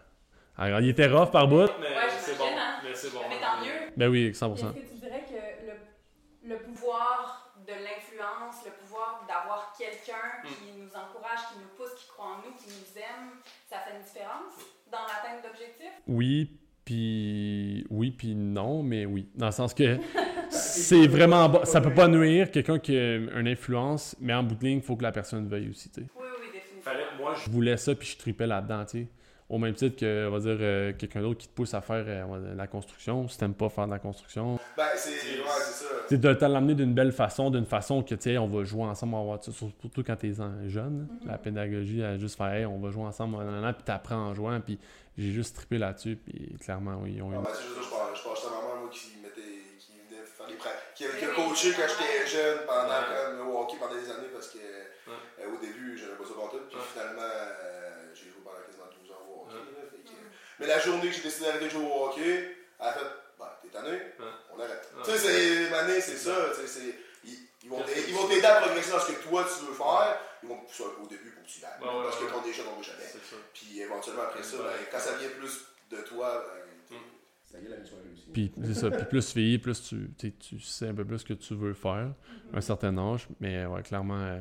à... 0.58 0.80
Il 0.80 0.90
était 0.90 1.06
rough 1.06 1.30
par 1.30 1.48
bout. 1.48 1.70
Mais 1.80 1.87
c'est 2.18 2.37
bon. 2.37 2.44
Hein. 2.44 2.80
Mais 2.84 2.94
c'est 2.94 3.12
bon. 3.12 3.20
Mais 3.28 3.40
tant 3.40 3.64
mieux. 3.64 3.92
Ben 3.96 4.08
oui, 4.08 4.30
100%. 4.30 4.52
Est-ce 4.52 4.62
que 4.62 4.92
tu 4.92 5.00
dirais 5.00 5.24
que 5.26 6.48
le, 6.48 6.54
le 6.54 6.62
pouvoir 6.62 7.54
de 7.66 7.72
l'influence, 7.72 8.62
le 8.66 8.72
pouvoir 8.72 9.24
d'avoir 9.26 9.72
quelqu'un 10.14 10.48
hmm. 10.48 10.55
qui 10.55 10.81
nous 10.81 10.90
encourage, 10.90 11.40
qui 11.50 11.59
nous 11.59 11.72
pousse, 11.77 11.94
qui 11.98 12.07
croit 12.09 12.27
en 12.27 12.37
nous, 12.38 12.55
qui 12.57 12.68
nous 12.68 13.00
aime, 13.00 13.42
ça 13.68 13.79
fait 13.79 13.96
une 13.96 14.05
différence? 14.05 14.74
dans 14.94 15.07
l'atteinte 15.07 15.42
d'objectifs? 15.42 16.03
Oui, 16.07 16.50
puis 16.85 17.87
oui, 17.90 18.11
puis 18.11 18.35
non, 18.35 18.83
mais 18.83 19.07
oui. 19.07 19.29
Dans 19.35 19.46
le 19.46 19.53
sens 19.53 19.74
que 19.74 19.98
c'est 20.50 21.07
vraiment... 21.07 21.64
Ça 21.64 21.81
peut 21.81 21.94
pas 21.94 22.09
nuire 22.09 22.50
quelqu'un 22.50 22.79
qui 22.79 22.96
a 22.96 23.16
une 23.16 23.48
influence, 23.48 24.16
mais 24.20 24.35
en 24.35 24.42
bout 24.42 24.55
de 24.55 24.64
ligne, 24.64 24.79
il 24.79 24.83
faut 24.83 24.96
que 24.96 25.03
la 25.03 25.12
personne 25.12 25.48
veuille 25.48 25.70
aussi, 25.70 25.90
tu 25.90 26.03
sais. 26.03 26.07
Oui, 26.16 26.27
oui, 26.40 26.46
définitivement. 26.53 26.92
moi, 27.18 27.35
je 27.35 27.50
voulais 27.50 27.77
ça, 27.77 27.94
puis 27.94 28.09
je 28.09 28.18
tripais 28.18 28.46
là-dedans, 28.46 28.85
tu 28.85 28.98
sais. 28.98 29.09
Au 29.48 29.59
même 29.59 29.74
titre 29.74 29.96
que, 30.00 30.27
on 30.27 30.31
va 30.31 30.38
dire, 30.38 30.57
euh, 30.61 30.92
quelqu'un 30.94 31.20
d'autre 31.20 31.38
qui 31.38 31.48
te 31.48 31.55
pousse 31.55 31.74
à 31.74 31.83
faire 31.83 32.05
euh, 32.07 32.55
la 32.55 32.66
construction. 32.66 33.29
Si 33.29 33.37
t'aimes 33.37 33.55
pas 33.55 33.68
faire 33.68 33.87
de 33.87 33.92
la 33.92 33.98
construction. 33.98 34.59
Ben, 34.76 34.88
c'est 34.96 35.10
ouais, 35.10 35.44
ça. 35.46 35.84
C'est 36.08 36.20
de 36.20 36.34
te 36.34 36.44
l'amener 36.44 36.74
d'une 36.74 36.94
belle 36.94 37.12
façon, 37.12 37.50
d'une 37.50 37.66
façon 37.66 38.02
que, 38.02 38.14
tu 38.14 38.22
sais, 38.22 38.38
on 38.38 38.48
va 38.48 38.64
jouer 38.64 38.84
ensemble, 38.84 39.14
on 39.14 39.32
va, 39.32 39.40
surtout 39.40 40.02
quand 40.04 40.16
t'es 40.16 40.32
jeune. 40.66 41.06
Mm-hmm. 41.06 41.28
La 41.28 41.38
pédagogie, 41.38 42.00
elle 42.00 42.18
juste 42.18 42.37
faire, 42.37 42.52
hey, 42.52 42.66
on 42.66 42.78
va 42.78 42.90
jouer 42.90 43.04
ensemble, 43.04 43.37
puis 43.74 43.84
t'apprends 43.84 44.16
en 44.16 44.34
jouant, 44.34 44.60
puis 44.60 44.78
j'ai 45.16 45.30
juste 45.30 45.56
trippé 45.56 45.78
là-dessus, 45.78 46.16
puis 46.16 46.56
clairement, 46.60 46.98
oui, 47.02 47.14
ils 47.16 47.22
ont 47.22 47.32
eu. 47.32 47.37
Ah, 47.37 47.42
ben, 47.44 47.50
c'est 47.54 47.62
juste, 47.62 47.82
je 47.82 47.88
pense, 47.88 48.18
je 48.18 48.22
pense 48.22 48.46
à 48.46 48.50
maman, 48.50 48.80
moi, 48.80 48.90
qui 48.90 49.12
mettait, 49.22 49.76
qui 49.78 49.92
venait 50.10 50.26
faire 50.26 50.46
les 50.48 50.56
prêts, 50.56 50.78
qui 50.94 51.04
avait 51.04 51.20
coaché 51.34 51.72
quand 51.72 51.87
j'étais 51.87 52.26
jeune 52.26 52.58
pendant, 52.66 52.88
ouais. 52.88 53.37
le 53.37 53.56
hockey 53.56 53.76
pendant 53.78 53.94
des 53.94 54.10
années, 54.10 54.32
parce 54.32 54.48
que, 54.48 54.58
ouais. 54.58 55.44
euh, 55.44 55.54
au 55.54 55.60
début, 55.60 55.96
j'avais 55.96 56.18
pas 56.18 56.24
ça 56.24 56.34
pour 56.34 56.50
tout, 56.50 56.66
puis 56.68 56.78
finalement, 56.92 57.22
Mais 60.58 60.66
la 60.66 60.78
journée 60.78 61.08
que 61.08 61.14
j'ai 61.14 61.22
décidé 61.22 61.46
d'arrêter 61.46 61.66
de 61.66 61.70
jouer 61.70 61.84
au 61.84 62.06
hockey, 62.06 62.56
elle 62.80 62.87
a 62.87 62.92
fait, 62.92 63.04
tanné, 63.74 63.98
on 64.54 64.60
arrête. 64.60 64.88
Tu 65.04 65.10
sais, 65.10 65.18
c'est, 65.18 65.70
Mané, 65.70 66.00
c'est 66.00 66.16
ça, 66.16 66.34
c'est, 66.54 66.94
ils, 67.24 67.68
vont 67.68 67.82
t'aider 68.28 68.46
à 68.46 68.60
progresser 68.60 68.90
dans 68.90 69.00
ce 69.00 69.12
que 69.12 69.22
toi 69.22 69.44
tu 69.44 69.66
veux 69.66 69.74
faire. 69.74 70.18
Ils 70.42 70.48
vont 70.48 70.58
pousser 70.58 70.84
au 71.02 71.06
début 71.06 71.30
pour 71.30 71.42
que 71.42 71.48
tu 71.48 71.60
l'aies. 71.60 71.68
parce 71.80 72.18
que 72.18 72.24
quand 72.24 72.42
déjà, 72.42 72.62
on 72.76 72.82
jamais. 72.82 73.04
Puis 73.52 73.80
éventuellement, 73.80 74.22
après 74.22 74.42
ça, 74.42 74.58
ben, 74.58 74.72
quand 74.90 74.98
ça 74.98 75.16
vient 75.16 75.28
plus 75.30 75.64
de 75.90 75.96
toi, 76.02 76.44
ben, 76.90 76.96
mm. 76.96 77.00
ça 77.50 77.58
y 77.58 77.66
est, 77.66 77.68
la 77.68 77.76
mission 77.78 77.96
est 77.98 78.08
réussie. 78.08 78.30
Puis 78.32 78.52
c'est 78.64 78.74
ça. 78.74 78.90
Puis 78.90 79.06
plus 79.06 79.32
tu 79.32 79.58
plus 79.58 79.82
tu, 79.82 80.34
tu 80.38 80.60
sais 80.60 80.88
un 80.88 80.94
peu 80.94 81.04
plus 81.04 81.18
ce 81.20 81.24
que 81.24 81.34
tu 81.34 81.54
veux 81.54 81.74
faire, 81.74 82.12
à 82.52 82.58
un 82.58 82.60
certain 82.60 82.96
âge. 82.98 83.28
Mais 83.40 83.64
ouais, 83.66 83.82
clairement. 83.82 84.20
Euh, 84.20 84.40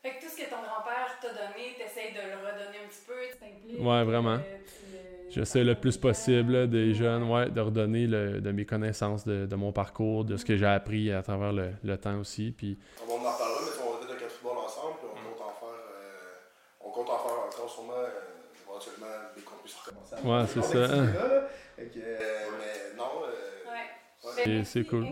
fait 0.00 0.16
que 0.16 0.24
tout 0.24 0.30
ce 0.30 0.36
que 0.36 0.48
ton 0.48 0.62
grand-père 0.62 1.18
t'a 1.20 1.28
donné, 1.28 1.74
t'essayes 1.76 2.12
de 2.14 2.20
le 2.20 2.36
redonner 2.36 2.78
un 2.84 2.88
petit 2.88 3.02
peu, 3.04 3.14
tu 3.32 3.38
t'impliques. 3.38 3.80
Ouais, 3.80 4.04
vraiment. 4.04 4.38
J'essaie 5.30 5.64
le 5.64 5.74
plus 5.74 5.96
possible 5.96 6.68
des 6.68 6.94
jeunes, 6.94 7.24
ouais, 7.30 7.50
de 7.50 7.60
redonner 7.60 8.06
le, 8.06 8.40
de 8.40 8.50
mes 8.52 8.64
connaissances, 8.64 9.24
de, 9.24 9.46
de, 9.46 9.56
mon 9.56 9.72
parcours, 9.72 10.24
de 10.24 10.36
ce 10.36 10.44
que 10.44 10.56
j'ai 10.56 10.66
appris 10.66 11.12
à 11.12 11.22
travers 11.22 11.52
le, 11.52 11.70
le 11.84 11.96
temps 11.98 12.18
aussi. 12.18 12.50
Puis... 12.56 12.78
On 13.06 13.12
en 13.12 13.16
reparlera, 13.16 13.60
mais 13.62 13.86
on 13.86 13.92
va 13.92 14.06
peut-être 14.06 14.24
un 14.24 14.28
football 14.28 14.58
ensemble, 14.58 14.94
puis 14.98 15.08
on, 15.12 15.20
mm. 15.20 15.32
compte 15.32 15.46
en 15.46 15.54
faire, 15.60 15.68
euh, 15.68 16.80
on 16.80 16.90
compte 16.90 17.10
en 17.10 17.18
faire 17.18 17.38
encore 17.46 17.70
sûrement, 17.70 17.92
euh, 17.92 18.66
éventuellement, 18.66 19.06
dès 19.36 19.42
qu'on 19.42 19.56
puisse 19.62 19.76
recommencer. 19.76 20.16
Ouais, 20.24 20.46
c'est 20.46 20.62
ça. 20.62 20.94
Hein. 20.94 21.08
euh, 21.78 22.46
mais 22.58 22.96
non. 22.96 23.22
Euh, 23.24 23.70
ouais. 23.70 24.64
C'est 24.64 24.84
cool. 24.84 25.06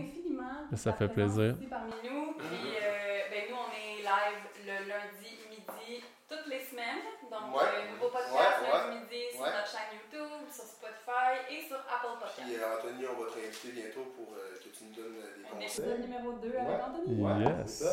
Ça 0.75 0.93
fait 0.93 1.07
plaisir. 1.07 1.55
Parmi 1.69 1.93
nous, 2.03 2.33
puis 2.37 2.75
euh, 2.75 3.31
ben, 3.31 3.43
nous, 3.49 3.55
on 3.55 3.71
est 3.71 4.03
live 4.03 4.43
le 4.65 4.89
lundi 4.89 5.31
midi 5.49 6.03
toutes 6.27 6.47
les 6.47 6.59
semaines. 6.59 7.07
Donc, 7.31 7.55
ouais. 7.55 7.63
euh, 7.63 7.91
nouveau 7.95 8.09
podcast 8.11 8.59
ouais, 8.61 8.67
lundi 8.67 8.99
midi 8.99 9.23
sur 9.31 9.45
notre 9.47 9.67
chaîne 9.67 9.95
YouTube, 9.95 10.43
sur 10.51 10.65
Spotify 10.65 11.36
et 11.49 11.61
sur 11.67 11.77
Apple 11.77 12.15
Podcast. 12.19 12.41
Puis 12.45 12.55
euh, 12.55 12.75
Anthony, 12.77 13.05
on 13.07 13.21
va 13.23 13.29
te 13.29 13.35
réinviter 13.35 13.71
bientôt 13.71 14.05
pour 14.15 14.33
euh, 14.33 14.55
que 14.57 14.69
tu 14.69 14.83
nous 14.85 14.95
donnes 14.95 15.17
euh, 15.17 15.37
des 15.37 15.45
Un 15.45 15.61
conseils. 15.61 15.85
épisode 15.85 16.01
numéro 16.01 16.31
2 16.33 16.47
avec 16.57 16.79
Anthony. 16.81 17.21
Yes. 17.43 17.83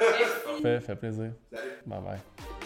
Merci. 0.00 0.62
Fait, 0.62 0.80
fait 0.80 0.96
plaisir. 0.96 1.30
Salut. 1.52 1.70
Bye 1.86 2.00
bye. 2.00 2.59